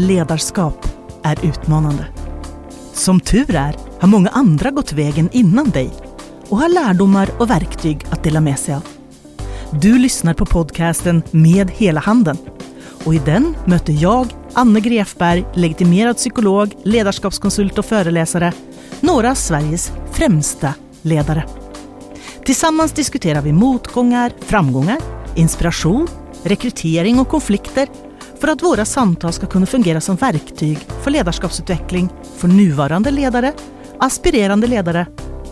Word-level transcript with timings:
Ledarskap 0.00 0.88
är 1.22 1.44
utmanande. 1.44 2.06
Som 2.92 3.20
tur 3.20 3.54
är 3.54 3.76
har 4.00 4.08
många 4.08 4.28
andra 4.28 4.70
gått 4.70 4.92
vägen 4.92 5.28
innan 5.32 5.70
dig 5.70 5.90
och 6.48 6.58
har 6.58 6.68
lärdomar 6.68 7.30
och 7.38 7.50
verktyg 7.50 8.04
att 8.10 8.24
dela 8.24 8.40
med 8.40 8.58
sig 8.58 8.74
av. 8.74 8.82
Du 9.70 9.98
lyssnar 9.98 10.34
på 10.34 10.46
podcasten 10.46 11.22
Med 11.30 11.70
hela 11.70 12.00
handen 12.00 12.36
och 13.04 13.14
i 13.14 13.18
den 13.18 13.56
möter 13.66 13.92
jag, 13.92 14.26
Anne 14.52 14.80
Grefberg, 14.80 15.44
legitimerad 15.54 16.16
psykolog, 16.16 16.74
ledarskapskonsult 16.82 17.78
och 17.78 17.84
föreläsare, 17.84 18.52
några 19.00 19.30
av 19.30 19.34
Sveriges 19.34 19.92
främsta 20.12 20.74
ledare. 21.02 21.44
Tillsammans 22.44 22.92
diskuterar 22.92 23.42
vi 23.42 23.52
motgångar, 23.52 24.32
framgångar, 24.40 24.98
inspiration, 25.34 26.08
rekrytering 26.42 27.18
och 27.18 27.28
konflikter 27.28 27.88
för 28.40 28.48
att 28.48 28.62
våra 28.62 28.84
samtal 28.84 29.32
ska 29.32 29.46
kunna 29.46 29.66
fungera 29.66 30.00
som 30.00 30.16
verktyg 30.16 30.78
för 30.78 31.10
ledarskapsutveckling 31.10 32.08
för 32.36 32.48
nuvarande 32.48 33.10
ledare, 33.10 33.52
aspirerande 33.98 34.66
ledare 34.66 35.06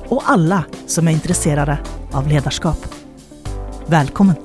och 0.08 0.22
alla 0.30 0.64
som 0.86 1.08
är 1.08 1.12
intresserade 1.12 1.78
av 2.12 2.28
ledarskap. 2.28 2.78
Välkommen! 3.86 4.36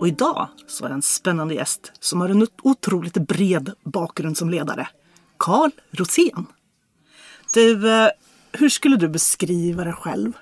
Och 0.00 0.08
idag 0.08 0.48
så 0.66 0.84
är 0.84 0.88
det 0.88 0.94
en 0.94 1.02
spännande 1.02 1.54
gäst 1.54 1.92
som 2.00 2.20
har 2.20 2.28
en 2.28 2.46
otroligt 2.62 3.14
bred 3.14 3.72
bakgrund 3.84 4.36
som 4.36 4.50
ledare. 4.50 4.88
Karl 5.36 5.70
Rosén. 5.90 6.46
Du, 7.54 7.90
eh, 7.92 8.08
hur 8.52 8.68
skulle 8.68 8.96
du 8.96 9.08
beskriva 9.08 9.84
dig 9.84 9.92
själv? 9.92 10.32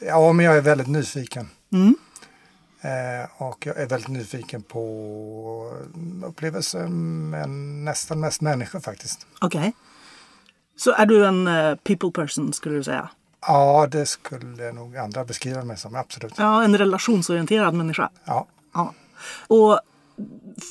Ja, 0.00 0.32
men 0.32 0.46
jag 0.46 0.56
är 0.56 0.60
väldigt 0.60 0.88
nyfiken. 0.88 1.48
Mm. 1.72 1.96
Eh, 2.84 3.42
och 3.42 3.66
jag 3.66 3.76
är 3.76 3.86
väldigt 3.86 4.08
nyfiken 4.08 4.62
på 4.62 5.72
upplevelser 6.24 6.88
med 6.88 7.50
nästan 7.84 8.20
mest 8.20 8.40
människor 8.40 8.80
faktiskt. 8.80 9.26
Okej. 9.40 9.58
Okay. 9.58 9.72
Så 10.76 10.92
är 10.92 11.06
du 11.06 11.26
en 11.26 11.48
uh, 11.48 11.76
people 11.76 12.10
person 12.10 12.52
skulle 12.52 12.74
du 12.74 12.84
säga? 12.84 13.08
Ja, 13.40 13.88
det 13.90 14.06
skulle 14.06 14.72
nog 14.72 14.96
andra 14.96 15.24
beskriva 15.24 15.64
mig 15.64 15.76
som, 15.76 15.94
absolut. 15.94 16.34
Ja, 16.36 16.64
en 16.64 16.78
relationsorienterad 16.78 17.74
människa. 17.74 18.10
Ja. 18.24 18.46
ja. 18.74 18.94
Och 19.46 19.80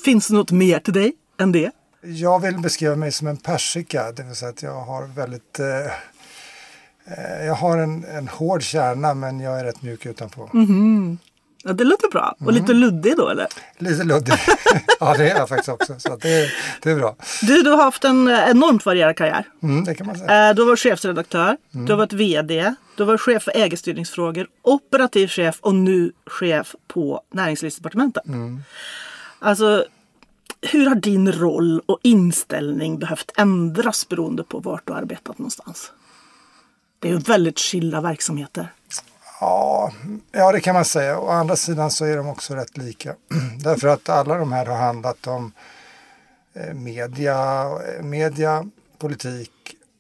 finns 0.05 0.27
det 0.27 0.33
något 0.33 0.51
mer 0.51 0.79
till 0.79 0.93
dig 0.93 1.13
än 1.37 1.51
det? 1.51 1.71
Jag 2.01 2.39
vill 2.39 2.59
beskriva 2.59 2.95
mig 2.95 3.11
som 3.11 3.27
en 3.27 3.37
persika, 3.37 4.11
det 4.11 4.23
vill 4.23 4.35
säga 4.35 4.49
att 4.49 4.63
jag 4.63 4.81
har 4.81 5.07
väldigt 5.07 5.59
eh, 5.59 5.85
eh 7.05 7.45
jag 7.45 7.55
har 7.55 7.77
en, 7.77 8.05
en 8.05 8.27
hård 8.27 8.63
kärna 8.63 9.13
men 9.13 9.39
jag 9.39 9.59
är 9.59 9.63
rätt 9.63 9.81
mjuk 9.81 10.05
utanpå. 10.05 10.49
Mm 10.53 10.65
-hmm. 10.65 11.17
Ja, 11.65 11.73
det 11.73 11.83
låter 11.83 12.09
bra. 12.09 12.35
Och 12.39 12.53
lite 12.53 12.73
luddig 12.73 13.17
då 13.17 13.29
eller? 13.29 13.47
Lite 13.77 14.03
luddig. 14.03 14.33
ja, 14.99 15.15
det 15.17 15.29
är 15.29 15.35
jag 15.37 15.49
faktiskt 15.49 15.69
också. 15.69 15.95
Så 15.97 16.15
det, 16.15 16.49
det 16.81 16.91
är 16.91 16.95
bra. 16.95 17.15
Du, 17.41 17.61
du 17.61 17.69
har 17.69 17.83
haft 17.83 18.03
en 18.03 18.27
enormt 18.29 18.85
varierad 18.85 19.17
karriär. 19.17 19.47
Mm, 19.63 19.83
det 19.83 19.95
kan 19.95 20.07
man 20.07 20.17
säga. 20.17 20.49
Eh, 20.49 20.55
du 20.55 20.61
har 20.61 20.67
varit 20.67 20.79
chefsredaktör, 20.79 21.57
mm. 21.73 21.85
du 21.85 21.91
har 21.91 21.97
varit 21.97 22.13
VD, 22.13 22.73
du 22.95 23.03
har 23.03 23.07
varit 23.07 23.21
chef 23.21 23.43
för 23.43 23.51
ägarstyrningsfrågor, 23.55 24.47
operativ 24.61 25.27
chef 25.27 25.57
och 25.61 25.75
nu 25.75 26.11
chef 26.25 26.75
på 26.87 27.21
Näringslivsdepartementet. 27.31 28.27
Mm. 28.27 28.63
Alltså, 29.39 29.85
hur 30.61 30.85
har 30.85 30.95
din 30.95 31.31
roll 31.31 31.81
och 31.85 31.99
inställning 32.01 32.99
behövt 32.99 33.31
ändras 33.37 34.09
beroende 34.09 34.43
på 34.43 34.59
vart 34.59 34.87
du 34.87 34.93
har 34.93 34.99
arbetat 34.99 35.37
någonstans? 35.37 35.91
Det 36.99 37.07
är 37.07 37.11
ju 37.11 37.17
väldigt 37.17 37.59
skilda 37.59 38.01
verksamheter. 38.01 38.67
Ja, 39.39 39.91
ja, 40.31 40.51
det 40.51 40.61
kan 40.61 40.75
man 40.75 40.85
säga. 40.85 41.19
Å 41.19 41.29
andra 41.29 41.55
sidan 41.55 41.91
så 41.91 42.05
är 42.05 42.17
de 42.17 42.27
också 42.27 42.55
rätt 42.55 42.77
lika. 42.77 43.15
Därför 43.63 43.87
att 43.87 44.09
alla 44.09 44.37
de 44.37 44.51
här 44.51 44.65
har 44.65 44.75
handlat 44.75 45.27
om 45.27 45.51
eh, 46.53 46.73
media, 46.73 47.69
media 48.01 48.65
politik 48.97 49.51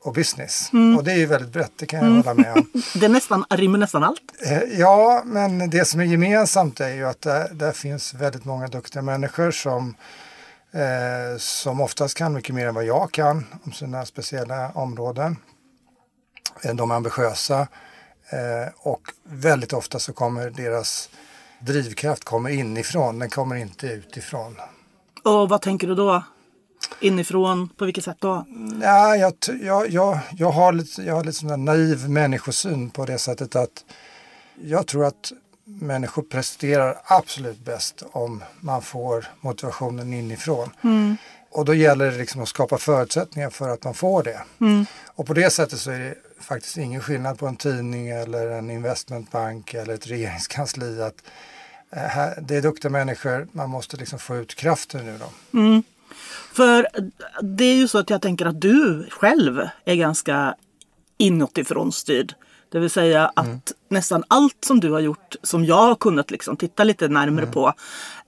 och 0.03 0.13
business. 0.13 0.69
Mm. 0.73 0.97
Och 0.97 1.03
det 1.03 1.11
är 1.11 1.17
ju 1.17 1.25
väldigt 1.25 1.51
brett, 1.51 1.71
det 1.75 1.85
kan 1.85 1.99
jag 1.99 2.07
mm. 2.07 2.23
hålla 2.23 2.33
med 2.33 2.53
om. 2.53 2.67
det 2.99 3.07
nästan, 3.07 3.45
rymmer 3.49 3.77
nästan 3.77 4.03
allt. 4.03 4.21
Eh, 4.45 4.63
ja, 4.63 5.21
men 5.25 5.69
det 5.69 5.85
som 5.85 5.99
är 5.99 6.05
gemensamt 6.05 6.79
är 6.79 6.93
ju 6.93 7.05
att 7.05 7.21
där, 7.21 7.49
där 7.53 7.71
finns 7.71 8.13
väldigt 8.13 8.45
många 8.45 8.67
duktiga 8.67 9.01
människor 9.01 9.51
som, 9.51 9.95
eh, 10.71 11.37
som 11.37 11.81
oftast 11.81 12.17
kan 12.17 12.33
mycket 12.33 12.55
mer 12.55 12.67
än 12.67 12.75
vad 12.75 12.85
jag 12.85 13.11
kan 13.11 13.45
om 13.63 13.71
sina 13.71 14.05
speciella 14.05 14.71
områden. 14.71 15.37
Eh, 16.63 16.75
de 16.75 16.91
är 16.91 16.95
ambitiösa 16.95 17.59
Eh, 17.59 17.67
och 18.77 19.01
väldigt 19.23 19.73
ofta 19.73 19.99
så 19.99 20.13
kommer 20.13 20.49
deras 20.49 21.09
drivkraft 21.59 22.23
kommer 22.23 22.49
inifrån, 22.49 23.19
den 23.19 23.29
kommer 23.29 23.55
inte 23.55 23.87
utifrån. 23.87 24.55
Och 25.23 25.49
vad 25.49 25.61
tänker 25.61 25.87
du 25.87 25.95
då? 25.95 26.23
Inifrån, 26.99 27.69
på 27.69 27.85
vilket 27.85 28.03
sätt 28.03 28.17
då? 28.19 28.45
Ja, 28.81 29.15
jag, 29.15 29.33
jag, 29.61 29.89
jag, 29.89 30.19
jag 30.31 30.51
har 30.51 30.73
lite, 30.73 31.01
jag 31.01 31.15
har 31.15 31.23
lite 31.23 31.37
sån 31.37 31.65
naiv 31.65 32.09
människosyn 32.09 32.89
på 32.89 33.05
det 33.05 33.17
sättet 33.17 33.55
att 33.55 33.85
jag 34.63 34.87
tror 34.87 35.05
att 35.05 35.31
människor 35.65 36.21
presterar 36.21 37.01
absolut 37.05 37.59
bäst 37.59 38.03
om 38.11 38.43
man 38.59 38.81
får 38.81 39.25
motivationen 39.41 40.13
inifrån. 40.13 40.69
Mm. 40.81 41.17
Och 41.51 41.65
då 41.65 41.73
gäller 41.73 42.11
det 42.11 42.17
liksom 42.17 42.41
att 42.41 42.49
skapa 42.49 42.77
förutsättningar 42.77 43.49
för 43.49 43.69
att 43.69 43.83
man 43.83 43.93
får 43.93 44.23
det. 44.23 44.41
Mm. 44.61 44.85
Och 45.15 45.27
på 45.27 45.33
det 45.33 45.49
sättet 45.49 45.79
så 45.79 45.91
är 45.91 45.99
det 45.99 46.15
faktiskt 46.43 46.77
ingen 46.77 47.01
skillnad 47.01 47.39
på 47.39 47.47
en 47.47 47.55
tidning 47.55 48.09
eller 48.09 48.51
en 48.51 48.69
investmentbank 48.69 49.73
eller 49.73 49.93
ett 49.93 50.07
regeringskansli. 50.07 51.01
Att, 51.01 51.23
eh, 51.89 52.41
det 52.41 52.55
är 52.55 52.61
duktiga 52.61 52.91
människor, 52.91 53.47
man 53.51 53.69
måste 53.69 53.97
liksom 53.97 54.19
få 54.19 54.35
ut 54.35 54.55
kraften 54.55 55.07
ur 55.07 55.19
dem. 55.19 55.31
Mm. 55.53 55.83
För 56.53 56.87
det 57.41 57.63
är 57.63 57.75
ju 57.75 57.87
så 57.87 57.97
att 57.97 58.09
jag 58.09 58.21
tänker 58.21 58.45
att 58.45 58.61
du 58.61 59.07
själv 59.09 59.67
är 59.85 59.95
ganska 59.95 60.55
inutifrån 61.17 61.91
styrd. 61.91 62.33
Det 62.69 62.79
vill 62.79 62.89
säga 62.89 63.31
att 63.35 63.45
mm. 63.45 63.61
nästan 63.89 64.23
allt 64.27 64.57
som 64.65 64.79
du 64.79 64.91
har 64.91 64.99
gjort 64.99 65.35
som 65.43 65.65
jag 65.65 65.75
har 65.75 65.95
kunnat 65.95 66.31
liksom 66.31 66.57
titta 66.57 66.83
lite 66.83 67.07
närmare 67.07 67.43
mm. 67.43 67.53
på 67.53 67.73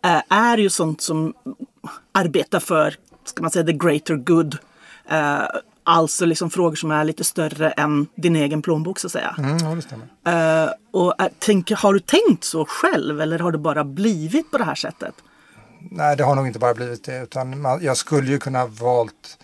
eh, 0.04 0.22
är 0.30 0.58
ju 0.58 0.70
sånt 0.70 1.02
som 1.02 1.34
arbetar 2.12 2.60
för, 2.60 2.96
ska 3.26 3.42
man 3.42 3.52
säga, 3.52 3.66
the 3.66 3.74
greater 3.74 4.16
good. 4.16 4.58
Eh, 5.88 5.98
Alltså 5.98 6.26
liksom 6.26 6.50
frågor 6.50 6.76
som 6.76 6.92
är 6.92 7.04
lite 7.04 7.24
större 7.24 7.72
än 7.72 8.08
din 8.16 8.36
egen 8.36 8.62
plånbok 8.62 9.00
så 9.00 9.08
att 9.08 9.12
säga. 9.12 9.36
Mm, 9.38 9.58
ja, 9.58 9.76
det 9.76 9.82
stämmer. 9.82 10.66
Uh, 10.66 10.72
och 10.92 11.16
är, 11.18 11.30
tänk, 11.40 11.72
har 11.72 11.94
du 11.94 12.00
tänkt 12.00 12.44
så 12.44 12.66
själv 12.66 13.22
eller 13.22 13.40
har 13.40 13.52
det 13.52 13.58
bara 13.58 13.84
blivit 13.84 14.52
på 14.52 14.58
det 14.58 14.64
här 14.64 14.76
sättet? 14.76 15.16
Nej, 15.92 16.18
det 16.18 16.24
har 16.24 16.36
nog 16.36 16.48
inte 16.48 16.60
bara 16.60 16.74
blivit 16.74 17.04
det 17.04 17.24
utan 17.24 17.62
man, 17.62 17.84
jag 17.84 17.98
skulle 17.98 18.32
ju 18.32 18.40
kunna 18.40 18.66
valt 18.66 19.38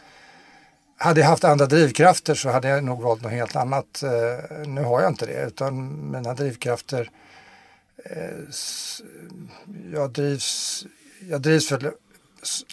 hade 0.97 1.19
jag 1.19 1.27
haft 1.27 1.43
andra 1.43 1.65
drivkrafter 1.65 2.35
så 2.35 2.49
hade 2.49 2.67
jag 2.67 2.83
nog 2.83 3.01
valt 3.01 3.21
något 3.21 3.31
helt 3.31 3.55
annat. 3.55 4.03
Uh, 4.03 4.67
nu 4.67 4.83
har 4.83 5.01
jag 5.01 5.11
inte 5.11 5.25
det 5.25 5.45
utan 5.47 6.11
mina 6.11 6.33
drivkrafter 6.33 7.09
uh, 8.11 8.55
jag 9.93 10.11
drivs, 10.11 10.85
jag 11.29 11.41
drivs 11.41 11.67
för 11.67 11.93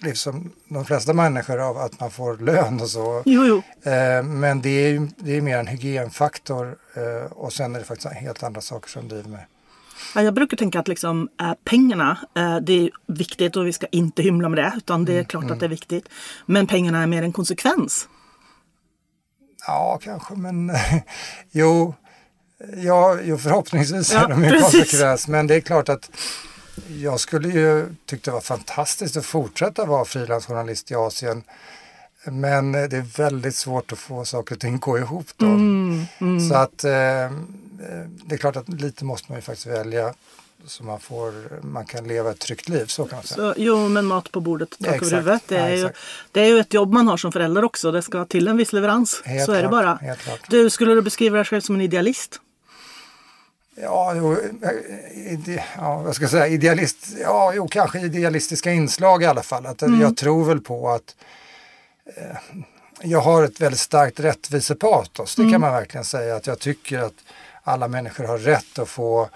liksom 0.02 0.52
de 0.68 0.84
flesta 0.84 1.12
människor 1.12 1.58
av 1.58 1.78
att 1.78 2.00
man 2.00 2.10
får 2.10 2.36
lön 2.36 2.80
och 2.80 2.88
så. 2.88 3.22
Jo, 3.26 3.44
jo. 3.46 3.62
Eh, 3.92 4.22
men 4.22 4.62
det 4.62 4.68
är 4.68 4.88
ju 4.88 5.08
det 5.16 5.36
är 5.36 5.40
mer 5.40 5.58
en 5.58 5.66
hygienfaktor 5.66 6.76
eh, 6.94 7.32
och 7.32 7.52
sen 7.52 7.74
är 7.74 7.78
det 7.78 7.84
faktiskt 7.84 8.14
helt 8.14 8.42
andra 8.42 8.60
saker 8.60 8.90
som 8.90 9.08
driver 9.08 9.30
mig. 9.30 9.46
Ja, 10.14 10.22
jag 10.22 10.34
brukar 10.34 10.56
tänka 10.56 10.80
att 10.80 10.88
liksom, 10.88 11.28
äh, 11.40 11.52
pengarna, 11.64 12.18
det 12.62 12.72
är 12.72 12.90
viktigt 13.06 13.56
och 13.56 13.66
vi 13.66 13.72
ska 13.72 13.86
inte 13.86 14.22
hymla 14.22 14.48
med 14.48 14.58
det 14.58 14.72
utan 14.76 15.04
det 15.04 15.12
är 15.12 15.16
mm, 15.16 15.26
klart 15.26 15.42
mm. 15.42 15.54
att 15.54 15.60
det 15.60 15.66
är 15.66 15.70
viktigt. 15.70 16.08
Men 16.46 16.66
pengarna 16.66 17.02
är 17.02 17.06
mer 17.06 17.22
en 17.22 17.32
konsekvens. 17.32 18.08
Ja, 19.66 19.98
kanske 20.02 20.34
men 20.34 20.72
jo, 21.50 21.94
ja, 22.76 23.18
jo, 23.22 23.38
förhoppningsvis 23.38 24.12
ja, 24.12 24.24
är 24.24 24.28
de 24.28 24.44
en 24.44 24.62
konsekvens. 24.62 25.28
Men 25.28 25.46
det 25.46 25.54
är 25.54 25.60
klart 25.60 25.88
att 25.88 26.10
jag 26.88 27.20
skulle 27.20 27.48
ju 27.48 27.94
tycka 28.06 28.30
det 28.30 28.34
var 28.34 28.40
fantastiskt 28.40 29.16
att 29.16 29.26
fortsätta 29.26 29.84
vara 29.84 30.04
frilansjournalist 30.04 30.90
i 30.90 30.94
Asien. 30.94 31.42
Men 32.24 32.72
det 32.72 32.78
är 32.78 33.16
väldigt 33.16 33.54
svårt 33.54 33.92
att 33.92 33.98
få 33.98 34.24
saker 34.24 34.54
och 34.54 34.60
ting 34.60 34.78
gå 34.78 34.98
ihop 34.98 35.26
då. 35.36 35.46
Mm, 35.46 36.04
mm. 36.18 36.48
Så 36.48 36.54
att 36.54 36.84
eh, 36.84 36.90
det 38.24 38.34
är 38.34 38.36
klart 38.36 38.56
att 38.56 38.68
lite 38.68 39.04
måste 39.04 39.32
man 39.32 39.38
ju 39.38 39.42
faktiskt 39.42 39.66
välja 39.66 40.14
så 40.66 40.84
man, 40.84 41.00
får, 41.00 41.32
man 41.62 41.86
kan 41.86 42.08
leva 42.08 42.30
ett 42.30 42.38
tryggt 42.38 42.68
liv. 42.68 42.86
Så 42.86 43.04
kan 43.04 43.16
man 43.16 43.24
säga. 43.24 43.36
Så, 43.36 43.54
jo, 43.56 43.88
men 43.88 44.06
mat 44.06 44.32
på 44.32 44.40
bordet, 44.40 44.78
tak 44.78 45.02
över 45.02 45.16
huvudet. 45.16 45.42
Det 45.46 45.56
är, 45.56 45.68
ja, 45.68 45.76
ju, 45.76 45.90
det 46.32 46.40
är 46.40 46.46
ju 46.46 46.58
ett 46.58 46.74
jobb 46.74 46.92
man 46.92 47.08
har 47.08 47.16
som 47.16 47.32
förälder 47.32 47.64
också. 47.64 47.92
Det 47.92 48.02
ska 48.02 48.24
till 48.24 48.48
en 48.48 48.56
viss 48.56 48.72
leverans. 48.72 49.22
Helt 49.24 49.46
så 49.46 49.52
är 49.52 49.60
klart, 49.68 50.00
det 50.00 50.16
bara. 50.16 50.38
Du, 50.48 50.70
skulle 50.70 50.94
du 50.94 51.02
beskriva 51.02 51.36
dig 51.36 51.44
själv 51.44 51.60
som 51.60 51.74
en 51.74 51.80
idealist? 51.80 52.40
Ja, 53.82 54.14
eh, 54.14 55.32
ide, 55.32 55.64
ja, 55.76 55.98
vad 55.98 56.14
ska 56.14 56.24
jag 56.24 56.30
säga, 56.30 56.46
idealist, 56.46 56.96
ja, 57.22 57.52
jo, 57.54 57.68
kanske 57.68 58.00
idealistiska 58.00 58.72
inslag 58.72 59.22
i 59.22 59.26
alla 59.26 59.42
fall. 59.42 59.66
Att 59.66 59.82
mm. 59.82 60.00
Jag 60.00 60.16
tror 60.16 60.44
väl 60.44 60.60
på 60.60 60.90
att 60.90 61.16
eh, 62.16 62.36
jag 63.02 63.20
har 63.20 63.42
ett 63.42 63.60
väldigt 63.60 63.80
starkt 63.80 64.20
rättvisepatos, 64.20 65.34
det 65.34 65.42
mm. 65.42 65.52
kan 65.52 65.60
man 65.60 65.72
verkligen 65.72 66.04
säga. 66.04 66.36
Att 66.36 66.46
jag 66.46 66.58
tycker 66.58 66.98
att 66.98 67.14
alla 67.62 67.88
människor 67.88 68.24
har 68.24 68.38
rätt 68.38 68.78
att 68.78 68.88
få 68.88 69.28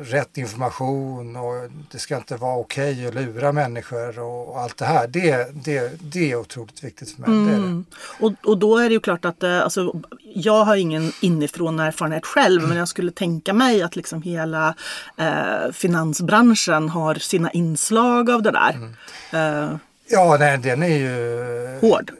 rätt 0.00 0.38
information 0.38 1.36
och 1.36 1.70
det 1.90 1.98
ska 1.98 2.16
inte 2.16 2.36
vara 2.36 2.56
okej 2.56 2.92
okay 2.92 3.06
att 3.06 3.14
lura 3.14 3.52
människor 3.52 4.18
och, 4.18 4.60
allt 4.60 4.76
det 4.76 4.84
här. 4.84 5.06
Det, 5.06 5.64
det, 5.64 5.92
det 6.00 6.32
är 6.32 6.36
otroligt 6.36 6.84
viktigt 6.84 7.10
för 7.10 7.20
mig. 7.20 7.30
Mm. 7.30 7.54
Mm. 7.54 7.84
Och, 8.20 8.32
och 8.44 8.58
då 8.58 8.78
är 8.78 8.88
det 8.88 8.94
ju 8.94 9.00
klart 9.00 9.24
att 9.24 9.42
eh, 9.42 9.62
alltså, 9.62 10.02
jag 10.34 10.64
har 10.64 10.76
ingen 10.76 11.12
inifrån 11.20 11.80
erfarenhet 11.80 12.26
själv 12.26 12.58
mm. 12.58 12.68
men 12.68 12.78
jag 12.78 12.88
skulle 12.88 13.12
tänka 13.12 13.52
mig 13.52 13.82
att 13.82 13.96
liksom 13.96 14.22
hela 14.22 14.74
eh, 15.16 15.72
finansbranschen 15.72 16.88
har 16.88 17.14
sina 17.14 17.50
inslag 17.50 18.30
av 18.30 18.42
det 18.42 18.50
där. 18.50 18.70
Mm. 18.74 18.94
Eh, 19.32 19.76
ja, 20.08 20.36
nej, 20.40 20.58
den 20.58 20.82
är 20.82 20.96
ju 20.96 21.38
hård. 21.80 22.12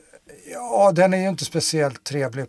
Ja, 0.53 0.93
den 0.93 1.15
är 1.15 1.19
ju 1.19 1.29
inte 1.29 1.45
speciellt 1.45 2.05
trevlig 2.05 2.47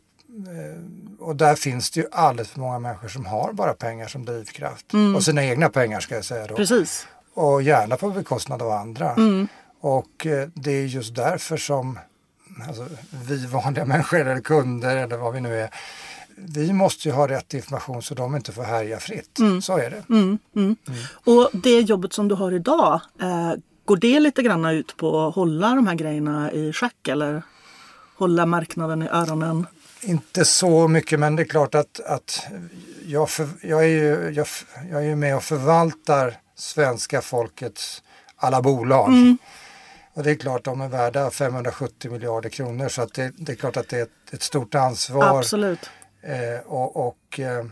eh, 0.47 0.81
och 1.19 1.35
där 1.35 1.55
finns 1.55 1.91
det 1.91 1.99
ju 1.99 2.07
alldeles 2.11 2.49
för 2.49 2.59
många 2.59 2.79
människor 2.79 3.07
som 3.07 3.25
har 3.25 3.53
bara 3.53 3.73
pengar 3.73 4.07
som 4.07 4.25
drivkraft. 4.25 4.93
Mm. 4.93 5.15
Och 5.15 5.23
sina 5.23 5.45
egna 5.45 5.69
pengar 5.69 5.99
ska 5.99 6.15
jag 6.15 6.25
säga 6.25 6.47
då. 6.47 6.55
Precis. 6.55 7.07
Och 7.33 7.61
gärna 7.61 7.97
på 7.97 8.09
bekostnad 8.09 8.61
av 8.61 8.71
andra. 8.71 9.13
Mm. 9.13 9.47
Och 9.81 10.25
eh, 10.25 10.47
det 10.53 10.71
är 10.71 10.85
just 10.85 11.15
därför 11.15 11.57
som 11.57 11.99
alltså, 12.67 12.87
vi 13.27 13.45
vanliga 13.45 13.85
människor 13.93 14.19
eller 14.19 14.41
kunder 14.41 14.97
eller 14.97 15.17
vad 15.17 15.33
vi 15.33 15.41
nu 15.41 15.59
är. 15.61 15.69
Vi 16.35 16.73
måste 16.73 17.07
ju 17.07 17.13
ha 17.13 17.27
rätt 17.27 17.53
information 17.53 18.01
så 18.01 18.15
de 18.15 18.35
inte 18.35 18.51
får 18.51 18.63
härja 18.63 18.99
fritt. 18.99 19.39
Mm. 19.39 19.61
Så 19.61 19.77
är 19.77 19.89
det. 19.89 20.03
Mm, 20.09 20.37
mm. 20.55 20.75
Mm. 20.87 20.99
Och 21.23 21.49
det 21.53 21.79
jobbet 21.79 22.13
som 22.13 22.27
du 22.27 22.35
har 22.35 22.51
idag, 22.51 23.01
eh, 23.21 23.53
går 23.85 23.97
det 23.97 24.19
lite 24.19 24.43
grann 24.43 24.65
ut 24.65 24.97
på 24.97 25.27
att 25.27 25.35
hålla 25.35 25.75
de 25.75 25.87
här 25.87 25.95
grejerna 25.95 26.51
i 26.51 26.73
schack 26.73 27.07
eller 27.07 27.43
hålla 28.17 28.45
marknaden 28.45 29.03
i 29.03 29.07
öronen? 29.07 29.65
Inte 30.01 30.45
så 30.45 30.87
mycket 30.87 31.19
men 31.19 31.35
det 31.35 31.43
är 31.43 31.47
klart 31.47 31.75
att, 31.75 31.99
att 31.99 32.47
jag, 33.05 33.29
för, 33.29 33.47
jag, 33.61 33.83
är 33.83 33.87
ju, 33.87 34.29
jag, 34.35 34.47
jag 34.91 35.05
är 35.05 35.15
med 35.15 35.35
och 35.35 35.43
förvaltar 35.43 36.37
svenska 36.55 37.21
folkets 37.21 38.03
alla 38.35 38.61
bolag. 38.61 39.07
Mm. 39.07 39.37
Och 40.13 40.23
det 40.23 40.31
är 40.31 40.35
klart 40.35 40.63
de 40.63 40.81
är 40.81 40.87
värda 40.87 41.31
570 41.31 42.11
miljarder 42.11 42.49
kronor 42.49 42.89
så 42.89 43.01
att 43.01 43.13
det, 43.13 43.33
det 43.37 43.51
är 43.51 43.55
klart 43.55 43.77
att 43.77 43.89
det 43.89 43.97
är 43.97 44.03
ett, 44.03 44.33
ett 44.33 44.41
stort 44.43 44.75
ansvar. 44.75 45.39
Absolut. 45.39 45.89
Eh, 46.21 46.65
och, 46.65 47.07
och, 47.07 47.39
eh, 47.39 47.65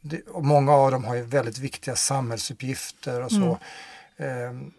det, 0.00 0.20
och, 0.20 0.44
många 0.44 0.72
av 0.72 0.90
dem 0.90 1.04
har 1.04 1.14
ju 1.14 1.22
väldigt 1.22 1.58
viktiga 1.58 1.96
samhällsuppgifter 1.96 3.22
och 3.22 3.30
så. 3.30 3.58
Mm. 4.16 4.58
Eh, 4.62 4.70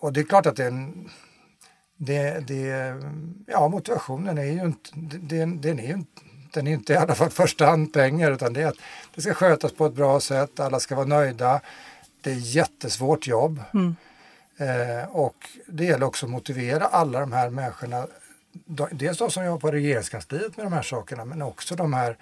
och 0.00 0.12
det 0.12 0.20
är 0.20 0.24
klart 0.24 0.46
att 0.46 0.56
det 0.56 0.64
är 0.64 0.68
en 0.68 1.10
det, 2.02 2.48
det, 2.48 2.94
ja, 3.46 3.68
motivationen 3.68 4.38
är 4.38 4.44
ju 4.44 4.60
inte, 4.60 4.90
den, 5.20 5.60
den 5.60 5.78
är 5.78 5.86
ju 5.86 5.92
inte, 5.92 6.22
den 6.52 6.66
är 6.66 6.72
inte 6.72 6.92
i 6.92 6.96
alla 6.96 7.14
fall 7.14 7.30
första 7.30 7.66
hand 7.66 7.92
pengar 7.92 8.32
utan 8.32 8.52
det 8.52 8.62
är 8.62 8.66
att 8.66 8.78
det 9.14 9.22
ska 9.22 9.34
skötas 9.34 9.72
på 9.72 9.86
ett 9.86 9.94
bra 9.94 10.20
sätt, 10.20 10.60
alla 10.60 10.80
ska 10.80 10.94
vara 10.94 11.06
nöjda. 11.06 11.60
Det 12.20 12.30
är 12.30 12.34
jättesvårt 12.34 13.26
jobb. 13.26 13.62
Mm. 13.74 13.96
Eh, 14.56 15.08
och 15.10 15.48
det 15.66 15.84
gäller 15.84 16.06
också 16.06 16.26
att 16.26 16.32
motivera 16.32 16.84
alla 16.84 17.20
de 17.20 17.32
här 17.32 17.50
människorna, 17.50 18.06
dels 18.90 19.18
de 19.18 19.30
som 19.30 19.44
jobbar 19.44 19.60
på 19.60 19.70
regeringskansliet 19.70 20.56
med 20.56 20.66
de 20.66 20.72
här 20.72 20.82
sakerna 20.82 21.24
men 21.24 21.42
också 21.42 21.76
de 21.76 21.92
här 21.92 22.16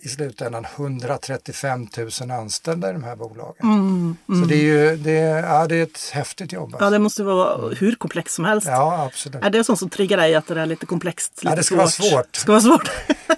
i 0.00 0.08
slutändan 0.08 0.64
135 0.76 1.86
000 2.20 2.30
anställda 2.30 2.90
i 2.90 2.92
de 2.92 3.04
här 3.04 3.16
bolagen. 3.16 3.54
Mm, 3.62 4.16
mm. 4.28 4.42
Så 4.42 4.48
det 4.48 4.54
är 4.54 4.62
ju 4.62 4.96
det 4.96 5.18
är, 5.18 5.42
ja, 5.42 5.66
det 5.66 5.76
är 5.76 5.82
ett 5.82 6.10
häftigt 6.12 6.52
jobb. 6.52 6.74
Alltså. 6.74 6.84
Ja, 6.84 6.90
det 6.90 6.98
måste 6.98 7.22
vara 7.22 7.74
hur 7.74 7.94
komplext 7.94 8.34
som 8.34 8.44
helst. 8.44 8.66
Ja, 8.66 9.04
absolut. 9.06 9.44
Är 9.44 9.50
det 9.50 9.64
sånt 9.64 9.78
som 9.78 9.90
triggar 9.90 10.16
dig 10.16 10.34
att 10.34 10.46
det 10.46 10.60
är 10.60 10.66
lite 10.66 10.86
komplext? 10.86 11.32
Lite 11.36 11.52
ja, 11.52 11.56
det 11.56 11.62
ska 11.62 11.74
svårt? 11.74 11.78
vara 11.78 12.10
svårt. 12.10 12.36
Ska 12.36 12.52
vara 12.52 12.60
svårt. 12.60 12.90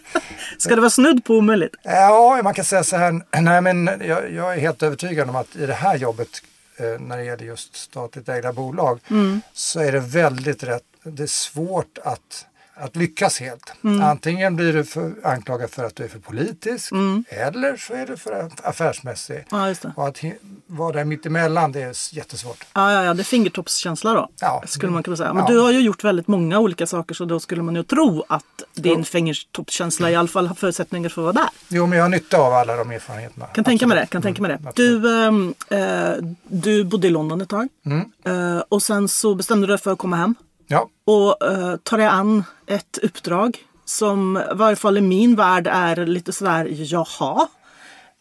ska 0.59 0.75
det 0.75 0.81
vara 0.81 0.91
snudd 0.91 1.25
på 1.25 1.35
omöjligt? 1.35 1.75
Ja, 1.83 2.41
man 2.45 2.55
kan 2.55 2.65
säga 2.65 2.85
så 2.85 2.97
här. 2.97 3.41
Nej, 3.41 3.61
men 3.61 3.87
jag, 3.87 4.33
jag 4.33 4.55
är 4.55 4.61
helt 4.61 4.83
övertygad 4.83 5.29
om 5.29 5.37
att 5.37 5.57
i 5.57 5.67
det 5.67 5.75
här 5.75 5.97
jobbet 5.97 6.43
eh, 6.77 7.01
när 7.01 7.17
det 7.17 7.25
gäller 7.25 7.45
just 7.45 7.77
statligt 7.77 8.29
ägda 8.29 8.53
bolag 8.53 9.01
mm. 9.11 9.41
så 9.53 9.81
är 9.81 9.93
det 9.93 10.01
väldigt 10.01 10.63
rätt. 10.63 10.83
Det 11.03 11.23
är 11.23 11.27
svårt 11.27 11.99
att 12.05 12.47
att 12.75 12.97
lyckas 12.97 13.41
helt. 13.41 13.73
Mm. 13.85 14.03
Antingen 14.03 14.57
blir 14.57 14.73
du 14.73 14.85
för, 14.85 15.15
anklagad 15.25 15.71
för 15.71 15.85
att 15.85 15.97
du 15.97 16.05
är 16.05 16.09
för 16.09 16.19
politisk 16.19 16.93
mm. 16.93 17.25
eller 17.29 17.77
så 17.77 17.95
är 17.95 18.07
du 18.07 18.17
för 18.17 18.51
affärsmässig. 18.63 19.45
Ja, 19.51 19.75
Och 19.97 20.09
att 20.09 20.25
vara 20.67 20.93
där 20.93 21.05
mittemellan 21.05 21.73
det 21.73 21.83
är 21.83 22.17
jättesvårt. 22.17 22.65
Ja, 22.73 22.93
ja, 22.93 23.05
ja 23.05 23.15
det 23.15 23.23
är 23.23 23.25
fingertoppskänsla 23.25 24.15
då. 24.15 24.29
Ja, 24.41 24.63
skulle 24.67 24.93
man 24.93 25.03
kunna 25.03 25.17
säga. 25.17 25.33
Men 25.35 25.45
ja. 25.45 25.53
du 25.53 25.59
har 25.59 25.71
ju 25.71 25.81
gjort 25.81 26.05
väldigt 26.05 26.29
många 26.29 26.59
olika 26.59 26.87
saker 26.87 27.15
så 27.15 27.25
då 27.25 27.41
skulle 27.41 27.63
man 27.63 27.75
ju 27.75 27.83
tro 27.83 28.25
att 28.29 28.45
din 28.75 28.99
jo. 28.99 29.05
fingertoppskänsla 29.05 30.11
i 30.11 30.17
alla 30.17 30.29
fall 30.29 30.47
har 30.47 30.55
förutsättningar 30.55 31.09
för 31.09 31.29
att 31.29 31.35
vara 31.35 31.45
där. 31.45 31.51
Jo, 31.69 31.87
men 31.87 31.99
jag 31.99 32.05
har 32.05 32.09
nytta 32.09 32.37
av 32.37 32.53
alla 32.53 32.77
de 32.77 32.91
erfarenheterna. 32.91 33.47
Kan 33.47 33.65
tänka 33.65 33.87
mig 33.87 33.99
det. 33.99 34.07
Kan 34.07 34.23
tänka 34.23 34.43
mig 34.43 34.59
det. 34.75 34.83
Mm, 34.83 35.55
du, 35.69 35.77
äh, 35.77 36.15
du 36.49 36.85
bodde 36.85 37.07
i 37.07 37.11
London 37.11 37.41
ett 37.41 37.49
tag 37.49 37.69
mm. 37.87 38.13
äh, 38.25 38.63
och 38.69 38.83
sen 38.83 39.09
så 39.09 39.35
bestämde 39.35 39.67
du 39.67 39.73
dig 39.73 39.79
för 39.79 39.93
att 39.93 39.99
komma 39.99 40.17
hem. 40.17 40.35
Ja. 40.73 40.89
Och 41.05 41.51
uh, 41.51 41.77
tar 41.77 41.99
jag 41.99 42.13
an 42.13 42.45
ett 42.67 42.99
uppdrag 43.03 43.59
som 43.85 44.37
i 44.37 44.55
varje 44.55 44.77
fall 44.77 44.99
i 44.99 45.01
min 45.01 45.37
värld 45.37 45.67
är 45.67 45.97
lite 45.97 46.33
sådär, 46.33 46.67
jaha. 46.71 47.49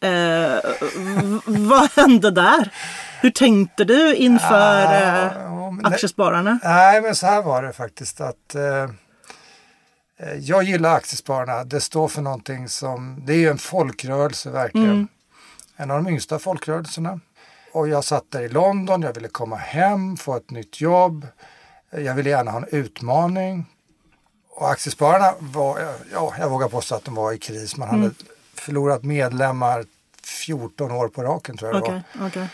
Uh, 0.05 0.59
vad 1.45 1.91
hände 1.91 2.31
där? 2.31 2.73
Hur 3.21 3.29
tänkte 3.29 3.83
du 3.83 4.15
inför 4.15 4.83
uh, 4.83 5.79
aktiespararna? 5.83 6.59
Nej, 6.63 7.01
men 7.01 7.15
så 7.15 7.25
här 7.25 7.41
var 7.41 7.63
det 7.63 7.73
faktiskt 7.73 8.21
att 8.21 8.55
uh, 8.55 8.91
jag 10.39 10.63
gillar 10.63 10.95
aktiespararna. 10.95 11.63
Det 11.63 11.81
står 11.81 12.07
för 12.07 12.21
någonting 12.21 12.69
som, 12.69 13.23
det 13.25 13.33
är 13.33 13.37
ju 13.37 13.49
en 13.49 13.57
folkrörelse 13.57 14.49
verkligen. 14.49 14.89
Mm. 14.89 15.07
En 15.75 15.91
av 15.91 16.03
de 16.03 16.09
yngsta 16.09 16.39
folkrörelserna. 16.39 17.19
Och 17.73 17.87
jag 17.87 18.03
satt 18.03 18.31
där 18.31 18.41
i 18.41 18.49
London, 18.49 19.01
jag 19.01 19.13
ville 19.13 19.27
komma 19.27 19.55
hem, 19.55 20.17
få 20.17 20.35
ett 20.35 20.51
nytt 20.51 20.81
jobb. 20.81 21.27
Jag 21.91 22.15
ville 22.15 22.29
gärna 22.29 22.51
ha 22.51 22.57
en 22.57 22.67
utmaning. 22.71 23.65
Och 24.49 24.69
Aktiespararna 24.69 25.33
var, 25.39 25.79
ja, 26.13 26.33
jag 26.39 26.49
vågar 26.49 26.67
påstå 26.67 26.95
att 26.95 27.05
de 27.05 27.15
var 27.15 27.33
i 27.33 27.37
kris. 27.37 27.77
Man 27.77 27.89
hade 27.89 28.01
mm. 28.01 28.15
förlorat 28.53 29.03
medlemmar 29.03 29.85
14 30.23 30.91
år 30.91 31.07
på 31.07 31.23
raken 31.23 31.57
tror 31.57 31.71
jag 31.73 31.83
okay, 31.83 32.01
det 32.13 32.19
var. 32.19 32.27
Okay. 32.27 32.45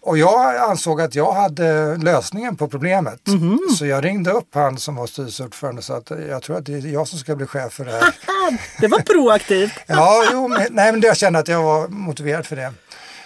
Och 0.00 0.18
jag 0.18 0.56
ansåg 0.56 1.00
att 1.00 1.14
jag 1.14 1.32
hade 1.32 1.96
lösningen 1.96 2.56
på 2.56 2.68
problemet. 2.68 3.28
Mm 3.28 3.40
-hmm. 3.40 3.76
Så 3.78 3.86
jag 3.86 4.04
ringde 4.04 4.30
upp 4.30 4.54
han 4.54 4.78
som 4.78 4.96
var 4.96 5.06
styrelseordförande 5.06 5.78
och 5.78 5.84
sa 5.84 5.96
att 5.96 6.10
jag 6.28 6.42
tror 6.42 6.58
att 6.58 6.66
det 6.66 6.74
är 6.74 6.86
jag 6.86 7.08
som 7.08 7.18
ska 7.18 7.36
bli 7.36 7.46
chef 7.46 7.72
för 7.72 7.84
det 7.84 7.92
här. 7.92 8.14
det 8.80 8.86
var 8.86 8.98
proaktivt. 8.98 9.72
ja, 9.86 10.24
jo, 10.32 10.48
men, 10.48 10.66
nej, 10.70 10.92
men 10.92 11.00
jag 11.00 11.16
kände 11.16 11.38
att 11.38 11.48
jag 11.48 11.62
var 11.62 11.88
motiverad 11.88 12.46
för 12.46 12.56
det. 12.56 12.72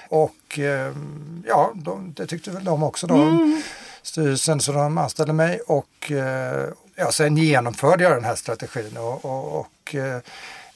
Och 0.08 0.58
eh, 0.58 0.92
ja, 1.46 1.72
de, 1.74 2.12
det 2.16 2.26
tyckte 2.26 2.50
väl 2.50 2.64
de 2.64 2.82
också. 2.82 3.06
Då. 3.06 3.14
Mm 3.14 3.62
styrelsen 4.02 4.60
så 4.60 4.72
de 4.72 4.98
anställde 4.98 5.32
mig 5.32 5.60
och 5.60 6.12
eh, 6.12 6.68
ja, 6.96 7.12
sen 7.12 7.36
genomförde 7.36 8.04
jag 8.04 8.12
den 8.12 8.24
här 8.24 8.34
strategin 8.34 8.96
och, 8.96 9.24
och, 9.24 9.60
och 9.60 9.94
eh, 9.94 10.18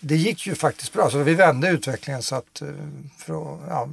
det 0.01 0.17
gick 0.17 0.47
ju 0.47 0.55
faktiskt 0.55 0.93
bra. 0.93 1.11
Så 1.11 1.19
vi 1.19 1.35
vände 1.35 1.69
utvecklingen 1.69 2.23
så 2.23 2.35
att 2.35 2.63
eh, 2.63 2.69
för, 3.19 3.59
ja, 3.69 3.89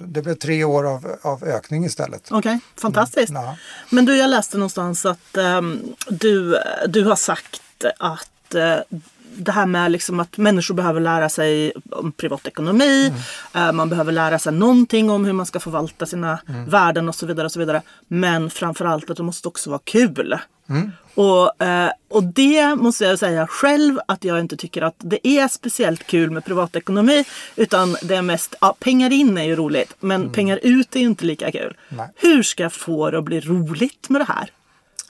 det 0.00 0.22
blev 0.22 0.34
tre 0.34 0.64
år 0.64 0.86
av, 0.86 1.16
av 1.22 1.44
ökning 1.44 1.84
istället. 1.84 2.22
Okej, 2.30 2.38
okay, 2.38 2.58
fantastiskt. 2.76 3.30
Mm, 3.30 3.42
ja. 3.42 3.56
Men 3.90 4.04
du, 4.04 4.16
jag 4.16 4.30
läste 4.30 4.56
någonstans 4.56 5.06
att 5.06 5.36
um, 5.36 5.94
du, 6.08 6.58
du 6.88 7.04
har 7.04 7.16
sagt 7.16 7.60
att 7.98 8.54
uh, 8.54 8.98
det 9.36 9.52
här 9.52 9.66
med 9.66 9.90
liksom 9.90 10.20
att 10.20 10.36
människor 10.36 10.74
behöver 10.74 11.00
lära 11.00 11.28
sig 11.28 11.72
om 11.90 12.12
privatekonomi. 12.12 13.12
Mm. 13.52 13.68
Eh, 13.68 13.72
man 13.72 13.88
behöver 13.88 14.12
lära 14.12 14.38
sig 14.38 14.52
någonting 14.52 15.10
om 15.10 15.24
hur 15.24 15.32
man 15.32 15.46
ska 15.46 15.60
förvalta 15.60 16.06
sina 16.06 16.38
mm. 16.48 16.68
värden 16.68 17.08
och 17.08 17.14
så 17.14 17.26
vidare. 17.26 17.44
och 17.44 17.52
så 17.52 17.58
vidare. 17.58 17.82
Men 18.08 18.50
framförallt 18.50 19.10
att 19.10 19.16
det 19.16 19.22
måste 19.22 19.48
också 19.48 19.70
vara 19.70 19.80
kul. 19.84 20.38
Mm. 20.68 20.92
Och, 21.14 21.62
eh, 21.62 21.90
och 22.08 22.24
det 22.24 22.74
måste 22.74 23.04
jag 23.04 23.18
säga 23.18 23.46
själv 23.46 23.98
att 24.08 24.24
jag 24.24 24.40
inte 24.40 24.56
tycker 24.56 24.82
att 24.82 24.94
det 24.98 25.28
är 25.28 25.48
speciellt 25.48 26.06
kul 26.06 26.30
med 26.30 26.44
privatekonomi. 26.44 27.24
Utan 27.56 27.96
det 28.02 28.14
är 28.16 28.22
mest, 28.22 28.54
ja, 28.60 28.76
pengar 28.80 29.12
in 29.12 29.38
är 29.38 29.44
ju 29.44 29.56
roligt 29.56 29.94
men 30.00 30.20
mm. 30.20 30.32
pengar 30.32 30.60
ut 30.62 30.96
är 30.96 31.00
inte 31.00 31.24
lika 31.24 31.52
kul. 31.52 31.76
Nej. 31.88 32.08
Hur 32.16 32.42
ska 32.42 32.62
jag 32.62 32.72
få 32.72 33.10
det 33.10 33.18
att 33.18 33.24
bli 33.24 33.40
roligt 33.40 34.08
med 34.08 34.20
det 34.20 34.24
här? 34.24 34.50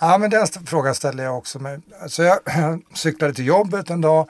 Ja, 0.00 0.18
men 0.18 0.30
den 0.30 0.46
frågan 0.66 0.94
ställde 0.94 1.22
jag 1.22 1.38
också 1.38 1.58
mig. 1.58 1.78
Alltså 2.02 2.22
jag 2.22 2.38
cyklade 2.94 3.34
till 3.34 3.46
jobbet 3.46 3.90
en 3.90 4.00
dag 4.00 4.28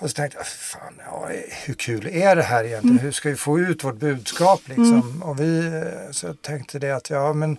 och 0.00 0.10
så 0.10 0.14
tänkte 0.14 0.38
jag, 0.38 0.46
fan, 0.46 1.00
ja, 1.06 1.28
hur 1.64 1.74
kul 1.74 2.06
är 2.06 2.36
det 2.36 2.42
här 2.42 2.64
egentligen? 2.64 2.96
Mm. 2.96 3.04
Hur 3.04 3.12
ska 3.12 3.28
vi 3.28 3.36
få 3.36 3.58
ut 3.58 3.84
vårt 3.84 3.96
budskap 3.96 4.60
liksom? 4.64 5.00
Mm. 5.00 5.22
Och 5.22 5.40
vi, 5.40 5.82
så 6.10 6.26
jag 6.26 6.42
tänkte 6.42 6.78
det 6.78 6.90
att, 6.90 7.10
ja 7.10 7.32
men 7.32 7.56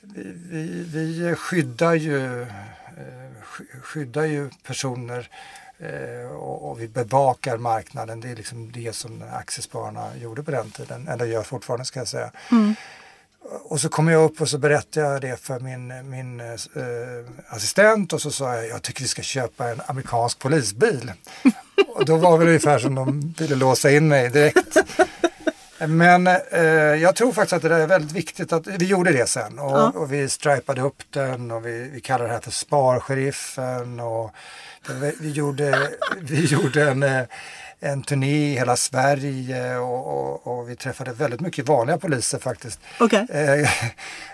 vi, 0.00 0.32
vi, 0.50 0.76
vi 1.20 1.34
skyddar 1.34 1.94
ju 1.94 2.42
eh, 2.42 2.48
skyddar 3.82 4.24
ju 4.24 4.50
personer 4.62 5.28
eh, 5.78 6.30
och, 6.30 6.70
och, 6.70 6.80
vi 6.80 6.88
bevakar 6.88 7.56
marknaden. 7.56 8.20
Det 8.20 8.30
är 8.30 8.36
liksom 8.36 8.72
det 8.72 8.94
som 8.94 9.24
aktiespararna 9.32 10.16
gjorde 10.16 10.42
på 10.42 10.50
den 10.50 10.70
tiden, 10.70 11.08
eller 11.08 11.24
gör 11.24 11.42
fortfarande 11.42 11.84
ska 11.84 12.00
jag 12.00 12.08
säga. 12.08 12.30
Mm. 12.50 12.74
Och 13.44 13.80
så 13.80 13.88
kom 13.88 14.08
jag 14.08 14.24
upp 14.24 14.40
och 14.40 14.48
så 14.48 14.58
berättade 14.58 15.06
jag 15.06 15.20
det 15.20 15.36
för 15.40 15.60
min, 15.60 16.10
min 16.10 16.40
eh, 16.40 16.46
assistent 17.48 18.12
och 18.12 18.20
så 18.22 18.30
sa 18.30 18.54
jag 18.54 18.68
jag 18.68 18.82
tycker 18.82 19.02
vi 19.02 19.08
ska 19.08 19.22
köpa 19.22 19.68
en 19.68 19.80
amerikansk 19.86 20.38
polisbil. 20.38 21.12
och 21.88 22.04
då 22.04 22.16
var 22.16 22.38
det 22.38 22.44
ungefär 22.46 22.78
som 22.78 22.94
de 22.94 23.34
ville 23.38 23.54
låsa 23.54 23.90
in 23.90 24.08
mig 24.08 24.30
direkt. 24.30 24.76
Men 25.78 26.26
eh, 26.26 26.62
jag 27.02 27.16
tror 27.16 27.32
faktiskt 27.32 27.52
att 27.52 27.62
det 27.62 27.74
är 27.74 27.86
väldigt 27.86 28.12
viktigt 28.12 28.52
att 28.52 28.66
vi 28.66 28.86
gjorde 28.86 29.12
det 29.12 29.26
sen 29.28 29.58
och, 29.58 29.70
Ja. 29.78 29.92
och 29.94 30.12
vi 30.12 30.28
stripade 30.28 30.80
upp 30.80 31.02
den 31.10 31.50
och 31.50 31.66
vi, 31.66 31.90
vi 31.92 32.00
kallar 32.00 32.24
det 32.24 32.30
här 32.32 32.40
för 32.40 32.50
Sparsheriffen 32.50 34.00
och 34.00 34.30
vi, 35.00 35.14
vi, 35.20 35.30
gjorde, 35.30 35.88
vi 36.20 36.44
gjorde 36.44 36.90
en, 36.90 37.02
eh, 37.02 37.22
en 37.84 38.02
turné 38.02 38.52
i 38.52 38.54
hela 38.54 38.76
Sverige 38.76 39.76
och, 39.76 40.06
och, 40.06 40.46
och 40.46 40.68
vi 40.68 40.76
träffade 40.76 41.12
väldigt 41.12 41.40
mycket 41.40 41.68
vanliga 41.68 41.98
poliser 41.98 42.38
faktiskt. 42.38 42.80
Okej. 43.00 43.26
Eh, 43.30 43.68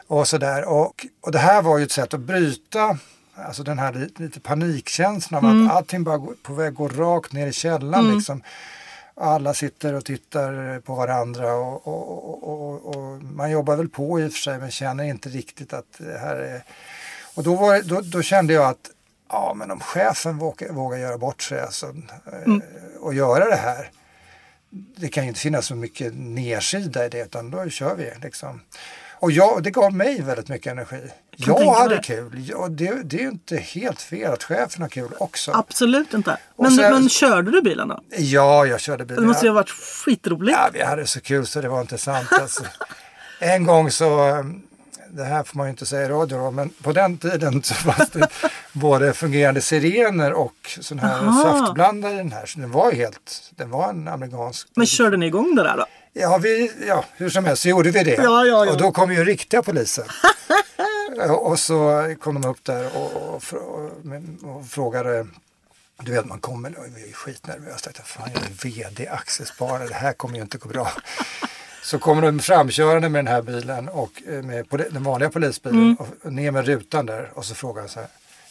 och 0.07 0.29
sådär. 0.29 0.65
Och, 0.65 1.07
och 1.21 1.33
det 1.33 1.39
här 1.39 1.63
var 1.63 1.79
ju 1.79 1.85
ett 1.85 1.93
sätt 1.93 2.15
att 2.15 2.21
bryta 2.21 2.99
alltså 3.35 3.63
den 3.63 3.79
här 3.79 4.09
lite, 4.17 4.41
panikkänslan 4.41 5.45
av 5.45 5.67
att 5.67 5.77
allting 5.77 6.05
bara 6.05 6.19
går, 6.19 6.35
på 6.43 6.55
väg 6.55 6.69
att 6.69 6.75
gå 6.75 6.89
rakt 6.89 7.33
ner 7.33 7.47
i 7.47 7.53
källaren. 7.53 8.15
Liksom. 8.15 8.43
Alla 9.15 9.55
sitter 9.55 9.95
och 9.95 10.05
tittar 10.05 10.81
på 10.81 10.95
varandra 10.95 11.55
och, 11.55 11.87
och, 11.87 12.97
och 12.97 13.23
man 13.23 13.51
jobbar 13.51 13.77
väl 13.77 13.89
på 13.89 14.21
i 14.21 14.29
och 14.29 14.33
för 14.33 14.39
sig 14.39 14.59
men 14.59 14.71
känner 14.71 15.05
inte 15.05 15.29
riktigt 15.29 15.73
att 15.73 15.99
det 15.99 16.19
här 16.19 16.37
är... 16.37 16.63
Och 17.35 17.43
då, 17.43 17.55
var, 17.55 17.83
då, 17.83 18.01
då 18.01 18.23
kände 18.23 18.53
jag 18.53 18.65
att 18.65 18.91
ja 19.31 19.55
men 19.57 19.71
om 19.71 19.81
chefen 19.81 20.39
vågar, 20.39 20.73
vågar 20.73 20.99
göra 20.99 21.19
bort 21.19 21.43
sig 21.43 21.61
alltså, 21.61 21.87
eh, 21.87 22.55
och 23.01 23.15
göra 23.15 23.45
det 23.51 23.57
här 23.57 23.91
det 24.73 25.09
kan 25.09 25.23
ju 25.25 25.29
inte 25.29 25.41
finnas 25.41 25.67
så 25.67 25.75
mycket 25.75 26.13
nedsida 26.15 27.07
i 27.07 27.09
det 27.09 27.21
utan 27.23 27.51
då 27.51 27.69
kör 27.71 27.95
vi. 27.95 28.13
Liksom. 28.23 28.61
Och 29.13 29.33
jag, 29.33 29.63
det 29.63 29.71
gav 29.71 29.93
mig 29.93 30.23
väldigt 30.23 30.49
mycket 30.49 30.73
energi. 30.73 30.97
Tänka 30.97 31.63
Jag 31.63 31.73
hade 31.75 31.97
det. 31.97 32.03
kul. 32.03 32.53
Och 32.57 32.71
det, 32.71 33.03
det 33.05 33.17
är 33.17 33.21
ju 33.21 33.29
inte 33.29 33.57
helt 33.57 34.03
fel 34.03 34.33
att 34.33 34.45
chefen 34.45 34.83
har 34.83 34.89
kul 34.89 35.11
också. 35.19 35.51
Absolut 35.55 36.15
inte. 36.15 36.37
Men, 36.57 36.71
sen- 36.71 36.93
men 36.93 37.09
körde 37.09 37.51
du 37.51 37.63
bilen 37.63 37.89
då? 37.89 38.01
Ja, 38.17 38.67
jag 38.67 38.81
körde 38.81 39.05
bil. 39.05 39.17
Det 39.17 39.27
måste 39.27 39.47
ju 39.47 39.51
ha 39.51 39.55
varit 39.55 39.71
skitroligt. 39.71 40.59
Ja, 40.59 40.71
vi 40.73 40.83
hade 40.83 41.07
så 41.07 41.21
kul 41.21 41.47
så 41.47 41.61
det 41.61 41.69
var 41.69 41.81
inte 41.81 41.99
sant. 41.99 42.29
Alltså. 42.33 42.65
En 43.41 43.65
gång 43.67 43.91
så, 43.91 44.29
eh, 44.29 44.45
det 45.11 45.25
här 45.25 45.43
får 45.45 45.57
man 45.59 45.67
ju 45.67 45.71
inte 45.71 45.87
säga 45.87 46.07
i 46.07 46.09
radio 46.09 46.39
då, 46.39 46.51
men 46.51 46.69
på 46.83 46.93
den 46.93 47.19
tiden 47.19 47.63
så 47.63 47.75
fanns 47.75 48.11
det 48.11 48.29
både 48.73 49.13
fungerande 49.13 49.61
sirener 49.61 50.33
och 50.33 50.79
sån 50.81 50.99
här 50.99 51.19
Aha. 51.19 51.43
saftblandare 51.43 52.15
i 52.15 52.17
den 52.17 52.33
här. 52.33 52.47
Så 52.47 52.61
den 52.61 52.71
var 52.71 52.93
helt, 52.93 53.51
den 53.57 53.71
var 53.71 53.89
en 53.89 54.09
amerikansk. 54.09 54.69
Men 54.75 54.87
körde 54.87 55.17
ni 55.17 55.27
igång 55.27 55.55
det 55.55 55.63
där 55.63 55.77
då? 55.77 55.87
Ja, 56.13 56.39
vi, 56.39 56.73
ja, 56.89 57.05
hur 57.17 57.31
som 57.31 57.45
helst 57.45 57.63
så 57.63 57.69
gjorde 57.69 57.91
vi 57.91 58.05
det. 58.05 58.15
Ja, 58.15 58.45
ja, 58.45 58.65
ja. 58.67 58.73
Och 58.73 58.79
då 58.79 58.93
kom 58.93 59.13
ju 59.13 59.25
riktiga 59.25 59.63
polisen. 59.63 60.05
och 61.31 61.59
så 61.59 62.15
kom 62.21 62.41
de 62.41 62.49
upp 62.49 62.65
där 62.65 62.97
och, 62.97 63.13
och, 63.13 63.43
och, 63.55 64.57
och 64.57 64.67
frågade 64.67 65.27
du 66.03 66.13
vet 66.13 66.25
man 66.25 66.41
kommer 66.41 66.79
och 66.79 66.85
vi 66.97 67.09
är 67.09 67.13
skitnervösa. 67.13 67.71
Jag 67.71 67.83
tänkte, 67.83 68.03
Fan 68.03 68.31
jag 68.35 68.43
är 68.43 68.85
VD 68.85 69.09
aktiesparare, 69.09 69.89
det 69.89 69.95
här 69.95 70.13
kommer 70.13 70.37
ju 70.37 70.43
inte 70.43 70.59
gå 70.59 70.69
bra. 70.69 70.93
Så 71.83 71.99
kommer 71.99 72.23
de 72.23 72.39
framkörande 72.39 73.09
med 73.09 73.25
den 73.25 73.35
här 73.35 73.43
bilen 73.43 73.89
och 73.89 74.23
eh, 74.29 74.43
med 74.43 74.67
den 74.91 75.03
vanliga 75.03 75.31
polisbilen 75.31 75.83
Mm. 75.83 75.97
och 75.97 76.33
ner 76.33 76.51
med 76.51 76.67
rutan 76.67 77.07
där 77.07 77.31
och 77.35 77.45
så 77.45 77.55
frågar 77.55 77.81
han 77.83 77.89
så 77.89 78.01
här, 78.01 78.09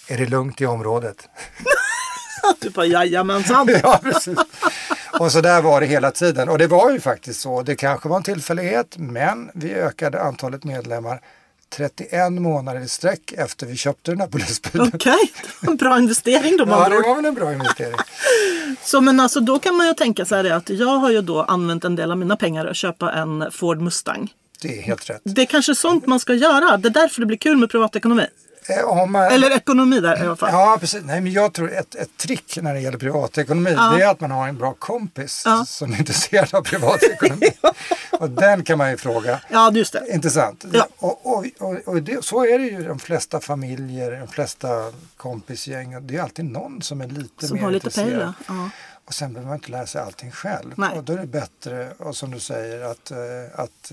är 0.10 0.18
det 0.18 0.26
lugnt 0.26 0.62
i 0.62 0.66
området? 0.66 1.30
Du 2.60 2.70
bara 2.70 2.86
jajamensan. 2.86 3.70
ja, 3.84 4.00
precis. 4.04 4.40
Och 5.20 5.32
så 5.32 5.42
där 5.42 5.62
var 5.62 5.82
det 5.82 5.88
hela 5.88 6.12
tiden. 6.12 6.50
Och 6.50 6.58
det 6.58 6.68
var 6.68 6.92
ju 6.92 7.00
faktiskt 7.00 7.42
så. 7.42 7.62
Det 7.62 7.76
kanske 7.76 8.10
var 8.10 8.18
en 8.18 8.24
tillfällighet, 8.24 8.96
men 8.98 9.50
vi 9.54 9.74
ökade 9.74 10.22
antalet 10.22 10.64
medlemmar 10.64 11.22
31 11.70 12.32
månader 12.32 12.80
i 12.80 12.88
sträck 12.88 13.34
efter 13.38 13.66
vi 13.66 13.78
köpte 13.78 14.12
den 14.12 14.20
här 14.20 14.28
polisbilen. 14.28 14.92
Okej, 14.94 15.32
en 15.68 15.78
bra 15.78 15.98
investering 16.00 16.58
då 16.58 16.66
Ja, 16.68 16.90
det 16.90 16.96
var 16.96 17.16
väl 17.16 17.26
en 17.26 17.34
bra 17.34 17.54
investering. 17.54 17.98
Så 18.84 19.02
men 19.02 19.20
alltså 19.20 19.40
då 19.40 19.60
kan 19.60 19.76
man 19.76 19.88
ju 19.88 19.94
tänka 19.94 20.26
så 20.26 20.36
här 20.36 20.52
att 20.52 20.70
jag 20.70 20.98
har 20.98 21.12
ju 21.12 21.22
då 21.22 21.44
använt 21.44 21.86
en 21.86 21.96
del 21.96 22.12
av 22.12 22.18
mina 22.18 22.36
pengar 22.36 22.66
att 22.66 22.76
köpa 22.76 23.12
en 23.12 23.52
Ford 23.52 23.82
Mustang. 23.82 24.34
Det 24.62 24.80
är 24.80 24.82
helt 24.82 25.10
rätt. 25.10 25.22
Det 25.24 25.42
är 25.42 25.46
kanske 25.46 25.76
sånt 25.76 26.06
man 26.06 26.20
ska 26.20 26.34
göra. 26.34 26.78
Det 26.78 26.88
är 26.88 26.94
därför 26.94 27.22
det 27.22 27.26
blir 27.26 27.38
kul 27.38 27.58
med 27.58 27.70
privatekonomi. 27.70 28.26
Eh, 28.70 29.06
man, 29.06 29.24
Eller 29.32 29.52
ekonomi 29.52 30.00
där 30.00 30.24
i 30.24 30.26
alla 30.26 30.36
fall. 30.36 30.50
Ja, 30.52 30.78
precis. 30.80 31.02
Nej, 31.04 31.22
men 31.22 31.32
jag 31.32 31.54
tror 31.54 31.74
ett, 31.74 31.96
ett 31.96 32.18
trick 32.18 32.58
när 32.62 32.74
det 32.74 32.80
gäller 32.80 32.98
privatekonomi 32.98 33.74
Ja. 33.78 33.94
det 33.98 34.04
är 34.04 34.08
att 34.10 34.20
man 34.20 34.32
har 34.32 34.48
en 34.48 34.58
bra 34.58 34.74
kompis 34.74 35.42
Ja. 35.46 35.66
som 35.68 35.94
är 35.94 35.98
intresserad 35.98 36.56
av 36.56 36.62
privatekonomi. 36.62 37.52
och 38.20 38.30
den 38.30 38.64
kan 38.64 38.78
man 38.78 38.90
ju 38.92 38.98
fråga. 38.98 39.42
Ja, 39.50 39.72
just 39.72 39.94
det. 39.94 40.04
Intressant. 40.14 40.66
Ja. 40.74 40.88
Och, 40.98 41.26
och, 41.38 41.46
och, 41.60 41.76
och 41.86 42.02
det, 42.04 42.26
så 42.26 42.46
är 42.46 42.60
det 42.60 42.66
ju 42.66 42.84
de 42.88 43.00
flesta 43.00 43.40
familjer, 43.40 44.12
de 44.20 44.28
flesta 44.28 44.68
kompisgäng. 45.18 46.08
Det 46.08 46.16
är 46.18 46.22
alltid 46.22 46.46
någon 46.46 46.82
som 46.82 47.02
är 47.02 47.08
lite 47.08 47.48
Som 47.48 47.58
mer 47.58 47.64
har 47.64 47.72
lite 47.72 47.88
intresserad. 47.88 48.34
ja. 48.48 48.70
Och 49.06 49.14
sen 49.14 49.34
behöver 49.34 49.48
man 49.50 49.58
inte 49.58 49.72
lära 49.72 49.86
sig 49.86 50.02
allting 50.02 50.32
själv. 50.32 50.74
Nej. 50.78 50.98
Och 50.98 51.04
då 51.04 51.14
är 51.14 51.18
det 51.18 51.28
bättre, 51.28 51.90
och 51.98 52.16
som 52.16 52.32
du 52.32 52.40
säger, 52.40 52.82
att, 52.92 53.12
eh, 53.12 53.18
att 53.56 53.92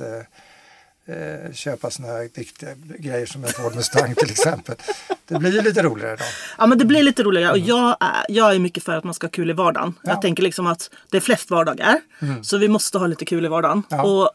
eh, 1.07 1.53
köpa 1.53 1.91
sådana 1.91 2.13
här 2.13 2.29
viktiga 2.35 2.71
grejer 2.99 3.27
som 3.27 3.45
en 3.45 3.51
Ford 3.51 3.75
Mustang 3.75 4.15
till 4.15 4.31
exempel. 4.31 4.75
Det 5.25 5.39
blir 5.39 5.53
ju 5.53 5.63
lite 5.63 5.83
roligare 5.83 6.17
då. 6.17 6.25
Ja 6.59 6.67
men 6.67 6.79
det 6.79 6.85
blir 6.85 7.03
lite 7.03 7.23
roligare 7.23 7.53
och 7.53 7.59
jag 7.59 7.97
är, 8.01 8.27
jag 8.29 8.55
är 8.55 8.59
mycket 8.59 8.83
för 8.83 8.93
att 8.97 9.05
man 9.05 9.15
ska 9.15 9.27
ha 9.27 9.31
kul 9.31 9.51
i 9.51 9.53
vardagen. 9.53 9.89
Mm. 9.89 9.95
Ja. 10.03 10.09
Mm. 10.11 10.15
Jag 10.15 10.23
tänker 10.23 10.43
liksom 10.43 10.67
att 10.67 10.91
det 11.11 11.17
är 11.17 11.21
flest 11.21 11.51
vardagar. 11.51 12.01
Så 12.43 12.59
vi 12.59 12.69
måste 12.69 12.99
ha 12.99 13.07
lite 13.07 13.25
kul 13.25 13.45
i 13.45 13.49
vardagen. 13.49 13.83
Ja. 13.89 14.03
Och 14.03 14.31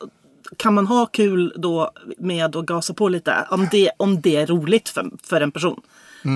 kan 0.58 0.74
man 0.74 0.88
ha 0.88 1.06
kul 1.06 1.54
då 1.58 1.92
med 2.18 2.56
att 2.56 2.66
gasa 2.66 2.94
på 2.94 3.10
lite, 3.10 3.48
om 3.50 3.68
det, 3.72 3.92
om 3.98 4.22
det 4.22 4.36
är 4.36 4.48
roligt 4.48 4.90
för, 4.90 5.12
för 5.24 5.42
en 5.42 5.52
person. 5.52 5.82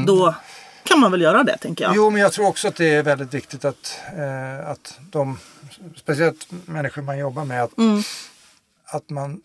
Då 0.08 0.36
kan 0.84 1.00
man 1.00 1.12
väl 1.12 1.22
göra 1.22 1.44
det 1.44 1.58
tänker 1.58 1.84
jag. 1.84 1.90
Mm. 1.92 2.04
Jo, 2.04 2.10
men 2.10 2.22
jag 2.22 2.32
tror 2.34 2.48
också 2.48 2.68
att 2.68 2.76
det 2.76 2.94
är 2.94 3.04
väldigt 3.04 3.34
viktigt 3.34 3.66
att, 3.66 4.00
eh, 4.18 4.70
att 4.70 5.00
de, 5.12 5.38
speciellt 5.96 6.48
människor 6.66 7.02
man 7.02 7.18
jobbar 7.18 7.46
med, 7.46 7.64
att, 7.64 7.78
Mm. 7.78 8.02
att 8.86 9.10
man 9.10 9.42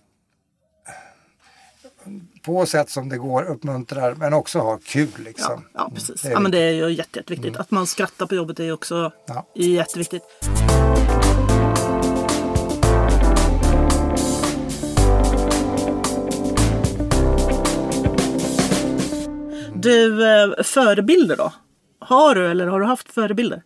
på 2.43 2.67
sätt 2.67 2.91
som 2.91 3.09
det 3.09 3.19
går 3.19 3.43
uppmuntrar 3.43 4.15
men 4.15 4.33
också 4.35 4.59
har 4.59 4.79
kul. 4.79 5.09
Ja, 5.17 5.23
Liksom. 5.25 5.65
ja 5.75 5.91
precis. 5.95 6.23
Det 6.23 6.29
är 6.29 6.33
ja, 6.33 6.41
men 6.41 6.51
det 6.53 6.59
är 6.59 6.73
ju 6.73 6.91
jätte, 6.93 7.19
jätteviktigt. 7.19 7.57
Att 7.57 7.71
man 7.71 7.87
skrattar 7.87 8.27
på 8.27 8.35
jobbet 8.35 8.61
är 8.61 8.73
också 8.73 9.13
Ja. 9.27 9.47
jätteviktigt. 9.55 10.23
Du, 19.75 20.27
eh, 20.43 20.63
förebilder 20.63 21.37
då? 21.37 21.53
Har 21.99 22.35
du 22.35 22.51
eller 22.51 22.67
har 22.67 22.81
du 22.81 22.87
haft 22.87 23.13
förebilder? 23.13 23.63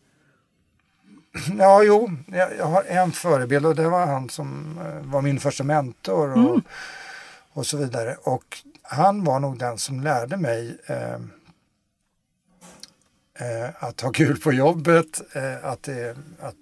Ja, 1.59 1.83
jo, 1.83 2.11
jag, 2.27 2.49
jag 2.59 2.65
har 2.67 2.83
en 2.85 3.13
förebild 3.13 3.67
och 3.67 3.75
det 3.75 3.89
var 3.89 4.07
han 4.07 4.29
som 4.29 4.79
eh, 4.85 5.11
var 5.13 5.23
min 5.23 5.41
första 5.41 5.65
mentor 5.65 6.31
och, 6.31 6.37
Mm. 6.39 6.63
Och 7.55 7.67
så 7.67 7.77
vidare. 7.77 8.17
Och 8.23 8.59
han 8.83 9.25
var 9.25 9.41
nog 9.41 9.59
den 9.59 9.79
som 9.79 10.01
lärde 10.01 10.37
mig 10.37 10.79
eh, 10.87 11.15
eh, 13.39 13.71
att 13.85 14.01
ha 14.01 14.11
kul 14.13 14.41
på 14.41 14.53
jobbet, 14.53 15.37
eh, 15.37 15.65
att, 15.65 15.89
eh, 15.89 16.11
att 16.41 16.55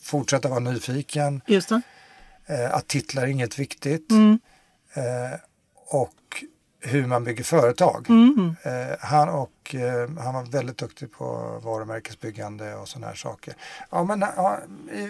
fortsätta 0.00 0.48
vara 0.48 0.60
nyfiken, 0.60 1.40
eh, 2.46 2.74
att 2.74 2.88
titlar 2.88 3.22
är 3.22 3.26
inget 3.26 3.58
viktigt 3.58 4.10
Mm. 4.10 4.38
eh, 4.94 5.38
och 5.88 6.12
hur 6.86 7.06
man 7.06 7.24
bygger 7.24 7.44
företag. 7.44 8.06
Mm. 8.08 8.56
Eh, 8.62 8.96
han, 9.00 9.28
och, 9.28 9.74
eh, 9.74 10.10
han 10.18 10.34
var 10.34 10.50
väldigt 10.50 10.78
duktig 10.78 11.12
på 11.12 11.24
varumärkesbyggande 11.64 12.74
och 12.74 12.88
sådana 12.88 13.06
här 13.06 13.14
saker. 13.14 13.54
Ja, 13.90 14.04
men, 14.04 14.20
ja, 14.20 14.58
i, 14.92 15.08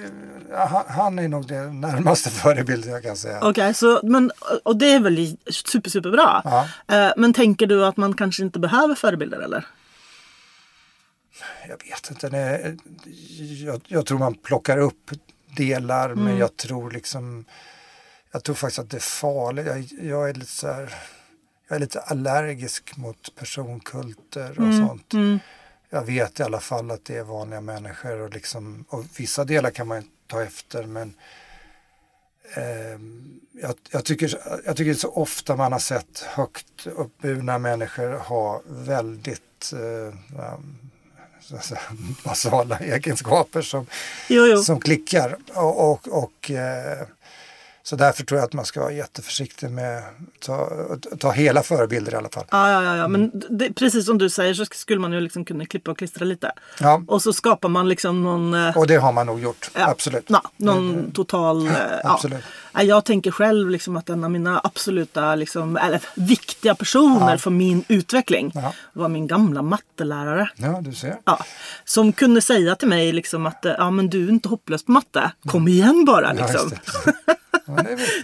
han, 0.53 0.85
han 0.89 1.19
är 1.19 1.29
nog 1.29 1.49
det 1.49 1.61
närmaste 1.61 2.31
förebilden 2.43 2.93
jag 2.93 3.03
kan 3.03 3.17
säga. 3.17 3.41
Okej, 3.43 3.75
så 3.75 4.01
men 4.03 4.31
och 4.63 4.77
det 4.77 4.93
är 4.93 5.01
väl 5.01 5.37
super, 5.51 5.91
superbra. 5.91 6.43
Ja. 6.45 6.69
Eh, 6.97 7.13
Men 7.17 7.33
tänker 7.33 7.67
du 7.67 7.87
att 7.87 7.97
man 7.97 8.15
kanske 8.15 8.43
inte 8.43 8.59
behöver 8.59 8.95
förebilder 8.95 9.41
eller? 9.41 9.67
Jag 11.69 11.91
vet 11.91 12.11
inte, 12.11 12.29
det, 12.29 12.77
jag, 13.65 13.81
jag 13.87 14.07
tror 14.07 14.19
man 14.19 14.35
plockar 14.35 14.79
upp 14.79 15.11
delar 15.57 16.15
men 16.15 16.39
jag 16.39 16.57
tror 16.57 16.91
liksom 16.91 17.45
jag 18.37 18.45
tror 18.45 18.55
faktiskt 18.55 18.79
att 18.79 18.91
det 18.91 18.97
är 18.97 19.01
farligt. 19.01 19.67
Jag, 19.67 20.07
jag 20.07 20.29
är 20.31 20.35
lite 20.35 20.51
så 20.51 20.67
här, 20.67 20.95
jag 21.69 21.77
är 21.77 21.81
lite 21.81 22.01
allergisk 22.01 22.97
mot 22.97 23.35
personkulter 23.35 24.51
och 24.51 24.75
sånt. 24.75 25.13
Mm. 25.13 25.39
Jag 25.91 26.03
vet 26.03 26.41
i 26.41 26.43
alla 26.43 26.61
fall 26.61 26.91
att 26.91 27.05
det 27.05 27.17
är 27.17 27.23
vanliga 27.23 27.61
människor 27.61 28.21
och, 28.21 28.35
liksom, 28.35 28.85
och 28.89 29.05
vissa 29.17 29.45
delar 29.45 29.71
kan 29.71 29.89
man 29.89 30.05
ta 30.27 30.43
efter 30.43 30.85
men 30.85 31.15
ehm, 32.55 33.41
jag, 33.53 33.75
jag, 33.91 34.05
tycker, 34.05 34.39
jag 34.65 34.77
tycker 34.77 34.95
så 34.95 35.09
ofta 35.09 35.57
man 35.57 35.73
har 35.73 35.79
sett 35.79 36.19
högt 36.19 36.87
uppburna 36.87 37.59
människor 37.59 38.13
ha 38.13 38.63
väldigt 38.67 39.73
eh, 39.73 40.15
säga, 41.61 41.81
basala 42.25 42.79
egenskaper 42.79 43.63
som, 43.63 43.87
Jo, 44.29 44.47
jo. 44.47 44.63
som 44.63 44.81
klickar. 44.81 45.37
Och, 45.55 45.91
och, 45.91 46.09
och, 46.09 46.51
eh, 46.51 47.07
Så 47.89 47.97
därför 47.97 48.25
tror 48.25 48.39
jag 48.41 48.47
att 48.47 48.53
man 48.53 48.65
ska 48.65 48.81
vara 48.81 48.93
jätteförsiktig 48.93 49.71
med 49.71 49.99
att 49.99 50.05
ta, 50.47 50.71
ta 51.19 51.31
hela 51.31 51.63
förebilder 51.63 52.13
i 52.13 52.17
alla 52.17 52.29
fall. 52.29 52.45
Ja, 52.51 52.71
ja, 52.71 52.83
ja, 52.83 52.97
ja. 52.97 53.09
men 53.09 53.31
det, 53.51 53.73
precis 53.73 54.07
som 54.07 54.19
du 54.19 54.31
säger 54.31 54.55
så 54.55 54.65
skulle 54.65 55.01
man 55.01 55.13
ju 55.13 55.21
liksom 55.21 55.45
kunna 55.45 55.67
klippa 55.67 55.91
och 55.91 55.99
klistra 55.99 56.25
lite. 56.25 56.53
Ja. 56.81 57.03
Och 57.09 57.23
så 57.23 57.33
skapar 57.33 57.69
man 57.69 57.89
liksom 57.89 58.23
någon... 58.25 58.55
eh, 58.55 58.77
Och 58.77 58.87
det 58.87 58.97
har 58.97 59.13
man 59.13 59.27
nog 59.27 59.41
gjort, 59.41 59.71
Ja. 59.75 59.87
absolut. 59.91 60.25
Ja, 60.29 60.43
någon 60.57 61.11
total... 61.13 61.67
eh, 61.67 61.73
Ja. 62.03 62.13
absolut. 62.15 62.45
Ja, 62.73 62.83
Jag 62.83 63.05
tänker 63.05 63.31
själv 63.31 63.71
liksom 63.71 63.97
att 63.97 64.09
en 64.09 64.25
av 64.25 64.31
mina 64.31 64.61
absoluta 64.65 65.35
liksom, 65.35 65.77
eller, 65.77 66.01
viktiga 66.15 66.75
personer 66.75 67.37
för 67.37 67.51
min 67.51 67.85
utveckling 67.89 68.53
Ja. 68.55 68.73
var 68.93 69.09
min 69.09 69.27
gamla 69.27 69.63
mattelärare. 69.63 70.51
Ja, 70.57 70.81
du 70.81 70.93
ser. 70.95 71.17
Ja, 71.25 71.45
som 71.85 72.13
kunde 72.13 72.41
säga 72.41 72.75
till 72.75 72.89
mig 72.89 73.13
liksom 73.13 73.47
att 73.47 73.65
eh, 73.65 73.73
ja, 73.79 73.91
men 73.91 74.11
du 74.11 74.25
är 74.27 74.31
inte 74.31 74.49
hopplös 74.49 74.85
på 74.85 74.93
matte. 74.93 75.31
Kom 75.47 75.69
igen 75.69 76.05
bara. 76.05 76.35
Ja, 76.35 76.47
Liksom. 76.47 76.71
Ja. 77.67 77.77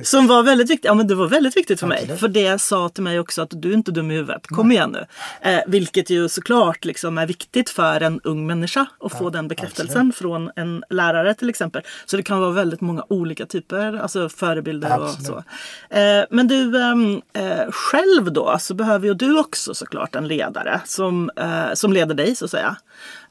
Som 0.03 0.27
var 0.27 0.43
väldigt 0.43 0.71
viktigt. 0.71 0.85
Ja 0.85 0.95
men 0.95 1.07
det 1.07 1.15
var 1.15 1.27
väldigt 1.27 1.57
viktigt 1.57 1.81
för 1.81 1.87
mig. 1.87 1.99
Absolut. 1.99 2.21
För 2.21 2.29
det 2.29 2.61
sa 2.61 2.89
till 2.89 3.03
mig 3.03 3.21
också 3.21 3.43
att 3.43 3.51
du 3.51 3.71
är 3.71 3.75
inte 3.75 3.91
dum 3.91 4.11
i 4.11 4.15
huvudet. 4.15 4.47
Kom 4.47 4.73
igen 4.73 4.91
nu. 4.91 5.07
Eh, 5.51 5.61
vilket 5.67 6.11
ju 6.11 6.29
såklart 6.29 6.85
liksom 6.85 7.19
är 7.19 7.27
viktigt 7.27 7.71
för 7.71 8.01
en 8.01 8.21
ung 8.25 8.47
människa 8.47 8.87
att 9.01 9.19
få 9.19 9.31
den 9.31 9.49
bekräftelsen 9.49 10.13
från 10.13 10.51
en 10.57 10.85
lärare 10.91 11.35
till 11.35 11.51
exempel. 11.51 11.83
Så 12.07 12.17
det 12.17 12.23
kan 12.23 12.41
vara 12.41 12.51
väldigt 12.51 12.81
många 12.81 13.05
olika 13.09 13.47
typer, 13.47 14.01
alltså 14.03 14.29
förebilder 14.29 14.99
och 14.99 15.05
Absolut. 15.05 15.27
så. 15.27 15.97
Eh, 15.97 16.25
men 16.31 16.49
du, 16.49 16.83
ehm, 16.83 17.23
eh, 17.33 17.71
själv 17.71 18.33
då 18.33 18.57
så 18.61 18.75
behöver 18.75 19.07
ju 19.07 19.15
du 19.15 19.39
också 19.39 19.75
såklart 19.75 20.15
en 20.15 20.29
ledare 20.29 20.81
som, 20.85 21.31
eh, 21.37 21.75
som 21.75 21.93
leder 21.93 22.15
dig 22.15 22.37
så 22.37 22.45
att 22.45 22.51
säga. 22.51 22.77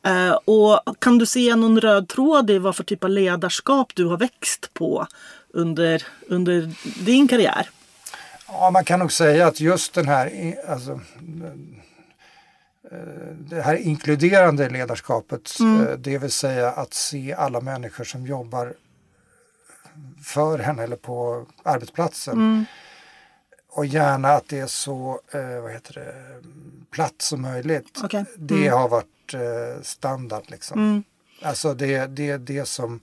Eh, 0.03 0.32
och 0.32 1.00
kan 1.00 1.18
du 1.18 1.25
se 1.25 1.56
någon 1.56 1.82
röd 1.82 2.08
tråd 2.08 2.50
i 2.50 2.58
vad 2.58 2.75
för 2.75 2.84
typ 2.84 3.03
av 3.03 3.10
ledarskap 3.10 3.91
du 3.96 4.06
har 4.06 4.18
växt 4.18 4.74
på 4.74 5.08
under, 5.53 6.08
under 6.27 6.74
din 7.05 7.27
karriär? 7.27 7.70
Ja, 8.48 8.72
man 8.72 8.86
kan 8.86 9.00
nog 9.00 9.12
säga 9.12 9.48
att 9.48 9.60
just 9.60 9.93
den 9.93 10.08
här, 10.08 10.55
alltså, 10.67 10.91
eh, 12.91 12.98
det 13.39 13.62
här 13.62 13.75
inkluderande 13.75 14.70
ledarskapet, 14.70 15.51
eh, 15.60 15.98
det 15.98 16.17
vill 16.17 16.31
säga 16.31 16.72
att 16.72 16.93
se 16.93 17.34
alla 17.34 17.62
människor 17.62 18.03
som 18.03 18.25
jobbar 18.27 18.74
för 20.24 20.60
henne 20.60 20.84
eller 20.84 20.96
på 20.96 21.46
arbetsplatsen. 21.63 22.65
Och 23.70 23.86
gärna 23.86 24.29
att 24.29 24.48
det 24.48 24.60
är 24.60 24.67
så 24.67 25.22
eh, 25.31 25.62
vad 25.62 25.72
heter 25.72 25.93
det, 25.93 26.15
platt 26.91 27.22
som 27.22 27.41
möjligt. 27.41 28.00
Okej. 28.03 28.25
Det 28.38 28.67
har 28.67 28.89
varit 28.89 29.08
standard. 29.81 30.43
Liksom. 30.48 31.03
Alltså 31.41 31.74
det, 31.74 32.05
det 32.05 32.29
är 32.29 32.38
det 32.38 32.65
som, 32.65 33.00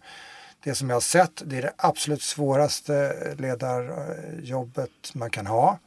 det 0.69 0.75
som 0.75 0.89
jag 0.89 0.97
har 0.97 1.01
sett. 1.01 1.43
Det 1.45 1.59
är 1.59 1.63
det 1.63 1.73
absolut 1.77 2.23
svåraste 2.23 3.15
ledarjobbet 3.39 4.91
man 5.13 5.31
kan 5.31 5.47
ha. 5.47 5.79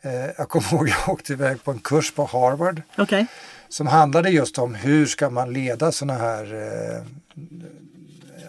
Eh, 0.00 0.26
jag 0.38 0.48
kommer 0.48 0.72
ihåg 0.74 0.88
jag 0.88 1.08
åkte 1.08 1.32
iväg 1.32 1.64
på 1.64 1.70
en 1.70 1.78
kurs 1.78 2.12
på 2.12 2.24
Harvard 2.24 2.82
Okej. 2.98 3.26
som 3.68 3.86
handlade 3.86 4.30
just 4.30 4.58
om 4.58 4.74
hur 4.74 5.06
ska 5.06 5.30
man 5.30 5.52
leda 5.52 5.92
sådana 5.92 6.18
här 6.18 6.54
eh, 6.54 7.02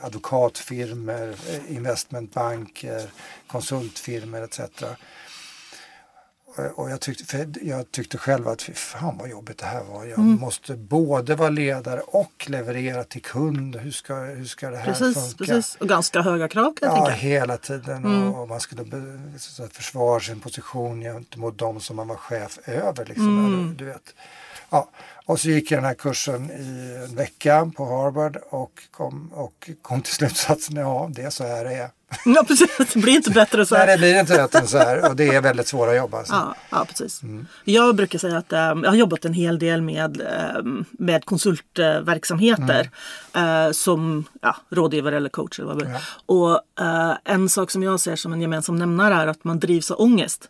advokatfirmor, 0.06 1.30
eh, 1.30 1.76
investmentbanker, 1.76 3.02
konsultfirmor 3.48 4.44
etc. 4.44 4.60
Och- 6.56 6.80
Och 6.80 6.90
jag 6.92 7.00
tyckte, 7.02 7.24
för 7.26 7.48
jag 7.62 7.92
tyckte 7.92 8.18
själv 8.18 8.48
att 8.48 8.62
fan 8.62 9.18
vad 9.18 9.30
jobbigt 9.30 9.58
det 9.58 9.66
här 9.66 9.84
var. 9.84 10.06
Jag 10.06 10.20
Mm. 10.20 10.40
måste 10.40 10.74
både 10.76 11.36
vara 11.36 11.50
ledare 11.50 12.00
och 12.00 12.46
leverera 12.50 13.04
till 13.04 13.22
kund. 13.22 13.76
Hur 13.76 13.92
ska, 13.92 14.16
hur 14.16 14.46
ska 14.46 14.70
det 14.70 14.78
här 14.78 14.86
Precis, 14.86 15.16
funka? 15.16 15.38
precis. 15.54 15.76
Och 15.76 15.90
ganska 15.90 16.22
höga 16.22 16.48
krav 16.48 16.74
kan 16.80 16.90
jag 16.90 16.98
Ja, 16.98 17.06
tänka. 17.06 17.20
hela 17.22 17.58
tiden. 17.58 17.98
Mm. 18.06 18.34
Och, 18.34 18.48
man 18.48 18.60
skulle 18.60 18.86
så 19.38 19.64
att 19.64 19.74
försvara 19.76 20.20
sin 20.20 20.40
position 20.40 21.02
gentemot 21.02 21.58
de 21.58 21.80
som 21.80 21.96
man 21.96 22.08
var 22.08 22.16
chef 22.16 22.60
över. 22.66 23.06
Liksom, 23.06 23.46
Mm. 23.46 23.76
du 23.78 23.86
vet. 23.86 24.14
Ja. 24.70 24.90
Och 25.26 25.40
så 25.40 25.50
gick 25.50 25.72
jag 25.72 25.78
den 25.78 25.86
här 25.86 25.94
kursen 25.94 26.52
i 26.52 26.96
en 27.10 27.16
vecka 27.16 27.72
på 27.76 27.86
Harvard 27.86 28.38
och 28.50 28.72
kom, 28.92 29.34
och 29.34 29.70
kom 29.82 30.02
till 30.02 30.14
slutsatsen, 30.14 30.76
ja 30.76 31.10
det 31.14 31.22
är 31.22 31.30
så 31.30 31.44
här 31.44 31.66
det 31.66 31.74
är. 31.74 31.90
Ja, 32.26 32.44
precis. 32.48 32.70
Det 32.94 32.96
blir 33.00 33.14
inte 33.14 33.32
bättre 33.32 33.66
så 33.66 33.76
Nej, 33.76 33.86
här. 33.86 33.92
det 33.94 33.98
blir 33.98 34.20
inte 34.20 34.44
rätt 34.44 34.56
än 34.56 34.68
så 34.68 34.78
här 34.78 35.10
och 35.10 35.16
det 35.16 35.28
är 35.36 35.42
väldigt 35.42 35.68
svåra 35.68 35.96
jobb 35.96 36.14
alltså. 36.14 36.34
Ja, 36.34 36.56
ja 36.70 36.86
precis. 36.90 37.24
Mm. 37.24 37.48
Jag 37.64 37.96
brukar 37.96 38.20
säga 38.20 38.38
att 38.38 38.54
eh, 38.54 38.60
jag 38.60 38.86
har 38.90 38.96
jobbat 38.96 39.26
en 39.26 39.34
hel 39.34 39.60
del 39.60 39.82
med, 39.82 40.22
eh, 40.22 40.64
med 40.92 41.26
konsultverksamheter 41.26 42.90
Mm. 43.34 43.66
eh, 43.68 43.72
som 43.72 44.24
ja, 44.42 44.56
rådgivare 44.70 45.18
eller 45.18 45.30
coach. 45.30 45.60
Eller 45.60 45.74
vad 45.74 45.80
det 45.84 45.90
är. 45.90 46.02
Och 46.26 46.60
eh, 46.86 47.18
en 47.26 47.50
sak 47.50 47.72
som 47.72 47.84
jag 47.84 48.00
ser 48.00 48.16
som 48.16 48.34
en 48.34 48.42
gemensam 48.42 48.76
nämnare 48.76 49.14
är 49.16 49.28
att 49.28 49.44
man 49.44 49.60
drivs 49.60 49.92
av 49.92 50.02
ångest. 50.02 50.50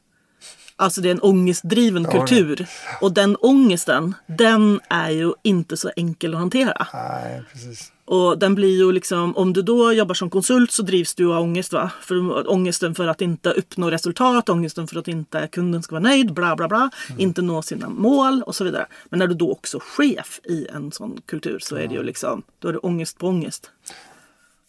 Alltså 0.75 1.01
det 1.01 1.09
är 1.09 1.11
en 1.11 1.21
ångestdriven 1.21 2.03
det. 2.03 2.11
kultur. 2.11 2.67
Och 3.01 3.11
den 3.13 3.35
ångesten, 3.39 4.15
den 4.27 4.79
är 4.89 5.09
ju 5.09 5.33
inte 5.43 5.77
så 5.77 5.91
enkel 5.95 6.33
att 6.33 6.39
hantera. 6.39 6.87
Nej, 6.93 7.43
precis. 7.53 7.91
Och 8.05 8.39
den 8.39 8.55
blir 8.55 8.77
ju 8.77 8.91
liksom, 8.91 9.37
om 9.37 9.53
du 9.53 9.61
då 9.61 9.93
jobbar 9.93 10.15
som 10.15 10.29
konsult 10.29 10.71
så 10.71 10.83
drivs 10.83 11.15
du 11.15 11.33
av 11.33 11.41
ångest 11.41 11.73
va? 11.73 11.91
För 12.01 12.49
ångesten 12.49 12.95
för 12.95 13.07
att 13.07 13.21
inte 13.21 13.49
uppnå 13.49 13.91
resultat, 13.91 14.49
ångesten 14.49 14.87
för 14.87 14.99
att 14.99 15.07
inte 15.07 15.47
kunden 15.51 15.83
ska 15.83 15.95
vara 15.95 16.03
nöjd, 16.03 16.33
bla 16.33 16.55
bla 16.55 16.67
bla. 16.67 16.89
Inte 17.17 17.41
nå 17.41 17.61
sina 17.61 17.89
mål 17.89 18.43
och 18.43 18.55
så 18.55 18.63
vidare. 18.63 18.85
Men 19.09 19.19
när 19.19 19.27
du 19.27 19.33
då 19.33 19.51
också 19.51 19.79
chef 19.81 20.39
i 20.43 20.67
en 20.67 20.91
sån 20.91 21.21
kultur 21.25 21.59
så 21.59 21.75
är 21.75 21.87
det 21.87 21.93
ju 21.93 22.03
liksom, 22.03 22.43
då 22.59 22.67
är 22.67 22.73
det 22.73 22.79
ångest 22.79 23.17
på 23.17 23.27
ångest. 23.27 23.71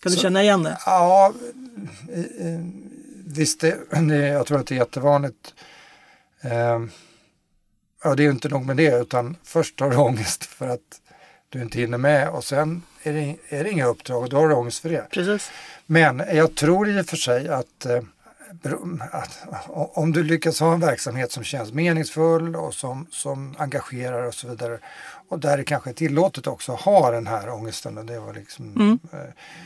Kan 0.02 0.12
du 0.12 0.18
känna 0.18 0.42
igen 0.42 0.62
det? 0.62 0.78
Ja, 0.86 1.32
visst, 3.26 3.60
det, 3.60 3.78
jag 4.16 4.46
tror 4.46 4.58
att 4.58 4.66
det 4.66 4.74
är 4.74 4.78
jättevanligt. 4.78 5.54
Eh, 6.40 6.80
ja, 8.04 8.14
det 8.14 8.22
är 8.22 8.24
ju 8.24 8.30
inte 8.30 8.48
nog 8.48 8.66
med 8.66 8.76
det, 8.76 9.00
utan 9.00 9.36
först 9.42 9.80
har 9.80 9.90
du 9.90 9.96
ångest 10.10 10.44
för 10.44 10.68
att 10.68 11.00
du 11.54 11.62
inte 11.62 11.78
hinner 11.78 11.98
med 11.98 12.28
och 12.28 12.44
sen 12.44 12.82
är 13.02 13.12
det, 13.12 13.36
är 13.56 13.64
det 13.64 13.70
inga 13.70 13.86
uppdrag 13.86 14.22
och 14.22 14.28
då 14.28 14.36
har 14.36 14.48
du 14.48 14.54
ångest 14.54 14.78
för 14.78 14.88
det. 14.88 15.06
Precis. 15.10 15.50
Men 15.86 16.22
jag 16.32 16.54
tror 16.54 16.88
i 16.88 17.00
och 17.00 17.06
för 17.06 17.16
sig 17.16 17.48
att, 17.48 17.86
eh, 17.86 18.02
att 19.12 19.38
om 19.94 20.12
du 20.12 20.22
lyckas 20.22 20.60
ha 20.60 20.74
en 20.74 20.80
verksamhet 20.80 21.32
som 21.32 21.44
känns 21.44 21.72
meningsfull 21.72 22.56
och 22.56 22.74
som, 22.74 23.06
som 23.10 23.54
engagerar 23.58 24.22
och 24.22 24.34
så 24.34 24.48
vidare 24.48 24.78
och 25.28 25.40
där 25.40 25.56
det 25.56 25.64
kanske 25.64 25.90
är 25.90 25.94
tillåtet 25.94 26.46
också 26.46 26.72
att 26.72 26.80
ha 26.80 27.10
den 27.10 27.26
här 27.26 27.50
ångesten, 27.50 27.98
och 27.98 28.04
det 28.04 28.20
var 28.20 28.34
liksom, 28.34 28.98
eh, 29.12 29.18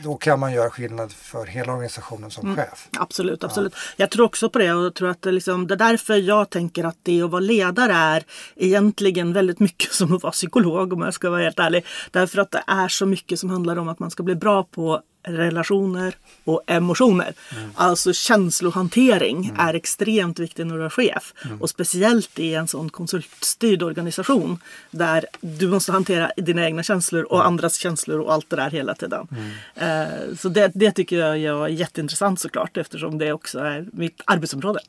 då 0.05 0.17
kan 0.17 0.41
man 0.41 0.53
göra 0.53 0.71
skillnad 0.71 1.13
för 1.13 1.47
hela 1.47 1.73
organisationen 1.73 2.31
som 2.31 2.57
chef. 2.57 2.89
Absolut, 2.99 3.45
absolut. 3.45 3.75
Jag 3.97 4.11
tror 4.11 4.25
också 4.25 4.51
på 4.51 4.59
det 4.59 4.73
och 4.73 4.85
jag 4.85 4.95
tror 4.95 5.09
att 5.09 5.23
det, 5.23 5.33
liksom, 5.33 5.67
det 5.67 5.75
är 5.75 5.79
därför 5.79 6.17
jag 6.17 6.51
tänker 6.51 6.85
att 6.85 6.97
det 7.03 7.23
att 7.23 7.31
vara 7.31 7.41
ledare 7.41 7.93
är 7.93 8.25
egentligen 8.57 9.33
väldigt 9.33 9.61
mycket 9.61 9.93
som 9.93 10.17
att 10.17 10.23
vara 10.23 10.33
psykolog 10.33 10.93
om 10.93 11.03
jag 11.03 11.15
ska 11.15 11.31
vara 11.31 11.43
helt 11.43 11.59
ärlig. 11.59 11.85
Därför 12.11 12.39
att 12.39 12.51
det 12.51 12.63
är 12.67 12.89
så 12.89 13.07
mycket 13.07 13.41
som 13.41 13.51
handlar 13.51 13.77
om 13.77 13.89
att 13.89 13.99
man 13.99 14.11
ska 14.11 14.23
bli 14.23 14.35
bra 14.35 14.65
på 14.65 15.03
relationer 15.23 16.15
och 16.45 16.63
emotioner. 16.67 17.35
Alltså 17.75 18.13
känslohantering 18.13 19.53
är 19.59 19.75
extremt 19.75 20.39
viktigt 20.39 20.67
när 20.67 20.79
du 20.79 20.85
är 20.85 20.91
chef. 20.91 21.35
Och 21.61 21.71
speciellt 21.71 22.39
i 22.39 22.55
en 22.55 22.69
sån 22.69 22.91
konsultstyrd 22.91 23.83
organisation 23.83 24.59
där 24.91 25.25
du 25.41 25.69
måste 25.69 25.93
hantera 25.93 26.33
dina 26.37 26.65
egna 26.65 26.83
känslor 26.83 27.23
och 27.23 27.47
andras 27.47 27.75
känslor 27.75 28.21
och 28.21 28.33
allt 28.33 28.51
det 28.51 28.57
där 28.57 28.71
hela 28.71 28.95
tiden. 28.95 29.29
Eh, 29.75 30.37
så 30.39 30.49
det, 30.49 30.71
det 30.75 30.93
tycker 30.93 31.17
jag 31.17 31.39
är 31.39 31.69
jätteintressant 31.69 32.41
såklart 32.41 32.77
eftersom 32.77 33.19
det 33.19 33.33
också 33.33 33.59
är 33.59 33.87
mitt 33.93 34.23
arbetsområde. 34.25 34.81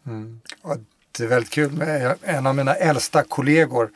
Och 0.62 0.78
det 1.18 1.24
är 1.24 1.28
väldigt 1.28 1.52
kul 1.52 1.72
med 1.72 2.16
en 2.22 2.48
av 2.48 2.56
mina 2.56 2.76
äldsta 2.76 3.24
kollegor 3.24 3.90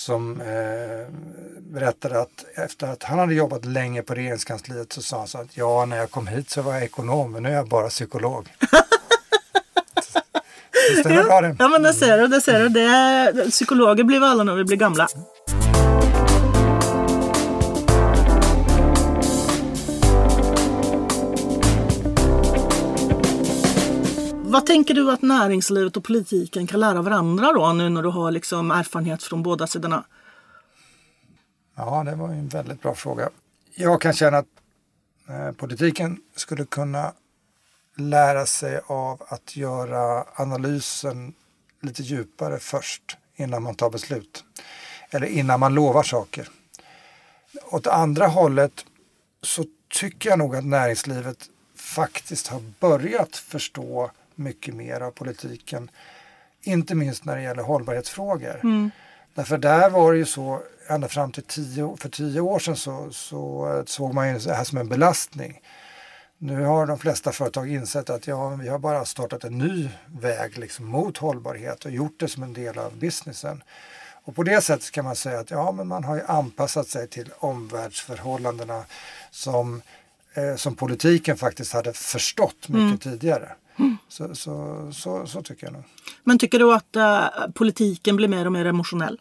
som 0.00 0.40
eh, 0.40 1.14
berättade 1.58 2.20
att 2.20 2.44
efter 2.54 2.86
att 2.86 3.02
han 3.02 3.18
hade 3.18 3.34
jobbat 3.34 3.64
länge 3.64 4.02
på 4.02 4.14
regeringskansliet 4.14 4.92
så 4.92 5.02
sa 5.02 5.18
han 5.18 5.28
så 5.28 5.38
att 5.38 5.56
ja, 5.56 5.84
när 5.84 5.96
jag 5.96 6.10
kom 6.10 6.26
hit 6.26 6.50
så 6.50 6.62
var 6.62 6.72
jag 6.72 6.82
ekonom, 6.82 7.32
men 7.32 7.42
nu 7.42 7.48
är 7.48 7.52
jag 7.52 7.68
bara 7.68 7.88
psykolog. 7.88 8.48
Så 10.94 11.00
stämmer 11.00 11.24
bra 11.24 11.40
det. 11.40 11.56
Ja 11.58 11.68
men 11.68 11.82
det 11.82 11.94
ser 11.94 12.18
du, 12.18 12.26
det 12.26 12.40
ser 12.40 12.60
du. 12.60 12.68
Det 12.68 13.50
psykologer 13.50 14.04
blir 14.04 14.20
vi 14.20 14.26
alla 14.26 14.44
när 14.44 14.54
vi 14.54 14.64
blir 14.64 14.76
gamla. 14.76 15.08
Vad 24.50 24.66
tänker 24.66 24.94
du 24.94 25.10
att 25.10 25.22
näringslivet 25.22 25.96
och 25.96 26.04
politiken 26.04 26.66
kan 26.66 26.80
lära 26.80 27.02
varandra 27.02 27.52
då 27.52 27.72
nu 27.72 27.88
när 27.88 28.02
du 28.02 28.08
har 28.08 28.30
liksom 28.30 28.70
erfarenhet 28.70 29.22
från 29.22 29.42
båda 29.42 29.66
sidorna? 29.66 30.04
Ja, 31.76 32.04
det 32.04 32.14
var 32.14 32.28
ju 32.28 32.38
en 32.38 32.48
väldigt 32.48 32.82
bra 32.82 32.94
fråga. 32.94 33.30
Jag 33.74 34.00
kan 34.00 34.12
känna 34.12 34.38
att 34.38 34.46
eh, 35.28 35.52
politiken 35.52 36.18
skulle 36.36 36.64
kunna 36.64 37.12
lära 37.96 38.46
sig 38.46 38.80
av 38.86 39.22
att 39.28 39.56
göra 39.56 40.24
analysen 40.34 41.34
lite 41.80 42.02
djupare 42.02 42.58
först 42.58 43.16
innan 43.36 43.62
man 43.62 43.74
tar 43.74 43.90
beslut. 43.90 44.44
Eller 45.10 45.26
innan 45.26 45.60
man 45.60 45.74
lovar 45.74 46.02
saker. 46.02 46.48
Åt 47.70 47.86
andra 47.86 48.26
hållet 48.26 48.84
så 49.42 49.64
tycker 49.88 50.30
jag 50.30 50.38
nog 50.38 50.56
att 50.56 50.64
näringslivet 50.64 51.50
faktiskt 51.74 52.46
har 52.46 52.62
börjat 52.80 53.36
förstå 53.36 54.10
mycket 54.34 54.74
mer 54.74 55.00
av 55.00 55.10
politiken. 55.10 55.90
Inte 56.62 56.94
minst 56.94 57.24
när 57.24 57.36
det 57.36 57.42
gäller 57.42 57.62
hållbarhetsfrågor. 57.62 58.60
Mm. 58.62 58.90
Därför 59.34 59.58
där 59.58 59.90
var 59.90 60.12
det 60.12 60.18
ju 60.18 60.24
så, 60.24 60.62
ända 60.88 61.08
fram 61.08 61.32
till 61.32 61.42
tio, 61.42 61.96
för 62.00 62.08
tio 62.08 62.40
år 62.40 62.58
sedan 62.58 62.76
så, 62.76 63.08
så 63.10 63.82
såg 63.86 64.14
man 64.14 64.28
ju 64.32 64.38
det 64.38 64.54
här 64.54 64.64
som 64.64 64.78
en 64.78 64.88
belastning. 64.88 65.60
Nu 66.38 66.64
har 66.64 66.86
de 66.86 66.98
flesta 66.98 67.32
företag 67.32 67.70
insett 67.72 68.10
att 68.10 68.26
ja, 68.26 68.48
vi 68.48 68.68
har 68.68 68.78
bara 68.78 69.04
startat 69.04 69.44
en 69.44 69.58
ny 69.58 69.88
väg 70.06 70.58
liksom, 70.58 70.86
mot 70.86 71.18
hållbarhet 71.18 71.84
och 71.84 71.90
gjort 71.90 72.20
det 72.20 72.28
som 72.28 72.42
en 72.42 72.52
del 72.52 72.78
av 72.78 72.96
businessen. 72.96 73.62
Och 74.24 74.36
på 74.36 74.42
det 74.42 74.60
sättet 74.60 74.90
kan 74.90 75.04
man 75.04 75.16
säga 75.16 75.38
att 75.38 75.50
ja, 75.50 75.72
men 75.72 75.88
man 75.88 76.04
har 76.04 76.16
ju 76.16 76.22
anpassat 76.26 76.88
sig 76.88 77.08
till 77.08 77.32
omvärldsförhållandena 77.38 78.84
som, 79.30 79.82
eh, 80.34 80.56
som 80.56 80.74
politiken 80.74 81.36
faktiskt 81.36 81.72
hade 81.72 81.92
förstått 81.92 82.68
mycket 82.68 83.00
tidigare. 83.00 83.52
Så, 84.10 84.34
så, 84.34 84.88
så, 84.92 85.26
så 85.26 85.42
tycker 85.42 85.66
jag 85.66 85.72
nog. 85.72 85.82
Men 86.24 86.38
tycker 86.38 86.58
du 86.58 86.74
att 86.74 86.96
eh, 86.96 87.28
politiken 87.54 88.16
blir 88.16 88.28
mer 88.28 88.46
och 88.46 88.52
mer 88.52 88.64
emotionell? 88.64 89.20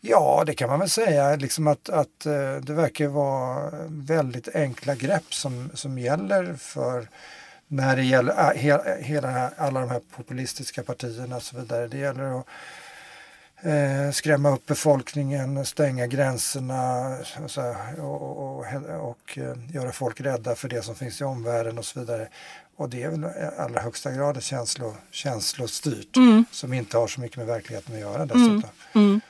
Ja, 0.00 0.42
det 0.46 0.54
kan 0.54 0.68
man 0.68 0.78
väl 0.78 0.90
säga. 0.90 1.36
Liksom 1.36 1.66
att, 1.66 1.88
att 1.88 2.26
eh, 2.26 2.56
det 2.62 2.72
verkar 2.72 3.08
vara 3.08 3.70
väldigt 3.88 4.54
enkla 4.54 4.94
grepp 4.94 5.34
som, 5.34 5.70
som 5.74 5.98
gäller 5.98 6.54
för 6.54 7.08
när 7.68 7.96
det 7.96 8.04
gäller 8.04 8.54
he, 8.54 9.02
hela 9.02 9.50
alla 9.56 9.80
de 9.80 9.90
här 9.90 10.00
populistiska 10.16 10.82
partierna 10.82 11.36
och 11.36 11.42
så 11.42 11.56
vidare. 11.56 11.88
Det 11.88 11.98
gäller 11.98 12.38
att 12.38 12.46
skrämma 14.14 14.50
upp 14.50 14.66
befolkningen, 14.66 15.66
stänga 15.66 16.06
gränserna 16.06 17.16
och, 17.98 18.22
och, 18.22 18.58
och, 18.58 19.10
och, 19.10 19.38
göra 19.72 19.92
folk 19.92 20.20
rädda 20.20 20.54
för 20.54 20.68
det 20.68 20.82
som 20.82 20.94
finns 20.94 21.20
i 21.20 21.24
omvärlden 21.24 21.78
och 21.78 21.84
så 21.84 22.00
vidare. 22.00 22.28
Och 22.80 22.88
det 22.88 23.02
är 23.02 23.10
väl 23.10 23.24
i 23.24 23.60
allra 23.60 23.80
högsta 23.80 24.10
grad 24.10 24.42
känslo, 24.42 24.96
känslostyrt 25.10 26.16
som 26.50 26.72
inte 26.72 26.96
har 26.96 27.06
så 27.08 27.20
mycket 27.20 27.36
med 27.36 27.46
verkligheten 27.46 27.94
att 27.94 28.00
göra 28.00 28.26
dessutom. 28.26 28.62
Mm. 28.92 29.20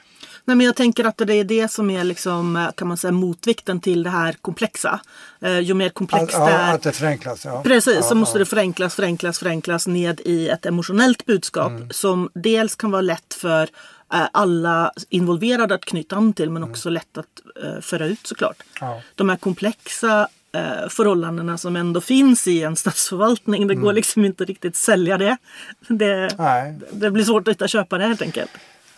Nej, 0.44 0.56
men 0.56 0.66
jag 0.66 0.76
tänker 0.76 1.04
att 1.04 1.16
det 1.16 1.34
är 1.34 1.44
det 1.44 1.68
som 1.68 1.90
är 1.90 2.04
liksom, 2.04 2.56
eh, 2.56 2.70
kan 2.72 2.88
man 2.88 2.96
säga, 2.96 3.12
motvikten 3.12 3.80
till 3.80 4.02
det 4.02 4.10
här 4.10 4.32
komplexa. 4.32 5.00
Eh, 5.40 5.58
ju 5.58 5.74
mer 5.74 5.88
komplext 5.88 6.36
Att, 6.36 6.46
det 6.46 6.52
ja, 6.52 6.58
är, 6.58 6.74
att 6.74 6.82
det 6.82 6.92
förenklas. 6.92 7.44
Ja. 7.44 7.62
Precis, 7.62 7.94
ja, 7.94 8.02
så 8.02 8.14
måste 8.14 8.38
ja. 8.38 8.38
det 8.38 8.46
förenklas, 8.46 8.94
förenklas, 8.94 9.38
förenklas 9.38 9.86
ned 9.86 10.20
i 10.24 10.48
ett 10.48 10.66
emotionellt 10.66 11.26
budskap 11.26 11.70
Mm. 11.70 11.90
som 11.90 12.30
dels 12.34 12.74
kan 12.76 12.90
vara 12.90 13.02
lätt 13.02 13.34
för 13.34 13.62
eh, 14.12 14.26
alla 14.32 14.92
involverade 15.08 15.74
att 15.74 15.84
knyta 15.84 16.16
an 16.16 16.32
till 16.32 16.48
Mm. 16.48 16.62
men 16.62 16.70
också 16.70 16.90
lätt 16.90 17.18
att 17.18 17.26
eh, 17.64 17.80
föra 17.80 18.06
ut 18.06 18.26
såklart. 18.26 18.62
Ja. 18.80 19.02
De 19.14 19.28
här 19.28 19.36
komplexa 19.36 20.28
eh, 20.52 20.88
förhållandena 20.88 21.58
som 21.58 21.76
ändå 21.76 22.00
finns 22.00 22.46
i 22.46 22.62
en 22.62 22.76
statsförvaltning, 22.76 23.66
det 23.66 23.74
Mm. 23.74 23.84
går 23.84 23.92
liksom 23.92 24.24
inte 24.24 24.44
riktigt 24.44 24.76
sälja 24.76 25.18
det. 25.18 25.36
Det, 25.88 26.28
Nej, 26.38 26.78
det 26.92 27.10
blir 27.10 27.24
svårt 27.24 27.48
att 27.48 27.54
hitta 27.54 27.68
köpare 27.68 28.02
helt 28.02 28.22
enkelt. 28.22 28.50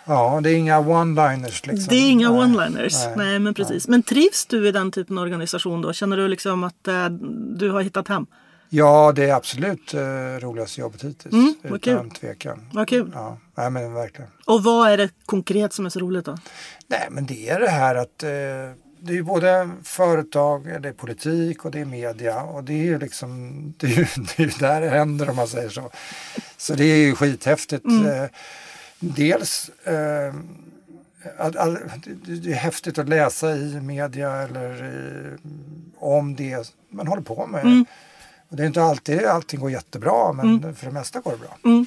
ja, 0.04 0.40
det 0.42 0.50
är 0.50 0.54
inga 0.54 0.78
one-liners. 0.80 1.66
Liksom. 1.68 1.86
Det 1.88 1.94
är 1.96 2.10
inga 2.10 2.30
Nej, 2.30 2.40
one-liners. 2.40 3.06
Nej, 3.06 3.14
nej, 3.16 3.38
men 3.38 3.54
precis. 3.54 3.88
Men 3.88 4.02
trivs 4.02 4.46
du 4.46 4.68
i 4.68 4.72
den 4.72 4.90
typen 4.92 5.18
av 5.18 5.24
organisation 5.24 5.82
då? 5.82 5.92
Känner 5.92 6.16
du 6.16 6.28
liksom 6.28 6.64
att 6.64 6.88
eh, 6.88 7.08
du 7.56 7.70
har 7.70 7.80
hittat 7.82 8.08
hem? 8.08 8.26
Ja, 8.74 9.12
det 9.16 9.24
är 9.30 9.34
absolut 9.34 9.94
eh, 9.94 10.00
roligaste 10.40 10.80
jobbet 10.80 11.04
hittills. 11.04 11.32
Mm, 11.32 11.54
utan 11.62 11.78
kul. 11.78 12.10
tvekan. 12.10 12.68
Vad 12.72 12.88
kul. 12.88 13.10
Ja, 13.14 13.38
nej, 13.54 13.70
men 13.70 13.94
verkligen. 13.94 14.30
Och 14.44 14.62
vad 14.64 14.90
är 14.90 14.96
det 14.96 15.08
konkret 15.26 15.72
som 15.72 15.86
är 15.86 15.90
så 15.90 16.00
roligt 16.00 16.24
då? 16.24 16.36
Nej, 16.86 17.08
men 17.10 17.26
det 17.26 17.48
är 17.48 17.60
det 17.60 17.70
här 17.70 17.94
att 17.94 18.22
eh, 18.22 18.30
det 19.04 19.18
är 19.18 19.22
både 19.22 19.70
företag, 19.82 20.82
det 20.82 20.88
är 20.88 20.92
politik 20.92 21.64
och 21.64 21.70
det 21.70 21.80
är 21.80 21.84
media 21.84 22.42
och 22.42 22.64
det 22.64 22.72
är 22.72 22.84
ju 22.84 22.98
liksom 22.98 23.52
det 23.78 23.86
är 23.86 23.90
ju, 23.90 24.06
det 24.36 24.42
är 24.42 24.58
där 24.58 24.80
det 24.80 24.88
händer 24.88 25.30
om 25.30 25.36
man 25.36 25.48
säger 25.48 25.68
så. 25.68 25.90
Så 26.56 26.74
det 26.74 26.84
är 26.84 26.96
ju 26.96 27.14
skithäftigt. 27.14 27.84
Eh, 27.84 28.24
dels 28.98 29.70
eh, 29.84 30.34
att, 31.38 31.56
att, 31.56 31.78
det 32.24 32.52
är 32.52 32.54
häftigt 32.54 32.98
att 32.98 33.08
läsa 33.08 33.56
i 33.56 33.80
media 33.80 34.32
eller 34.32 34.82
eh, 34.82 35.38
om 35.98 36.36
det 36.36 36.74
man 36.90 37.06
håller 37.06 37.22
på 37.22 37.46
med. 37.46 37.84
Och 38.48 38.56
det 38.56 38.62
är 38.62 38.66
inte 38.66 38.82
alltid 38.82 39.24
allting 39.24 39.60
går 39.60 39.70
jättebra 39.70 40.32
men 40.32 40.74
för 40.74 40.86
det 40.86 40.92
mesta 40.92 41.20
går 41.20 41.32
det 41.32 41.38
bra. 41.38 41.84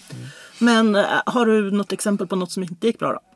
Men 0.59 0.95
eh, 0.95 1.05
har 1.25 1.45
du 1.45 1.71
något 1.71 1.91
exempel 1.91 2.27
på 2.27 2.35
något 2.35 2.51
som 2.51 2.63
inte 2.63 2.87
gick 2.87 2.99
bra 2.99 3.11
då? 3.13 3.34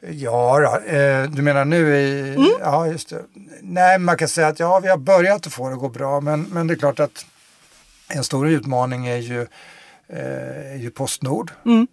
Ja, 0.00 0.80
eh, 0.80 1.30
du 1.30 1.42
menar 1.42 1.64
nu 1.64 1.96
i... 1.96 2.34
Mm. 2.34 2.50
Ja, 2.60 2.86
just 2.86 3.08
det. 3.08 3.24
Nej, 3.62 3.98
man 3.98 4.16
kan 4.16 4.28
säga 4.28 4.48
att 4.48 4.60
ja, 4.60 4.80
vi 4.80 4.88
har 4.88 4.96
börjat 4.96 5.46
att 5.46 5.52
få 5.52 5.68
det 5.68 5.74
att 5.74 5.80
gå 5.80 5.88
bra, 5.88 6.20
men, 6.20 6.42
men 6.42 6.66
det 6.66 6.74
är 6.74 6.78
klart 6.78 7.00
att 7.00 7.26
en 8.08 8.24
stor 8.24 8.48
utmaning 8.48 9.06
är 9.06 9.16
ju, 9.16 9.40
eh, 10.08 10.72
är 10.72 10.76
ju 10.76 10.90
Postnord. 10.90 11.52
Mm. 11.64 11.86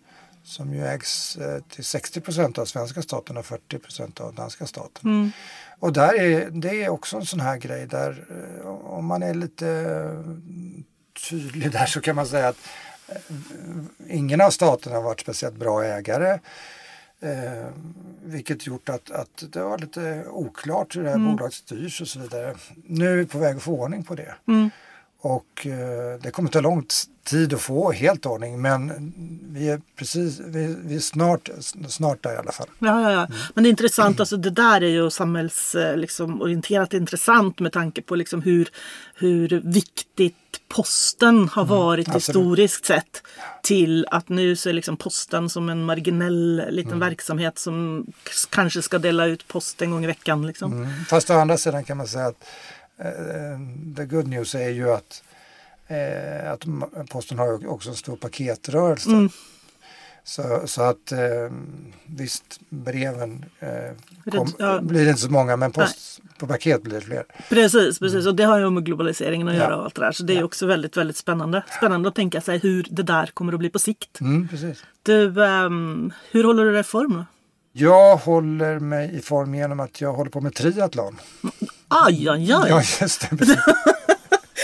Som 0.43 0.73
ju 0.73 0.87
ägs 0.87 1.37
eh, 1.37 1.61
till 1.69 1.83
60 1.83 2.21
procent 2.21 2.57
av 2.57 2.65
svenska 2.65 3.01
staten 3.01 3.37
och 3.37 3.45
40 3.45 3.79
procent 3.79 4.19
av 4.19 4.33
danska 4.35 4.65
staten. 4.65 5.09
Mm. 5.09 5.31
Och 5.79 5.93
där 5.93 6.19
är, 6.19 6.49
det 6.49 6.83
är 6.83 6.89
också 6.89 7.17
en 7.17 7.25
sån 7.25 7.39
här 7.39 7.57
grej 7.57 7.87
där 7.87 8.25
eh, 8.61 8.67
om 8.67 9.05
man 9.05 9.23
är 9.23 9.33
lite 9.33 9.67
eh, 9.67 10.33
tydlig 11.29 11.71
där 11.71 11.85
så 11.85 12.01
kan 12.01 12.15
man 12.15 12.27
säga 12.27 12.47
att 12.47 12.57
ingen 14.09 14.41
av 14.41 14.49
staterna 14.49 14.95
har 14.95 15.03
varit 15.03 15.19
speciellt 15.19 15.55
bra 15.55 15.83
ägare. 15.83 16.39
Eh, 17.19 17.71
vilket 18.23 18.67
gjort 18.67 18.89
att, 18.89 19.11
att 19.11 19.43
det 19.49 19.63
var 19.63 19.77
lite 19.77 20.25
oklart 20.27 20.95
hur 20.95 21.03
det 21.03 21.09
här 21.09 21.17
bolaget 21.17 21.53
styrs 21.53 22.01
och 22.01 22.07
så 22.07 22.19
vidare. 22.19 22.55
Nu 22.85 23.11
är 23.11 23.15
vi 23.15 23.25
på 23.25 23.37
väg 23.37 23.55
att 23.55 23.63
få 23.63 23.71
ordning 23.71 24.03
på 24.03 24.15
det. 24.15 24.35
Mm. 24.47 24.69
Och 25.19 25.67
eh, 25.67 26.19
det 26.21 26.31
kommer 26.31 26.49
ta 26.49 26.61
lång 26.61 26.85
tid 27.23 27.53
att 27.53 27.61
få 27.61 27.91
helt 27.91 28.25
ordning 28.25 28.61
men 28.61 29.13
vi 29.49 29.69
är 29.69 29.81
precis, 29.95 30.39
vi, 30.39 30.75
vi 30.83 30.95
är 30.95 30.99
snart, 30.99 31.49
snart 31.87 32.23
där 32.23 32.33
i 32.33 32.37
alla 32.37 32.51
fall. 32.51 32.67
Ja, 32.79 33.01
ja, 33.01 33.11
ja. 33.11 33.27
Men 33.53 33.63
det 33.63 33.67
är 33.67 33.71
intressant, 33.71 34.19
alltså 34.19 34.37
det 34.37 34.49
där 34.49 34.83
är 34.83 34.87
ju 34.87 35.09
samhällsorienterat 35.09 35.99
liksom, 35.99 36.41
orienterat 36.41 36.93
intressant 36.93 37.59
med 37.59 37.71
tanke 37.71 38.01
på 38.01 38.15
liksom 38.15 38.41
hur, 38.41 38.69
hur 39.15 39.61
viktigt 39.65 40.35
posten 40.67 41.47
har 41.47 41.65
varit 41.65 42.07
absolut. 42.07 42.23
historiskt 42.23 42.85
sett. 42.85 43.23
Till 43.63 44.05
att 44.11 44.29
nu 44.29 44.55
så 44.55 44.69
är 44.69 44.73
liksom 44.73 44.97
posten 44.97 45.49
som 45.49 45.69
en 45.69 45.85
marginell 45.85 46.63
liten 46.69 46.99
verksamhet 46.99 47.59
som 47.59 48.05
kanske 48.49 48.81
ska 48.81 48.97
dela 48.97 49.25
ut 49.25 49.47
post 49.47 49.81
en 49.81 49.91
gång 49.91 50.03
i 50.03 50.07
veckan. 50.07 50.47
Liksom. 50.47 50.73
Mm. 50.73 51.05
Fast 51.05 51.29
å 51.29 51.33
andra 51.33 51.57
sidan 51.57 51.83
kan 51.83 51.97
man 51.97 52.07
säga 52.07 52.25
att 52.25 52.43
eh, 52.43 52.47
the 53.95 54.05
good 54.05 54.27
news 54.27 54.55
är 54.55 54.69
ju 54.69 54.91
att, 54.91 55.23
eh, 55.87 56.51
att 56.51 56.65
posten 57.09 57.39
har 57.39 57.67
också 57.67 57.89
en 57.89 57.95
stor 57.95 58.15
paketrörelse. 58.15 59.09
Mm. 59.09 59.29
Så, 60.23 60.61
så 60.65 60.81
att 60.81 61.11
eh, 61.11 61.19
visst, 62.05 62.59
breven 62.69 63.45
eh, 63.59 64.31
kom, 64.31 64.53
Ja. 64.59 64.79
blir 64.81 65.09
inte 65.09 65.21
så 65.21 65.31
många 65.31 65.55
men 65.57 65.71
post, 65.71 66.19
på 66.39 66.47
paket 66.47 66.83
blir 66.83 66.93
det 66.95 67.01
fler. 67.01 67.23
Precis, 67.49 67.99
precis. 67.99 68.27
Och 68.27 68.35
det 68.35 68.43
har 68.43 68.59
ju 68.59 68.69
med 68.69 68.85
globaliseringen 68.85 69.47
att 69.47 69.53
Mm. 69.53 69.63
Ja. 69.63 69.69
göra 69.69 69.77
och 69.77 69.83
allt 69.85 69.95
det 69.95 70.01
där. 70.01 70.11
Så 70.11 70.23
det 70.23 70.33
är 70.33 70.37
Ja. 70.37 70.43
också 70.43 70.65
väldigt, 70.65 70.97
väldigt 70.97 71.17
spännande. 71.17 71.63
Spännande 71.77 72.09
att 72.09 72.15
tänka 72.15 72.41
sig 72.41 72.57
hur 72.59 72.87
det 72.89 73.03
där 73.03 73.25
kommer 73.25 73.53
att 73.53 73.59
bli 73.59 73.69
på 73.69 73.79
sikt. 73.79 74.19
Mm, 74.21 74.47
precis. 74.47 74.83
Du, 75.03 75.43
ehm, 75.45 76.11
hur 76.31 76.43
håller 76.43 76.65
du 76.65 76.71
dig 76.71 76.79
i 76.81 76.83
form 76.83 77.13
då? 77.13 77.25
Jag 77.71 78.17
håller 78.17 78.79
mig 78.79 79.15
i 79.15 79.21
form 79.21 79.55
genom 79.55 79.79
att 79.79 80.01
jag 80.01 80.13
håller 80.13 80.31
på 80.31 80.41
med 80.41 80.53
triathlon. 80.55 81.17
Aj, 81.87 82.27
aj, 82.29 82.51
aj. 82.53 82.69
Ja, 82.69 82.81
just 83.01 83.29
det. 83.29 83.63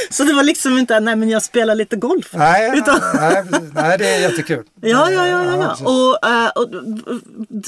Så 0.09 0.23
det 0.23 0.33
var 0.33 0.43
liksom 0.43 0.77
inte, 0.77 0.99
nej 0.99 1.15
men 1.15 1.29
jag 1.29 1.43
spelar 1.43 1.75
lite 1.75 1.95
golf. 1.95 2.29
nej, 2.33 2.77
Utan- 2.77 2.99
nej, 3.13 3.43
nej, 3.73 3.97
det 3.97 4.09
är 4.09 4.19
jättekul. 4.19 4.65
Ja, 4.81 5.11
ja, 5.11 5.27
ja. 5.27 5.45
ja, 5.45 5.75
ja. 5.79 5.85
Och, 5.91 6.29
eh, 6.29 6.49
och, 6.49 6.69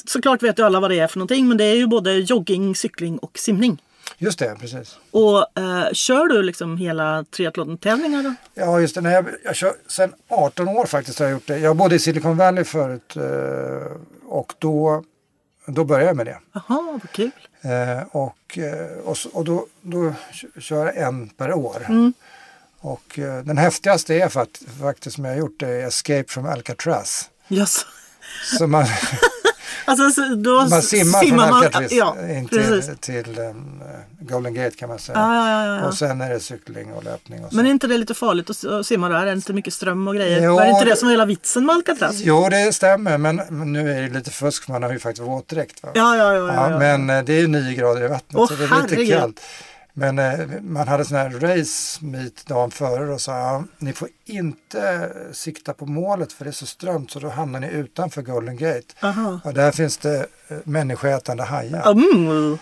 såklart 0.05 0.43
vet 0.43 0.59
ju 0.59 0.63
alla 0.65 0.79
vad 0.79 0.91
det 0.91 0.99
är 0.99 1.07
för 1.07 1.17
någonting. 1.19 1.47
Men 1.47 1.57
det 1.57 1.63
är 1.63 1.75
ju 1.75 1.87
både 1.87 2.13
jogging, 2.13 2.75
cykling 2.75 3.17
och 3.17 3.37
simning. 3.37 3.81
Just 4.17 4.39
det, 4.39 4.55
precis. 4.59 4.97
Och 5.11 5.59
eh, 5.59 5.91
kör 5.93 6.27
du 6.27 6.43
liksom 6.43 6.77
hela 6.77 7.23
triathlon-tävlingar 7.23 8.23
då? 8.23 8.33
Ja, 8.53 8.79
just 8.79 8.95
det. 8.95 9.01
Nej, 9.01 9.13
jag, 9.13 9.25
jag 9.43 9.55
kör, 9.55 9.73
sen 9.87 10.13
18 10.29 10.67
år 10.67 10.85
faktiskt 10.85 11.19
har 11.19 11.25
jag 11.25 11.33
gjort 11.33 11.47
det. 11.47 11.59
Jag 11.59 11.75
bodde 11.75 11.95
i 11.95 11.99
Silicon 11.99 12.37
Valley 12.37 12.63
förut 12.63 13.15
eh, 13.15 13.91
och 14.25 14.53
då, 14.59 15.03
då 15.67 15.83
började 15.83 16.05
jag 16.07 16.15
med 16.17 16.25
det. 16.25 16.37
Jaha, 16.53 16.81
vad 17.01 17.11
kul. 17.11 17.31
Eh, 17.65 18.03
och 18.11 18.57
eh, 18.57 18.97
och, 18.97 19.17
och 19.33 19.45
då, 19.45 19.67
då 19.81 20.13
kör 20.59 20.85
jag 20.85 20.97
en 20.97 21.29
per 21.29 21.53
år. 21.53 21.85
Mm. 21.89 22.13
Och 22.79 23.19
eh, 23.19 23.43
den 23.43 23.57
häftigaste 23.57 24.15
är 24.15 24.29
fakt, 24.29 24.61
faktiskt 24.81 25.15
som 25.15 25.25
jag 25.25 25.31
har 25.31 25.39
gjort 25.39 25.59
det 25.59 25.67
är 25.67 25.87
Escape 25.87 26.25
from 26.27 26.45
Alcatraz. 26.45 27.29
Yes. 27.49 27.85
Så 28.57 28.67
man, 28.67 28.85
Alltså, 29.85 30.09
så 30.21 30.35
då 30.35 30.65
man 30.69 30.81
simmar 30.81 31.19
från 31.25 31.35
man- 31.35 31.53
Alcatraz 31.53 31.91
Ja, 31.91 32.15
in 32.29 32.47
precis. 32.47 32.85
till, 32.99 33.23
till 33.23 33.39
um, 33.39 33.81
Golden 34.19 34.53
Gate 34.53 34.75
kan 34.75 34.89
man 34.89 34.99
säga. 34.99 35.17
Ja, 35.17 35.75
ja. 35.77 35.87
Och 35.87 35.93
sen 35.93 36.21
är 36.21 36.29
det 36.29 36.39
cykling 36.39 36.93
och 36.93 37.03
löpning. 37.03 37.45
Och. 37.45 37.53
Men 37.53 37.65
är 37.65 37.69
inte 37.69 37.87
det 37.87 37.97
lite 37.97 38.13
farligt 38.13 38.49
att 38.65 38.85
simma 38.85 39.09
där? 39.09 39.15
Är 39.21 39.25
det 39.25 39.31
inte 39.31 39.53
mycket 39.53 39.73
ström 39.73 40.07
och 40.07 40.15
grejer? 40.15 40.41
Jo, 40.43 40.55
Var 40.55 40.63
det 40.65 40.69
inte 40.71 40.85
det 40.85 40.95
som 40.95 41.07
var 41.07 41.11
hela 41.13 41.25
vitsen 41.25 41.65
med 41.65 41.75
Alcatraz? 41.75 42.15
Jo, 42.23 42.47
det 42.49 42.73
stämmer, 42.75 43.17
men, 43.17 43.35
nu 43.73 43.91
är 43.91 44.01
det 44.01 44.13
lite 44.17 44.31
fusk. 44.31 44.67
Man 44.67 44.83
har 44.83 44.91
ju 44.91 44.99
faktiskt 44.99 45.27
våtdräkt. 45.27 45.83
Va? 45.83 45.89
Ja, 45.93 46.15
ja, 46.17 46.33
ja. 46.33 46.47
ja, 46.47 46.53
Ja, 46.53 46.69
ja. 46.71 46.79
men 46.79 47.09
eh, 47.09 47.23
det 47.23 47.33
är 47.33 47.39
ju 47.39 47.47
nio 47.47 47.73
grader 47.75 48.05
i 48.05 48.07
vattnet 48.07 48.35
Åh, 48.41 48.47
så 48.47 48.53
det 48.55 48.63
är 48.63 48.67
lite 48.67 48.95
herregud. 48.95 49.19
kallt. 49.19 49.41
Men 49.97 50.19
eh, 50.19 50.39
man 50.61 50.87
hade 50.87 51.05
sån 51.05 51.17
här 51.17 51.29
race 51.29 52.05
meet 52.05 52.45
dagen 52.47 52.71
före 52.71 53.13
och 53.13 53.21
sa 53.21 53.37
ja, 53.39 53.63
ni 53.77 53.93
får 53.93 54.07
inte 54.25 55.11
sikta 55.31 55.73
på 55.73 55.85
målet 55.85 56.33
för 56.33 56.45
det 56.45 56.49
är 56.49 56.53
så 56.53 56.65
strömt 56.65 57.11
så 57.11 57.19
då 57.19 57.29
hamnar 57.29 57.59
ni 57.59 57.67
utanför 57.71 58.21
Golden 58.21 58.57
Gate. 58.57 58.81
Aha. 59.01 59.39
Och 59.43 59.53
där 59.53 59.71
finns 59.71 59.97
det 59.97 60.25
eh, 60.47 60.57
människoätande 60.63 61.43
hajar. 61.43 61.91
Mm. 61.91 62.57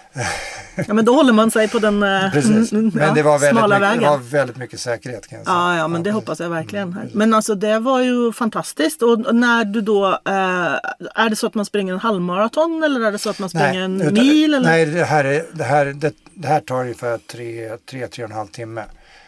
Ja, 0.88 0.94
men 0.94 1.06
då 1.06 1.16
håller 1.16 1.34
man 1.34 1.52
sig 1.52 1.68
på 1.70 1.80
den 1.80 2.04
eh, 2.04 2.32
Precis. 2.34 2.72
mm, 2.72 2.92
Men 2.96 3.08
ja, 3.08 3.14
det 3.14 3.24
var, 3.24 3.40
väldigt 3.40 3.58
smala 3.60 3.76
mycket, 3.80 3.92
det 3.92 3.98
vägen. 3.98 4.12
var 4.12 4.18
väldigt 4.18 4.58
mycket 4.58 4.80
säkerhet 4.80 5.28
kan 5.28 5.38
jag 5.38 5.46
säga. 5.48 5.56
Ja, 5.58 5.78
ja, 5.78 5.88
men 5.88 6.04
det 6.04 6.12
hoppas 6.12 6.40
jag 6.40 6.50
verkligen. 6.50 6.92
Mm. 6.94 7.08
Men 7.14 7.34
alltså 7.34 7.56
det 7.56 7.80
var 7.80 8.02
ju 8.02 8.32
fantastiskt. 8.34 9.02
Och 9.02 9.36
när 9.36 9.66
du 9.66 9.82
då, 9.82 10.08
eh, 10.08 10.74
är 11.16 11.30
det 11.30 11.36
så 11.36 11.48
att 11.48 11.54
man 11.56 11.66
springer 11.66 11.94
en 11.94 12.00
halvmaraton 12.00 12.84
eller 12.84 13.02
är 13.02 13.12
det 13.12 13.20
så 13.20 13.30
att 13.30 13.40
man 13.40 13.50
springer 13.50 13.82
en 13.82 14.02
utan- 14.02 14.14
mil? 14.14 14.54
Eller? 14.54 14.70
Nej, 14.70 14.86
det 14.86 15.04
här, 15.06 15.24
är, 15.26 15.46
det, 15.54 15.64
här, 15.64 15.86
det, 15.86 16.14
det 16.34 16.48
här 16.48 16.60
tar 16.60 16.82
ungefär 16.82 17.18
tre, 17.28 17.78
tre, 17.78 18.08
tre 18.08 18.24
och 18.24 18.30
en 18.30 18.36
halv 18.36 18.48
timme. 18.48 18.84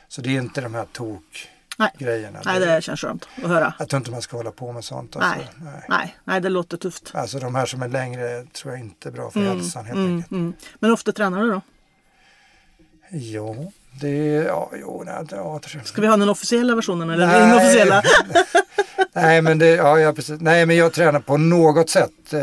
Så 0.07 0.21
det 0.21 0.29
är 0.29 0.41
inte 0.41 0.61
de 0.61 0.73
här 0.75 0.85
tok-grejerna. 0.93 2.39
Nej, 2.45 2.59
nej, 2.59 2.67
det 2.75 2.81
känns 2.81 2.99
skönt 3.01 3.27
att 3.43 3.49
höra. 3.49 3.73
Jag 3.79 3.89
tror 3.89 3.97
inte 3.97 4.11
man 4.11 4.21
ska 4.21 4.37
hålla 4.37 4.51
på 4.51 4.71
med 4.71 4.83
sånt. 4.83 5.15
Alltså. 5.15 5.35
Nej. 5.39 5.47
Nej. 5.71 5.85
Nej, 5.89 6.15
nej, 6.23 6.41
det 6.41 6.49
låter 6.49 6.77
tufft. 6.77 7.11
Alltså 7.13 7.39
de 7.39 7.55
här 7.55 7.65
som 7.65 7.81
är 7.81 7.87
längre 7.89 8.43
tror 8.53 8.73
jag 8.73 8.79
inte 8.81 9.09
är 9.09 9.11
bra 9.11 9.31
för 9.31 9.39
hälsan 9.39 9.85
helt 9.85 9.95
Mm, 9.97 10.11
enkelt. 10.15 10.31
mm. 10.31 10.53
Men 10.79 10.91
ofta 10.91 11.11
tränar 11.11 11.41
du 11.41 11.49
då? 11.51 11.61
Jo, 13.11 13.71
det 14.01 14.25
ja, 14.27 14.71
jo, 14.81 15.03
nej, 15.05 15.15
ja, 15.31 15.59
jag. 15.73 15.87
Ska 15.87 16.01
vi 16.01 16.07
ha 16.07 16.17
den 16.17 16.29
officiella 16.29 16.75
versionen 16.75 17.09
eller 17.09 17.27
Nej. 17.27 17.39
den 17.39 17.49
inofficiella? 17.49 18.03
Nej, 19.13 19.41
men 19.41 19.59
det, 19.59 19.67
ja, 19.69 19.99
ja, 19.99 20.13
precis. 20.13 20.41
Nej, 20.41 20.65
men 20.65 20.75
jag 20.75 20.93
tränar 20.93 21.19
på 21.19 21.37
något 21.37 21.89
sätt 21.89 22.33
eh, 22.33 22.39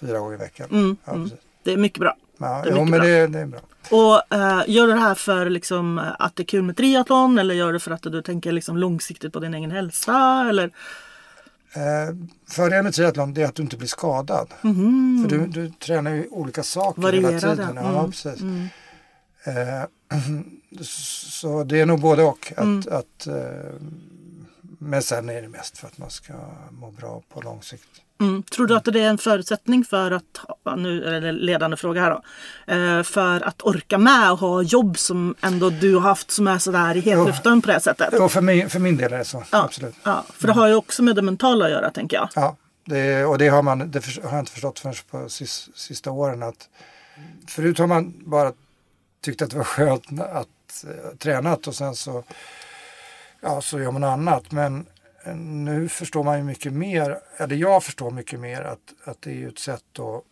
fyra 0.00 0.18
gånger 0.18 0.34
i 0.34 0.38
veckan. 0.38 0.68
Mm, 0.70 0.96
ja, 1.04 1.12
mm. 1.12 1.30
Det 1.70 1.74
är 1.74 1.78
mycket 1.82 1.98
bra. 2.00 2.16
Ja, 2.38 2.60
Det 2.64 2.70
är 2.70 2.76
jo, 2.76 2.84
men 2.84 2.90
bra. 2.90 3.00
det, 3.08 3.26
det 3.26 3.38
är 3.38 3.46
bra. 3.46 3.60
Och 3.90 4.34
eh, 4.36 4.62
gör 4.66 4.86
du 4.86 4.92
det 4.92 5.00
här 5.00 5.14
för 5.14 5.50
liksom, 5.50 5.98
eh, 5.98 6.04
att 6.18 6.36
det 6.36 6.42
är 6.42 6.44
kul 6.46 6.62
med 6.62 6.76
triathlon 6.76 7.38
eller 7.38 7.54
gör 7.54 7.72
du 7.72 7.78
för 7.80 7.90
att 7.90 8.02
du 8.02 8.22
tänker 8.22 8.52
liksom, 8.52 8.76
långsiktigt 8.76 9.32
på 9.32 9.40
din 9.40 9.54
egen 9.54 9.70
hälsa? 9.70 10.46
Eller? 10.48 10.64
Eh, 11.74 12.14
fördelen 12.50 12.84
med 12.84 12.94
triathlon 12.94 13.34
det 13.34 13.42
är 13.42 13.46
att 13.46 13.54
du 13.54 13.62
inte 13.62 13.76
blir 13.76 13.88
skadad. 13.88 14.48
Mhm. 14.62 15.26
För 15.30 15.38
du, 15.38 15.46
du 15.46 15.70
tränar 15.70 16.10
ju 16.10 16.28
olika 16.30 16.62
saker 16.62 17.02
Varierade. 17.02 17.34
hela 17.36 17.56
tiden. 17.56 17.76
Ja, 17.76 17.98
Mm, 17.98 18.10
precis. 18.10 18.40
mm. 18.40 18.68
Eh, 19.44 19.84
så 20.80 21.64
det 21.64 21.80
är 21.80 21.86
nog 21.86 22.00
både 22.00 22.22
och. 22.22 22.52
Att, 22.56 22.64
Mm. 22.64 22.82
att, 22.90 23.26
eh, 23.26 23.72
men 24.78 25.02
sen 25.02 25.28
är 25.28 25.42
det 25.42 25.48
mest 25.48 25.78
för 25.78 25.86
att 25.86 25.98
man 25.98 26.10
ska 26.10 26.32
må 26.70 26.90
bra 26.90 27.22
på 27.34 27.40
lång 27.40 27.62
sikt. 27.62 27.88
Mm. 28.20 28.42
Tror 28.42 28.66
du 28.66 28.76
att 28.76 28.84
det 28.84 29.00
är 29.00 29.08
en 29.08 29.18
förutsättning 29.18 29.84
för 29.84 30.10
att, 30.10 30.40
nu 30.76 31.04
är 31.04 31.20
det 31.20 31.32
ledande 31.32 31.76
fråga 31.76 32.00
här 32.00 32.10
då, 32.10 32.22
eh, 32.74 33.02
för 33.02 33.40
att 33.40 33.62
orka 33.62 33.98
med 33.98 34.32
och 34.32 34.38
ha 34.38 34.62
jobb 34.62 34.98
som 34.98 35.34
ändå 35.40 35.70
du 35.70 35.94
har 35.94 36.00
haft 36.00 36.30
som 36.30 36.48
är 36.48 36.58
sådär 36.58 36.96
i 36.96 37.00
hetluften 37.00 37.62
på 37.62 37.66
det 37.66 37.72
här 37.72 37.80
sättet? 37.80 38.08
Jo, 38.12 38.28
för, 38.28 38.40
min, 38.40 38.70
för 38.70 38.78
min 38.78 38.96
del 38.96 39.12
är 39.12 39.18
det 39.18 39.24
så. 39.24 39.44
Ja, 39.52 39.64
Absolut. 39.64 39.94
Ja, 40.02 40.24
för 40.34 40.46
det 40.46 40.52
har 40.52 40.68
ju 40.68 40.74
också 40.74 41.02
med 41.02 41.16
det 41.16 41.22
mentala 41.22 41.64
att 41.64 41.70
göra 41.70 41.90
tänker 41.90 42.16
jag. 42.16 42.28
Ja, 42.34 42.56
det, 42.84 43.24
och 43.24 43.38
det 43.38 43.48
har, 43.48 43.62
man, 43.62 43.90
det 43.90 44.06
har 44.22 44.30
jag 44.30 44.40
inte 44.40 44.52
förstått 44.52 44.78
förrän 44.78 44.94
på 45.10 45.28
sis, 45.28 45.68
sista 45.74 46.10
åren. 46.10 46.42
att 46.42 46.68
Förut 47.48 47.78
har 47.78 47.86
man 47.86 48.14
bara 48.24 48.52
tyckt 49.24 49.42
att 49.42 49.50
det 49.50 49.56
var 49.56 49.64
skönt 49.64 50.20
att 50.20 50.84
eh, 50.84 51.16
tränat 51.18 51.66
och 51.66 51.74
sen 51.74 51.94
så, 51.94 52.24
ja, 53.40 53.60
så 53.60 53.80
gör 53.80 53.90
man 53.90 54.04
annat. 54.04 54.52
Men 54.52 54.86
nu 55.36 55.88
förstår 55.88 56.24
man 56.24 56.38
ju 56.38 56.44
mycket 56.44 56.72
mer, 56.72 57.18
eller 57.36 57.56
jag 57.56 57.84
förstår 57.84 58.10
mycket 58.10 58.40
mer 58.40 58.62
att, 58.62 58.94
att 59.04 59.22
det 59.22 59.30
är 59.30 59.34
ju 59.34 59.48
ett 59.48 59.58
sätt 59.58 59.98
att 59.98 60.24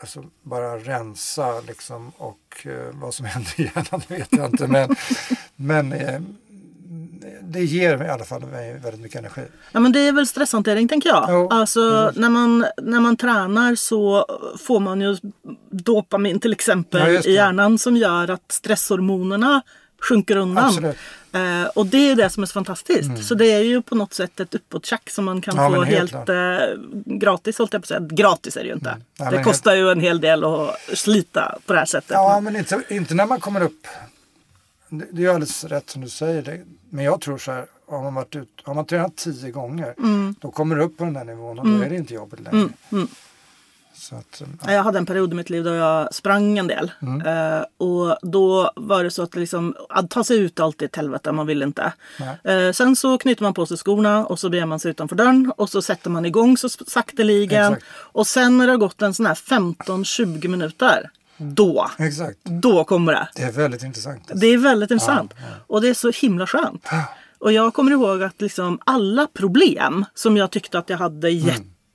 alltså, 0.00 0.24
bara 0.42 0.78
rensa 0.78 1.60
liksom 1.60 2.12
och 2.16 2.66
eh, 2.66 2.94
vad 3.00 3.14
som 3.14 3.26
händer 3.26 3.60
i 3.60 3.62
hjärnan 3.62 4.02
vet 4.08 4.28
jag 4.30 4.46
inte. 4.46 4.66
Men, 4.66 4.96
men 5.56 5.92
eh, 5.92 6.20
det 7.42 7.64
ger 7.64 8.04
i 8.04 8.08
alla 8.08 8.24
fall 8.24 8.40
mig 8.40 8.78
väldigt 8.78 9.00
mycket 9.00 9.18
energi. 9.18 9.42
Ja 9.72 9.80
men 9.80 9.92
det 9.92 10.00
är 10.00 10.12
väl 10.12 10.26
stresshantering 10.26 10.88
tänker 10.88 11.08
jag. 11.08 11.26
Jo, 11.28 11.48
alltså 11.48 12.04
precis. 12.06 12.20
när 12.20 12.28
man, 12.28 12.66
när 12.82 13.00
man 13.00 13.16
tränar 13.16 13.74
så 13.74 14.26
får 14.58 14.80
man 14.80 15.00
ju 15.00 15.16
dopamin 15.70 16.40
till 16.40 16.50
Ja, 16.50 16.54
exempel 16.54 17.12
just 17.12 17.26
i 17.26 17.32
hjärnan 17.32 17.78
som 17.78 17.96
gör 17.96 18.30
att 18.30 18.52
stresshormonerna 18.52 19.62
sjunker 20.00 20.36
undan. 20.36 20.64
Absolut. 20.64 20.96
Eh, 21.32 21.64
och 21.74 21.86
det 21.86 22.10
är 22.10 22.16
det 22.16 22.30
som 22.30 22.42
är 22.42 22.46
så 22.46 22.52
fantastiskt. 22.52 23.24
Så 23.24 23.34
det 23.34 23.46
är 23.52 23.60
ju 23.60 23.82
på 23.82 23.94
något 23.94 24.14
sätt 24.14 24.40
ett 24.40 24.54
uppåttjack 24.54 25.10
som 25.10 25.24
man 25.24 25.40
kan 25.40 25.56
Ja, 25.56 25.74
få 25.74 25.82
helt 25.82 26.12
helt 26.12 26.28
eh, 26.28 26.36
gratis. 27.04 27.58
Hållt 27.58 27.72
jag 27.72 27.82
på 27.82 27.84
att 27.84 27.88
säga. 27.88 28.00
Gratis 28.00 28.56
är 28.56 28.60
det 28.60 28.66
ju 28.66 28.74
inte. 28.74 28.96
Ja, 29.18 29.30
det 29.30 29.42
kostar 29.44 29.74
ju 29.74 29.90
en 29.90 30.00
hel 30.00 30.20
del 30.20 30.44
att 30.44 30.76
slita 30.94 31.58
på 31.66 31.72
det 31.72 31.78
här 31.78 31.86
sättet. 31.86 32.10
Ja, 32.10 32.40
men 32.40 32.56
inte, 32.56 32.82
inte 32.88 33.14
när 33.14 33.26
man 33.26 33.40
kommer 33.40 33.60
upp. 33.60 33.86
Det, 34.88 35.04
det 35.10 35.24
är 35.24 35.28
alldeles 35.28 35.64
rätt 35.64 35.90
som 35.90 36.02
du 36.02 36.08
säger. 36.08 36.42
Det. 36.42 36.60
Men 36.90 37.04
jag 37.04 37.20
tror 37.20 37.38
så 37.38 37.52
här, 37.52 37.66
har 37.88 38.02
man, 38.02 38.14
varit 38.14 38.36
ut, 38.36 38.48
har 38.62 38.74
man 38.74 38.86
tränat 38.86 39.16
tio 39.16 39.50
gånger, 39.50 39.94
då 40.40 40.50
kommer 40.50 40.76
du 40.76 40.82
upp 40.82 40.96
på 40.96 41.04
den 41.04 41.14
där 41.14 41.24
nivån 41.24 41.58
och 41.58 41.68
då 41.68 41.82
är 41.82 41.90
det 41.90 41.96
inte 41.96 42.14
jobbigt 42.14 42.40
längre. 42.40 42.68
Mm, 44.12 44.22
mm. 44.22 44.24
Att, 44.30 44.40
ja. 44.40 44.46
Ja, 44.66 44.72
Jag 44.72 44.82
hade 44.82 44.98
en 44.98 45.06
period 45.06 45.32
i 45.32 45.34
mitt 45.36 45.50
liv 45.50 45.64
då 45.64 45.74
jag 45.74 46.14
sprang 46.14 46.58
en 46.58 46.66
del. 46.66 46.90
Mm. 47.02 47.20
Eh, 47.26 47.64
och 47.78 48.18
då 48.22 48.72
var 48.76 49.04
det 49.04 49.10
så 49.10 49.22
att 49.22 49.36
liksom, 49.36 49.74
att 49.88 50.10
ta 50.10 50.24
sig 50.24 50.38
ut 50.38 50.60
alltid 50.60 50.86
ett 50.86 50.96
helvete, 50.96 51.32
man 51.32 51.46
vill 51.46 51.62
inte. 51.62 51.92
Eh, 52.44 52.72
sen 52.72 52.96
så 52.96 53.18
knyter 53.18 53.42
man 53.42 53.54
på 53.54 53.66
sig 53.66 53.76
skorna 53.76 54.26
och 54.26 54.38
så 54.38 54.48
beger 54.50 54.66
man 54.66 54.80
sig 54.80 54.90
utanför 54.90 55.16
dörren 55.16 55.52
och 55.56 55.70
så 55.70 55.82
sätter 55.82 56.10
man 56.10 56.26
igång 56.26 56.56
så 56.56 56.68
sakteligen. 56.68 57.72
Exakt. 57.72 57.86
Och 57.94 58.26
sen 58.26 58.58
när 58.58 58.66
det 58.66 58.72
har 58.72 58.78
gått 58.78 59.02
en 59.02 59.14
sån 59.14 59.26
här 59.26 59.34
15-20 59.34 60.48
minuter, 60.48 61.10
då, 61.40 61.90
Exakt. 61.98 62.38
då 62.44 62.84
kommer 62.84 63.12
det. 63.12 63.28
Det 63.34 63.42
är 63.42 63.52
väldigt 63.52 63.82
intressant. 63.82 64.30
Det 64.34 64.46
är 64.46 64.58
väldigt 64.58 64.90
intressant. 64.90 65.34
Och 65.66 65.80
det 65.80 65.88
är 65.88 65.94
så 65.94 66.10
himla 66.10 66.46
skönt. 66.46 66.86
Och 67.38 67.52
jag 67.52 67.74
kommer 67.74 67.90
ihåg 67.92 68.22
att 68.22 68.40
liksom 68.40 68.78
alla 68.84 69.26
problem 69.26 70.04
som 70.14 70.36
jag 70.36 70.50
tyckte 70.50 70.78
att 70.78 70.90
jag 70.90 70.98
hade 70.98 71.30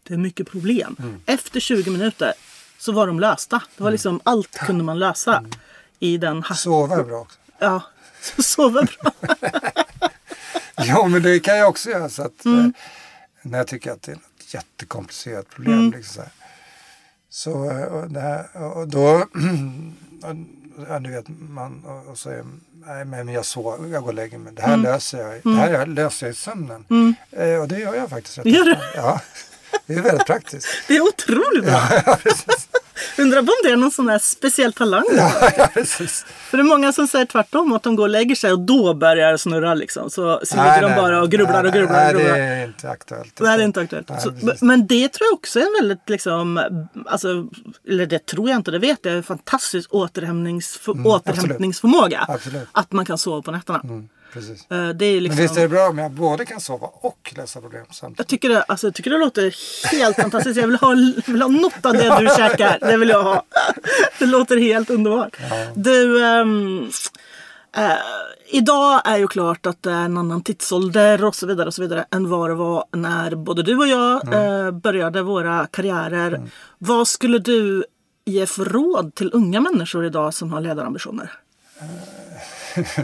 jättemycket 0.09 0.47
problem. 0.51 0.95
Efter 1.25 1.59
20 1.59 1.91
minuter 1.91 2.33
så 2.77 2.91
var 2.91 3.07
de 3.07 3.19
lösta. 3.19 3.61
Det 3.77 3.83
var 3.83 3.91
liksom 3.91 4.19
allt 4.23 4.51
kunde 4.57 4.83
man 4.83 4.99
lösa. 4.99 5.43
I 5.99 6.17
den 6.17 6.43
Sova 6.55 6.95
är 6.99 7.03
bra 7.03 7.19
också. 7.19 7.37
Ja, 7.59 7.81
sova 8.43 8.81
bra. 8.83 9.11
Jo, 10.77 11.07
men 11.07 11.23
det 11.23 11.39
kan 11.39 11.57
jag 11.57 11.69
också 11.69 11.89
göra. 11.89 12.09
Så 12.09 12.21
att, 12.23 12.45
Mm. 12.45 12.59
eh, 12.59 12.71
när 13.41 13.57
jag 13.57 13.67
tycker 13.67 13.91
att 13.91 14.01
det 14.01 14.11
är 14.11 14.15
ett 14.15 14.53
jättekomplicerat 14.53 15.49
problem. 15.49 15.79
Mm. 15.79 15.91
Liksom 15.91 16.13
så 16.15 16.21
här. 16.21 16.31
Så 17.29 17.71
eh, 17.71 17.83
och 17.83 18.09
det 18.11 18.45
och 18.53 18.87
då, 18.87 19.25
ja, 20.89 20.99
du 20.99 21.11
vet, 21.11 21.25
man 21.29 21.85
och, 22.11 22.17
säger, 22.17 22.45
nej 22.85 23.05
men 23.05 23.27
jag 23.27 23.45
sover, 23.45 23.87
jag 23.87 24.01
går 24.03 24.09
och 24.09 24.13
lägger 24.13 24.37
mig. 24.37 24.53
Det 24.53 24.61
här 24.61 24.73
Mm. 24.73 24.83
löser 24.83 25.17
jag, 25.17 25.41
det 25.53 25.59
här 25.59 25.85
löser 25.85 26.25
jag 26.27 26.33
i 26.33 26.35
sömnen. 26.37 26.85
Eh, 27.31 27.55
och 27.61 27.67
det 27.67 27.79
gör 27.79 27.95
jag 27.95 28.09
faktiskt. 28.09 28.37
rätt 28.37 28.45
Gör 28.45 28.63
du? 28.65 28.77
Ja, 28.95 29.21
det 29.85 29.93
är 29.93 30.01
väldigt 30.01 30.27
praktiskt. 30.27 30.67
Det 30.87 30.95
är 30.95 31.01
otroligt 31.01 31.63
bra. 31.63 31.81
Ja, 32.05 32.17
precis. 32.23 32.67
Undrar 33.17 33.39
om 33.39 33.47
det 33.63 33.69
är 33.69 33.77
någon 33.77 33.91
sån 33.91 34.09
här 34.09 34.19
speciell 34.19 34.73
talang. 34.73 35.03
Ja, 35.17 35.31
ja, 35.57 35.69
precis. 35.73 36.25
För 36.27 36.57
det 36.57 36.61
är 36.61 36.65
många 36.65 36.93
som 36.93 37.07
säger 37.07 37.25
tvärtom. 37.25 37.73
Att 37.73 37.83
de 37.83 37.95
går 37.95 38.03
och 38.03 38.09
lägger 38.09 38.35
sig 38.35 38.51
och 38.51 38.59
då 38.59 38.93
börjar 38.93 39.31
det 39.31 39.37
snurra 39.37 39.73
liksom. 39.73 40.09
Så, 40.09 40.41
så 40.43 40.55
ligger 40.55 40.81
de 40.81 40.95
bara 40.95 41.21
och 41.21 41.31
grubblar 41.31 41.63
nej, 41.63 41.69
och 41.69 41.75
grubblar. 41.75 41.97
Nej, 41.97 42.15
och 42.15 42.21
grubblar. 42.21 42.37
det 42.37 42.43
är 42.43 42.65
inte 42.65 42.89
aktuellt. 42.89 43.35
Det 43.35 43.47
är 43.47 43.61
inte 43.61 43.81
aktuellt. 43.81 44.11
Så, 44.21 44.31
men 44.65 44.87
det 44.87 45.07
tror 45.07 45.27
jag 45.27 45.33
också 45.33 45.59
är 45.59 45.63
en 45.63 45.75
väldigt, 45.81 46.09
liksom, 46.09 46.63
alltså, 47.05 47.47
eller 47.89 48.05
det 48.05 48.25
tror 48.25 48.49
jag 48.49 48.57
inte, 48.57 48.71
det 48.71 48.79
vet 48.79 48.99
jag, 49.01 49.15
en 49.15 49.23
fantastisk 49.23 49.93
återhämtnings, 49.93 50.79
återhämtningsförmåga. 51.05 52.17
Mm, 52.17 52.35
Absolut. 52.35 52.67
Att 52.71 52.91
man 52.91 53.05
kan 53.05 53.17
sova 53.17 53.41
på 53.41 53.51
nätterna. 53.51 53.81
Mm, 53.83 54.09
precis. 54.33 54.71
Eh, 54.71 54.89
Det 54.89 55.05
är 55.05 55.21
liksom, 55.21 55.35
Men 55.37 55.43
visst 55.43 55.57
är 55.57 55.61
det 55.61 55.67
bra 55.69 55.89
om 55.89 55.97
jag 55.97 56.11
både 56.11 56.45
kan 56.45 56.59
sova 56.59 56.87
och 56.93 57.33
lösa 57.37 57.61
problem 57.61 57.85
samtidigt? 57.91 58.19
jag, 58.19 58.27
tycker 58.27 58.49
det, 58.49 58.61
alltså, 58.63 58.87
jag 58.87 58.93
tycker 58.95 59.11
det 59.11 59.17
låter 59.17 59.55
helt 59.91 60.15
fantastiskt. 60.15 60.59
Jag 60.59 60.67
vill 60.67 60.75
ha, 60.75 60.95
vill 61.25 61.41
ha 61.41 61.49
något 61.49 61.85
av 61.85 61.93
det 61.93 62.17
du 62.19 62.27
käkar. 62.37 62.77
Det 62.81 62.97
vill 62.97 63.09
jag 63.09 63.23
ha. 63.23 63.43
Det 64.19 64.25
låter 64.25 64.57
helt 64.57 64.89
underbart. 64.89 65.37
Du, 65.75 66.25
ehm, 66.25 66.89
eh, 67.77 67.91
idag 68.47 69.01
är 69.05 69.17
ju 69.17 69.27
klart 69.27 69.65
att 69.65 69.83
det 69.83 69.91
är 69.91 70.05
en 70.05 70.17
annan 70.17 70.43
tidsålder 70.43 71.23
och 71.25 71.35
så 71.35 71.47
vidare 71.47 71.67
och 71.67 71.73
så 71.73 71.81
vidare 71.81 72.05
än 72.11 72.29
vad 72.29 72.49
det 72.49 72.55
var 72.55 72.85
när 72.91 73.35
både 73.35 73.63
du 73.63 73.77
och 73.77 73.87
jag 73.87 74.33
eh, 74.33 74.71
började 74.71 75.21
våra 75.21 75.67
karriärer. 75.71 76.41
Vad 76.77 77.07
skulle 77.07 77.39
du 77.39 77.83
ge 78.25 78.45
för 78.45 78.65
råd 78.65 79.15
till 79.15 79.29
unga 79.33 79.61
människor 79.61 80.05
idag 80.05 80.33
som 80.33 80.53
har 80.53 80.61
ledarambitioner? 80.61 81.31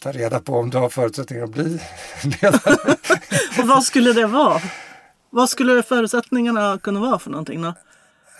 Ta 0.00 0.12
reda 0.12 0.40
på 0.40 0.54
om 0.58 0.70
du 0.70 0.78
har 0.78 0.88
förutsättningar 0.88 1.44
att 1.44 1.50
bli 1.50 1.64
ledare. 2.22 2.76
Och 3.58 3.66
vad 3.68 3.84
skulle 3.84 4.12
det 4.12 4.26
vara? 4.26 4.60
Vad 5.30 5.50
skulle 5.50 5.82
förutsättningarna 5.82 6.78
kunna 6.82 7.00
vara 7.00 7.18
för 7.18 7.30
någonting 7.30 7.62
då? 7.62 7.74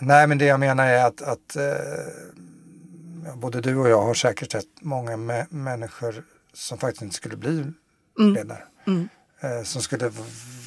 Nej, 0.01 0.27
men 0.27 0.39
det 0.39 0.45
jag 0.45 0.61
menar 0.61 0.87
är 0.87 1.05
att, 1.07 1.23
att 1.23 1.57
eh, 1.57 3.35
både 3.37 3.61
du 3.61 3.77
och 3.77 3.89
jag 3.89 4.03
har 4.03 4.15
säkert 4.15 4.53
sett 4.53 4.65
många 4.81 5.13
mä- 5.17 5.47
människor 5.51 6.25
som 6.53 6.79
faktiskt 6.79 7.03
inte 7.03 7.15
skulle 7.15 7.37
bli 7.37 7.65
ledare. 8.19 8.63
Eh, 9.41 9.63
som 9.65 9.83
skulle 9.83 10.11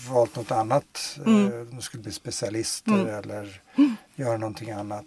valt 0.10 0.36
något 0.36 0.52
annat. 0.52 1.20
Eh, 1.26 1.66
de 1.72 1.82
skulle 1.82 2.04
bli 2.04 2.12
specialister 2.12 3.06
eller 3.06 3.62
göra 4.16 4.38
någonting 4.38 4.72
annat. 4.72 5.06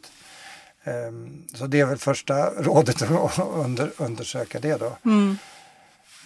Ehm, 0.85 1.45
så 1.55 1.67
det 1.67 1.81
är 1.81 1.87
väl 1.87 1.99
första 1.99 2.51
rådet 2.63 3.03
att 3.03 3.39
under, 3.39 3.91
undersöka 3.97 4.61
det 4.61 4.77
då. 4.77 4.97
Mm. 5.05 5.37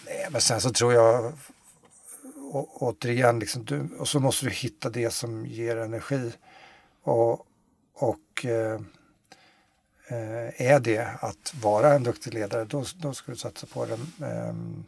Nej, 0.05 0.27
men 0.31 0.41
sen 0.41 0.61
så 0.61 0.69
tror 0.69 0.93
jag 0.93 1.33
å, 2.51 2.69
återigen, 2.73 3.39
liksom, 3.39 3.65
du, 3.65 3.89
och 3.99 4.07
så 4.07 4.19
måste 4.19 4.45
du 4.45 4.51
hitta 4.51 4.89
det 4.89 5.09
som 5.09 5.45
ger 5.45 5.77
energi. 5.77 6.31
Och, 7.03 7.45
och 7.93 8.45
eh, 8.45 8.81
eh, 10.07 10.61
är 10.61 10.79
det 10.79 11.07
att 11.19 11.53
vara 11.61 11.93
en 11.93 12.03
duktig 12.03 12.33
ledare, 12.33 12.65
då, 12.65 12.85
då 12.95 13.13
ska 13.13 13.31
du 13.31 13.37
satsa 13.37 13.67
på 13.67 13.85
det. 13.85 14.25
Um, 14.25 14.85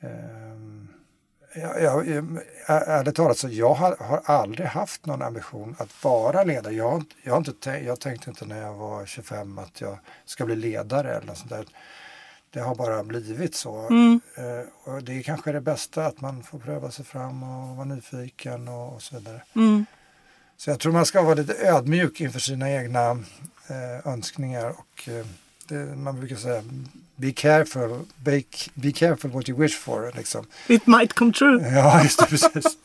um, 0.00 0.88
jag, 1.58 2.08
jag, 2.08 2.38
ärligt 2.66 3.14
talat, 3.14 3.38
så 3.38 3.48
jag 3.48 3.74
har, 3.74 3.96
har, 4.00 4.20
aldrig 4.24 4.66
haft 4.66 5.06
någon 5.06 5.22
ambition 5.22 5.76
att 5.78 6.04
vara 6.04 6.44
ledare. 6.44 6.74
Jag, 6.74 7.04
jag, 7.22 7.32
har 7.32 7.38
inte, 7.38 7.70
jag 7.70 8.00
tänkte 8.00 8.30
inte 8.30 8.44
när 8.44 8.62
jag 8.62 8.74
var 8.74 9.06
25 9.06 9.58
att 9.58 9.80
jag 9.80 9.98
ska 10.24 10.44
bli 10.44 10.56
ledare 10.56 11.14
eller 11.14 11.26
något 11.26 11.38
sånt 11.38 11.50
där. 11.50 11.64
Det 12.50 12.60
har 12.60 12.74
bara 12.74 13.02
blivit 13.02 13.54
så. 13.54 13.86
Mm. 13.86 14.20
Eh, 14.36 14.92
och 14.92 15.02
det 15.02 15.18
är 15.18 15.22
kanske 15.22 15.52
det 15.52 15.60
bästa 15.60 16.06
att 16.06 16.20
man 16.20 16.42
får 16.42 16.58
pröva 16.58 16.90
sig 16.90 17.04
fram 17.04 17.42
och 17.42 17.76
vara 17.76 17.84
nyfiken 17.84 18.68
och, 18.68 18.94
och 18.94 19.02
så 19.02 19.18
vidare. 19.18 19.42
Mm. 19.54 19.86
Så 20.56 20.70
jag 20.70 20.80
tror 20.80 20.92
man 20.92 21.06
ska 21.06 21.22
vara 21.22 21.34
lite 21.34 21.68
ödmjuk 21.68 22.20
inför 22.20 22.40
sina 22.40 22.70
egna 22.70 23.10
eh, 23.68 24.06
önskningar 24.12 24.70
och 24.70 25.08
eh, 25.08 25.26
det, 25.68 25.96
man 25.96 26.18
brukar 26.18 26.36
säga 26.36 26.62
be 27.18 27.32
careful, 27.32 28.06
be, 28.24 28.42
be 28.74 28.92
careful 28.92 29.30
what 29.30 29.48
you 29.48 29.58
wish 29.58 29.74
for. 29.74 30.12
Liksom. 30.16 30.46
It 30.68 30.86
might 30.86 31.14
come 31.14 31.32
true. 31.32 31.60
Ja, 31.74 32.02
just 32.02 32.18
det, 32.18 32.26
precis. 32.26 32.76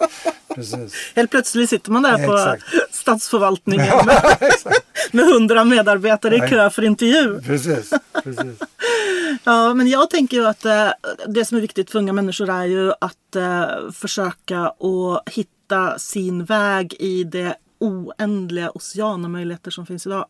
precis. 0.56 0.94
Helt 1.16 1.32
plötsligt 1.32 1.70
sitter 1.70 1.92
man 1.92 2.02
där 2.04 2.28
på 2.28 2.34
Exakt. 2.34 2.96
statsförvaltningen 2.96 4.06
med, 4.06 4.40
med 5.12 5.26
hundra 5.26 5.64
medarbetare 5.64 6.36
i 6.36 6.40
Nej. 6.40 6.50
kö 6.50 6.70
för 6.70 6.84
intervju. 6.84 7.42
precis, 7.42 7.94
precis. 8.24 8.60
Ja, 9.44 9.74
men 9.74 9.88
jag 9.88 10.10
tänker 10.10 10.38
ju 10.38 10.46
att 10.46 10.66
eh, 10.66 10.90
det 11.28 11.46
som 11.46 11.58
är 11.58 11.62
viktigt 11.62 11.92
för 11.92 12.00
unga 12.00 12.14
människor 12.14 12.50
är 12.50 12.66
ju 12.66 12.92
att 13.02 13.36
eh, 13.36 13.92
försöka 13.94 14.60
att 14.60 15.30
hitta 15.30 16.00
sin 16.00 16.46
väg 16.46 16.94
i 17.00 17.24
det 17.24 17.56
oändliga 17.80 18.70
ocean 18.70 19.26
av 19.26 19.32
möjligheter 19.32 19.72
som 19.72 19.86
finns 19.86 20.06
idag. 20.08 20.26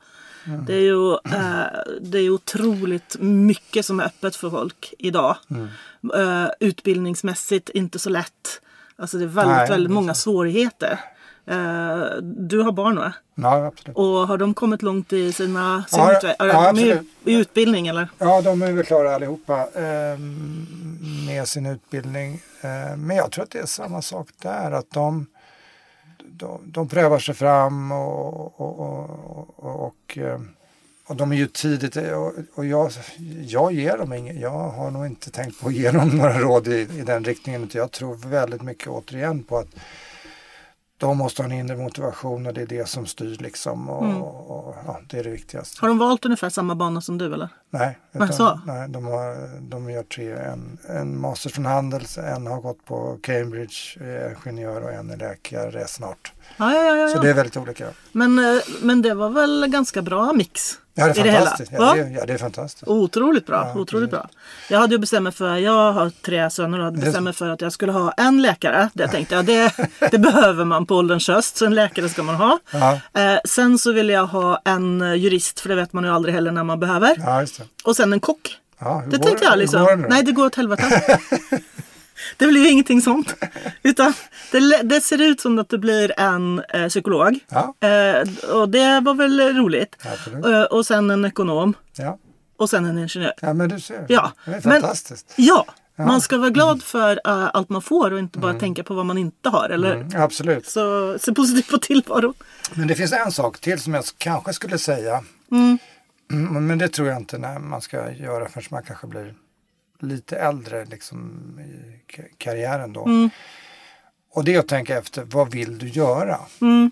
Det 0.67 0.73
är 0.73 0.79
ju 0.81 1.13
eh, 1.13 1.65
det 2.01 2.17
är 2.19 2.29
otroligt 2.29 3.15
mycket 3.19 3.85
som 3.85 3.99
är 3.99 4.03
öppet 4.05 4.35
för 4.35 4.49
folk 4.49 4.93
idag. 4.99 5.35
Eh, 6.15 6.45
utbildningsmässigt 6.59 7.69
inte 7.69 7.99
så 7.99 8.09
lätt. 8.09 8.61
Alltså 8.95 9.17
det 9.17 9.23
är 9.23 9.27
väldigt, 9.27 9.57
Nej, 9.57 9.69
väldigt 9.69 9.91
många 9.91 10.13
svårigheter. 10.13 10.99
Eh, 11.45 12.03
du 12.21 12.59
har 12.61 12.71
barn 12.71 12.95
va? 12.95 13.13
Ja, 13.35 13.65
absolut. 13.65 13.97
Och 13.97 14.05
har 14.27 14.37
de 14.37 14.53
kommit 14.53 14.81
långt 14.81 15.13
i 15.13 15.33
sina 15.33 15.83
sin 15.87 15.99
Ja, 15.99 16.13
utve- 16.13 16.35
ja, 16.39 16.71
de 16.73 16.79
är 16.89 17.03
i 17.25 17.33
utbildning 17.33 17.87
eller? 17.87 18.07
Ja, 18.17 18.41
de 18.41 18.61
är 18.61 18.71
väl 18.71 18.85
klara 18.85 19.15
allihopa 19.15 19.59
eh, 19.59 20.19
med 21.27 21.47
sin 21.47 21.65
utbildning. 21.65 22.41
Eh, 22.61 22.97
men 22.97 23.17
jag 23.17 23.31
tror 23.31 23.43
att 23.43 23.51
det 23.51 23.59
är 23.59 23.65
samma 23.65 24.01
sak 24.01 24.27
där, 24.41 24.71
att 24.71 24.91
de, 24.91 25.25
de, 26.27 26.61
de 26.65 26.87
prövar 26.87 27.19
sig 27.19 27.35
fram 27.35 27.91
och, 27.91 28.61
och, 28.61 28.79
och, 28.79 29.09
och, 29.55 29.85
och, 29.85 30.17
eh, 30.17 30.39
och 31.07 31.15
de 31.15 31.31
är 31.31 31.35
ju 31.35 31.47
tidigt 31.47 31.95
och, 31.95 32.33
och 32.55 32.65
jag, 32.65 32.91
jag 33.41 33.73
ger 33.73 33.97
dem 33.97 34.13
inget, 34.13 34.39
jag 34.39 34.69
har 34.69 34.91
nog 34.91 35.05
inte 35.05 35.31
tänkt 35.31 35.61
på 35.61 35.67
att 35.67 35.73
ge 35.73 35.91
dem 35.91 36.09
några 36.09 36.39
råd 36.39 36.67
i, 36.67 36.79
i 36.79 37.01
den 37.01 37.23
riktningen. 37.23 37.69
Jag 37.73 37.91
tror 37.91 38.15
väldigt 38.15 38.61
mycket 38.61 38.87
återigen 38.87 39.43
på 39.43 39.57
att 39.57 39.75
de 41.07 41.17
måste 41.17 41.41
ha 41.41 41.45
en 41.49 41.51
inre 41.51 41.75
motivation 41.77 42.47
och 42.47 42.53
det 42.53 42.61
är 42.61 42.65
det 42.65 42.89
som 42.89 43.05
styr 43.05 43.37
liksom. 43.39 43.89
Och, 43.89 44.03
Mm. 44.05 44.21
och, 44.21 44.75
ja, 44.85 44.99
det 45.09 45.19
är 45.19 45.23
det 45.23 45.29
viktigaste. 45.29 45.77
Har 45.81 45.87
de 45.87 45.97
valt 45.97 46.25
ungefär 46.25 46.49
samma 46.49 46.75
bana 46.75 47.01
som 47.01 47.17
du 47.17 47.33
eller? 47.33 47.49
Nej, 47.69 47.97
Men 48.11 48.33
så? 48.33 48.59
nej 48.65 48.89
de, 48.89 49.05
har, 49.05 49.59
de 49.61 49.89
gör 49.89 50.03
tre. 50.03 50.31
En, 50.33 50.77
en 50.89 51.19
master 51.21 51.49
från 51.49 51.65
Handels, 51.65 52.17
en 52.17 52.47
har 52.47 52.61
gått 52.61 52.85
på 52.85 53.17
Cambridge, 53.23 53.75
är 53.99 54.37
ingenjör 54.45 54.81
och 54.83 54.91
en 54.93 55.09
är 55.09 55.17
läkare 55.17 55.87
snart. 55.87 56.33
Ja, 56.57 56.73
ja, 56.73 56.95
ja. 56.97 57.07
Så 57.07 57.21
det 57.21 57.29
är 57.29 57.33
väldigt 57.33 57.57
olika. 57.57 57.85
Men, 58.11 58.39
eh, 58.39 58.61
men 58.81 59.01
det 59.01 59.13
var 59.13 59.29
väl 59.29 59.65
ganska 59.67 60.01
bra 60.01 60.33
mix? 60.33 60.79
Ja, 60.95 61.05
det 61.07 61.19
är 61.19 61.23
det 61.23 61.31
fantastiskt. 61.33 61.71
Va? 61.71 61.77
Ja, 61.79 61.93
det, 61.93 61.99
är- 62.09 62.15
ja, 62.19 62.25
det 62.25 62.33
är 62.33 62.37
fantastiskt. 62.37 62.83
Otroligt 62.87 63.45
bra. 63.45 63.71
Ja, 63.75 63.79
otroligt 63.81 64.09
bra. 64.11 64.29
Jag 64.69 64.79
hade 64.79 64.95
ju 64.95 64.99
bestämt 64.99 65.23
mig 65.23 65.31
för, 65.31 65.55
jag 65.57 65.91
har 65.93 66.09
tre 66.09 66.49
söner 66.49 66.79
och 66.79 66.85
hade 66.85 66.97
bestämt 66.97 67.23
mig 67.23 67.33
för 67.33 67.49
att 67.49 67.61
jag 67.61 67.71
skulle 67.71 67.91
ha 67.91 68.11
en 68.11 68.41
läkare. 68.41 68.89
Det 68.93 69.07
tänkte 69.11 69.35
jag, 69.35 69.45
det, 69.45 69.73
det 70.11 70.17
behöver 70.17 70.65
man 70.65 70.85
på 70.85 70.95
ålderns 70.95 71.27
höst. 71.27 71.57
Så 71.57 71.65
en 71.65 71.75
läkare 71.75 72.09
ska 72.09 72.23
man 72.23 72.35
ha. 72.35 72.59
Eh, 73.13 73.39
sen 73.45 73.77
så 73.79 73.91
ville 73.91 74.13
jag 74.13 74.25
ha 74.25 74.61
en 74.65 75.01
eh, 75.01 75.13
jurist, 75.13 75.59
för 75.59 75.69
det 75.69 75.75
vet 75.75 75.93
man 75.93 76.03
ju 76.03 76.09
aldrig 76.09 76.35
heller 76.35 76.51
när 76.51 76.63
man 76.63 76.79
behöver. 76.79 77.15
det. 77.15 77.23
Och 77.83 77.95
sen 77.95 78.13
en 78.13 78.19
kock. 78.19 78.57
Det 79.05 79.17
tänkte 79.17 79.29
det- 79.29 79.45
jag 79.45 79.57
liksom. 79.59 79.83
det? 79.85 79.95
Nej, 79.95 80.23
det 80.23 80.31
går 80.31 80.45
åt 80.45 80.55
helvete. 80.55 81.19
det 82.37 82.47
blir 82.47 82.61
ju 82.61 82.69
ingenting 82.69 83.01
sånt. 83.01 83.35
Utan 83.83 84.13
det, 84.51 84.81
det 84.83 85.01
ser 85.01 85.21
ut 85.21 85.41
som 85.41 85.59
att 85.59 85.69
det 85.69 85.77
blir 85.77 86.19
en 86.19 86.63
eh, 86.73 86.87
psykolog. 86.87 87.39
Ja, 87.49 87.73
Eh, 87.87 88.27
och 88.55 88.69
det 88.69 88.99
var 88.99 89.13
väl 89.13 89.39
roligt. 89.55 89.95
Eh, 90.45 90.61
och 90.63 90.85
sen 90.85 91.09
en 91.09 91.25
ekonom. 91.25 91.73
Ja. 91.97 92.17
Och 92.57 92.69
sen 92.69 92.85
en 92.85 92.97
ingenjör. 92.97 93.33
ja, 93.41 93.53
men 93.53 93.69
du 93.69 93.79
ser. 93.79 94.05
Ja, 94.09 94.31
Det 94.45 94.51
är 94.51 94.61
men- 94.63 94.81
fantastiskt. 94.81 95.33
Ja, 95.35 95.65
Ja. 95.95 96.05
man 96.05 96.21
ska 96.21 96.37
vara 96.37 96.49
glad 96.49 96.83
för 96.83 97.21
eh, 97.25 97.49
allt 97.53 97.69
man 97.69 97.81
får 97.81 98.11
och 98.13 98.19
inte 98.19 98.39
bara 98.39 98.53
tänka 98.53 98.83
på 98.83 98.93
vad 98.93 99.05
man 99.05 99.17
inte 99.17 99.49
har. 99.49 99.69
Eller? 99.69 99.95
Mm, 99.95 100.21
absolut. 100.21 100.65
Så 100.67 101.15
se 101.19 101.33
positivt 101.33 101.67
på 101.69 101.77
tillvaron. 101.77 102.33
Men 102.73 102.87
det 102.87 102.95
finns 102.95 103.13
en 103.13 103.31
sak 103.31 103.59
till 103.59 103.79
som 103.79 103.93
jag 103.93 104.03
kanske 104.17 104.53
skulle 104.53 104.77
säga. 104.77 105.23
Mm. 105.51 105.77
Mm, 106.31 106.67
Men 106.67 106.77
det 106.77 106.87
tror 106.87 107.07
jag 107.07 107.17
inte 107.17 107.37
när 107.37 107.59
man 107.59 107.81
ska 107.81 108.11
göra 108.11 108.49
förrän 108.49 108.63
man 108.71 108.83
kanske 108.83 109.07
blir 109.07 109.33
lite 110.03 110.37
äldre 110.37 110.85
liksom, 110.85 111.41
i 111.59 112.01
ka- 112.11 112.29
karriären 112.37 112.93
då. 112.93 113.05
Mm. 113.05 113.29
Och 114.29 114.43
det 114.43 114.55
är 114.55 114.59
att 114.59 114.67
tänka 114.67 114.97
efter, 114.97 115.23
vad 115.23 115.51
vill 115.51 115.77
du 115.77 115.87
göra? 115.87 116.39
Mm. 116.61 116.91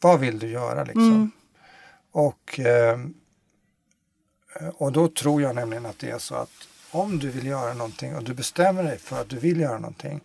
Vad 0.00 0.20
vill 0.20 0.38
du 0.38 0.48
göra 0.48 0.84
liksom? 0.84 1.12
Mm. 1.12 1.30
Och, 2.10 2.60
eh, 2.60 2.98
och 4.74 4.92
då 4.92 5.08
tror 5.08 5.42
jag 5.42 5.54
nämligen 5.54 5.86
att 5.86 5.98
det 5.98 6.10
är 6.10 6.18
så 6.18 6.34
att 6.34 6.68
om 6.90 7.18
du 7.18 7.30
vill 7.30 7.46
göra 7.46 7.74
någonting 7.74 8.16
och 8.16 8.24
du 8.24 8.34
bestämmer 8.34 8.82
dig 8.82 8.98
för 8.98 9.20
att 9.20 9.28
du 9.28 9.38
vill 9.38 9.60
göra 9.60 9.78
någonting 9.78 10.20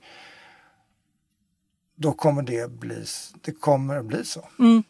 då 1.95 2.11
kommer 2.11 2.41
det 2.41 2.71
bli, 2.71 3.05
det 3.41 3.51
kommer 3.51 3.97
att 3.97 4.05
bli 4.05 4.25
så. 4.25 4.49
Mm. 4.59 4.83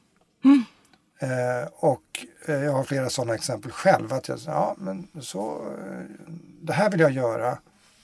Eh, 1.20 1.68
och 1.72 2.26
eh, 2.46 2.56
jag 2.56 2.72
har 2.72 2.84
flera 2.84 3.10
sådana 3.10 3.36
exempel 3.36 3.72
själv. 3.72 4.14
Att 4.14 4.28
jag 4.28 4.40
ja 4.46 4.76
men 4.78 5.08
så, 5.22 5.66
eh, 5.80 6.34
det 6.62 6.74
här 6.74 6.90
vill 6.92 7.00
jag 7.00 7.12
göra 7.12 7.58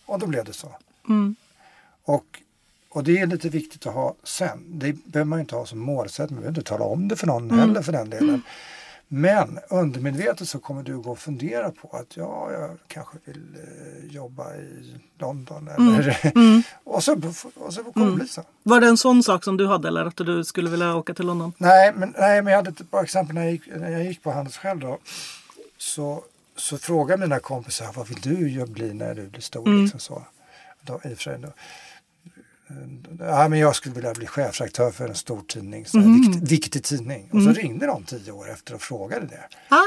och 0.06 0.20
då 0.20 0.26
blev 0.28 0.46
det 0.46 0.54
så. 0.54 0.76
Mm. 1.10 1.36
Och, 2.04 2.26
och 2.90 3.04
det 3.04 3.18
är 3.20 3.28
lite 3.28 3.50
viktigt 3.50 3.88
att 3.88 3.94
ha 3.94 4.16
sen. 4.24 4.64
Det 4.68 4.94
behöver 5.06 5.30
man 5.30 5.40
ju 5.40 5.42
inte 5.42 5.56
ha 5.56 5.66
som 5.66 5.80
målsättning. 5.80 6.36
Man 6.36 6.42
behöver 6.42 6.60
inte 6.60 6.70
tala 6.70 6.86
om 6.86 7.08
det 7.08 7.16
för 7.16 7.28
någon 7.28 7.44
Mm. 7.52 7.60
heller 7.60 7.82
för 7.82 7.92
den 7.92 8.10
delen. 8.10 8.42
Men 9.10 9.60
undermedvetet 9.70 10.50
så 10.50 10.60
kommer 10.60 10.84
du 10.84 10.98
gå 10.98 11.12
och 11.12 11.20
fundera 11.20 11.72
på 11.72 11.98
att 11.98 12.18
ja, 12.18 12.52
jag 12.52 12.78
kanske 12.88 13.18
vill 13.26 13.56
eh, 13.56 14.16
jobba 14.16 14.56
i 14.56 14.96
London. 15.20 15.68
Eller, 15.68 16.32
Mm. 16.36 16.64
och, 16.84 17.04
så, 17.04 17.22
och 17.56 17.74
så 17.74 17.84
kommer 17.84 18.06
det 18.06 18.12
bli 18.16 18.28
så. 18.28 18.44
Var 18.64 18.82
det 18.82 18.88
en 18.88 18.98
sån 18.98 19.24
sak 19.24 19.44
som 19.44 19.58
du 19.58 19.68
hade 19.68 19.88
eller 19.88 20.06
att 20.06 20.16
du 20.18 20.44
skulle 20.44 20.70
vilja 20.70 20.96
åka 20.96 21.14
till 21.14 21.26
London? 21.26 21.54
Nej, 21.58 21.94
men, 21.96 22.14
nej, 22.18 22.42
men 22.42 22.52
jag 22.52 22.58
hade 22.58 22.70
ett 22.70 22.92
bra 22.92 23.04
exempel 23.04 23.36
när 23.36 23.44
jag 23.44 23.52
gick, 23.52 23.68
när 23.76 23.90
jag 23.92 24.04
gick 24.04 24.24
på 24.24 24.32
Handels 24.32 24.58
själv 24.58 24.80
då. 24.80 24.98
Så, 25.78 26.24
så 26.58 26.78
frågade 26.78 27.22
mina 27.22 27.40
kompisar, 27.40 27.92
vad 27.96 28.08
vill 28.08 28.22
du 28.22 28.50
bli 28.70 28.94
när 28.94 29.16
du 29.16 29.28
blir 29.30 29.42
stor? 29.42 29.68
Mm. 29.68 29.82
Liksom 29.82 30.00
så. 30.00 30.24
Då, 30.82 31.02
i 31.06 31.14
och 31.14 31.20
ja, 33.20 33.48
men 33.50 33.60
jag 33.60 33.76
skulle 33.76 33.96
vilja 33.96 34.14
bli 34.14 34.28
chefredaktör 34.28 34.92
för 34.92 35.08
en 35.08 35.16
stor 35.16 35.42
tidning, 35.48 35.86
så 35.86 35.98
här, 35.98 36.06
Mm. 36.06 36.22
viktig, 36.22 36.48
viktig 36.50 36.84
tidning. 36.84 37.30
Och 37.34 37.42
så 37.44 37.52
ringde 37.52 37.86
de 37.86 38.04
tio 38.04 38.32
år 38.32 38.50
efter 38.52 38.74
och 38.76 38.82
frågade 38.82 39.26
det. 39.26 39.44
Ah, 39.70 39.82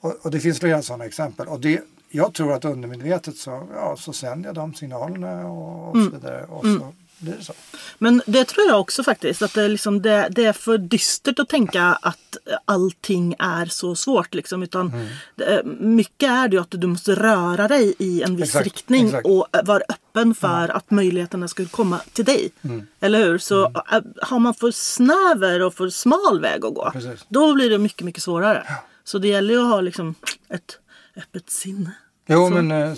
Och, 0.00 0.16
och 0.24 0.30
det 0.30 0.40
finns 0.40 0.58
flera 0.60 0.82
sådana 0.82 1.04
exempel. 1.04 1.48
Och 1.48 1.60
det, 1.60 1.80
jag 2.10 2.34
tror 2.34 2.52
att 2.52 2.64
undermedvetet 2.64 3.36
så, 3.36 3.68
ja, 3.74 3.96
så 3.98 4.12
sänder 4.12 4.48
jag 4.48 4.54
de 4.54 4.74
signalerna 4.74 5.46
och, 5.46 5.88
och 5.88 5.94
Mm. 5.96 6.10
så 6.10 6.16
vidare. 6.16 6.44
Och 6.44 6.64
så 6.64 6.92
det 7.18 7.44
så. 7.44 7.52
Men 7.98 8.22
det 8.26 8.44
tror 8.44 8.66
jag 8.66 8.80
också 8.80 9.02
faktiskt. 9.02 9.42
Att 9.42 9.54
det, 9.54 9.62
är 9.62 9.68
liksom, 9.68 10.02
det, 10.02 10.28
det 10.30 10.44
är 10.44 10.52
för 10.52 10.78
dystert 10.78 11.38
att 11.38 11.48
tänka 11.48 11.82
att 11.84 12.36
allting 12.64 13.34
är 13.38 13.66
så 13.66 13.94
svårt. 13.94 14.34
Liksom, 14.34 14.62
utan 14.62 14.86
Mm. 14.92 15.06
det, 15.36 15.62
mycket 15.80 16.30
är 16.30 16.48
det 16.48 16.56
ju 16.56 16.60
att 16.62 16.70
du 16.70 16.86
måste 16.86 17.14
röra 17.14 17.68
dig 17.68 17.94
i 17.98 18.22
en 18.22 18.36
viss 18.36 18.44
Exakt, 18.48 18.64
riktning 18.64 19.06
exakt. 19.06 19.26
och 19.26 19.46
vara 19.64 19.82
öppen 19.88 20.34
för 20.34 20.68
att 20.68 20.90
möjligheterna 20.90 21.48
ska 21.48 21.66
komma 21.66 22.00
till 22.12 22.24
dig. 22.24 22.50
Mm. 22.62 22.86
Eller 23.00 23.18
hur? 23.24 23.38
Så 23.38 23.64
äh, 23.66 24.00
har 24.22 24.38
man 24.38 24.54
för 24.54 24.70
snäver 24.70 25.62
och 25.62 25.74
för 25.74 25.88
smal 25.90 26.40
väg 26.40 26.64
att 26.64 26.74
gå, 26.74 26.90
Precis. 26.92 27.24
då 27.28 27.54
blir 27.54 27.70
det 27.70 27.78
mycket, 27.78 28.02
mycket 28.04 28.22
svårare. 28.22 28.66
Så 29.04 29.18
det 29.18 29.28
gäller 29.28 29.54
ju 29.54 29.60
att 29.60 29.68
ha 29.70 29.80
liksom 29.80 30.14
ett 30.48 30.78
öppet 31.16 31.50
sinne. 31.50 31.90
Jo, 32.26 32.48
Så. 32.48 32.54
men 32.54 32.70
eh, 32.70 32.90
eh, 32.90 32.96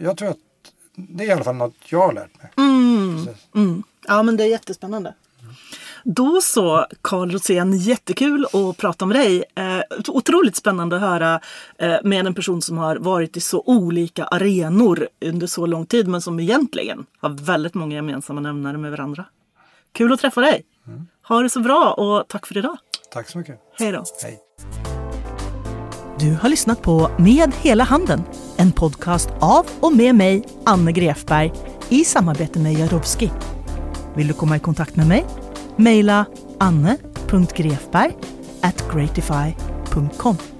jag 0.00 0.16
tror 0.16 0.28
att 0.30 0.36
det 0.96 1.24
är 1.24 1.28
i 1.28 1.32
alla 1.32 1.44
fall 1.44 1.56
något 1.56 1.74
jag 1.84 2.06
har 2.06 2.12
lärt 2.12 2.42
mig. 2.42 2.52
Mm. 2.56 3.28
Mm. 3.54 3.82
Ja 4.06 4.22
men 4.22 4.36
det 4.36 4.44
är 4.44 4.48
jättespännande. 4.48 5.14
Då 6.04 6.40
så, 6.40 6.86
Carl 7.02 7.30
Rosén, 7.30 7.78
jättekul 7.78 8.46
att 8.52 8.76
prata 8.76 9.06
med 9.06 9.16
dig. 9.16 9.44
Eh, 9.54 9.80
otroligt 10.08 10.56
spännande 10.56 10.96
att 10.96 11.02
höra 11.02 11.40
eh, 11.78 11.96
med 12.04 12.26
en 12.26 12.34
person 12.34 12.62
som 12.62 12.78
har 12.78 12.96
varit 12.96 13.36
i 13.36 13.40
så 13.40 13.62
olika 13.66 14.24
arenor 14.24 15.08
under 15.20 15.46
så 15.46 15.66
lång 15.66 15.86
tid 15.86 16.08
men 16.08 16.22
som 16.22 16.40
egentligen 16.40 17.06
har 17.20 17.30
väldigt 17.30 17.74
många 17.74 17.96
gemensamma 17.96 18.40
nämnare 18.40 18.78
med 18.78 18.90
varandra. 18.90 19.24
Kul 19.92 20.12
att 20.12 20.20
träffa 20.20 20.40
dig! 20.40 20.64
Mm. 20.86 21.06
Ha 21.22 21.42
det 21.42 21.50
så 21.50 21.60
bra 21.60 21.92
och 21.92 22.28
tack 22.28 22.46
för 22.46 22.56
idag! 22.56 22.78
Tack 23.12 23.28
så 23.28 23.38
mycket! 23.38 23.60
Hej 23.78 23.92
då! 23.92 24.04
Hej. 24.22 24.85
Du 26.18 26.34
har 26.34 26.48
lyssnat 26.48 26.82
på 26.82 27.10
Med 27.18 27.52
hela 27.54 27.84
handen, 27.84 28.22
en 28.56 28.72
podcast 28.72 29.28
av 29.40 29.66
och 29.80 29.92
med 29.96 30.14
mig, 30.14 30.44
Anne 30.64 30.92
Grefberg, 30.92 31.52
i 31.88 32.04
samarbete 32.04 32.58
med 32.58 32.72
Jarowski. 32.72 33.30
Vill 34.14 34.26
du 34.26 34.32
komma 34.32 34.56
i 34.56 34.60
kontakt 34.60 34.96
med 34.96 35.06
mig? 35.06 35.26
Maila 35.76 36.24
anne.grefberg 36.58 38.14
at 38.60 38.84
gratify.com 38.92 40.55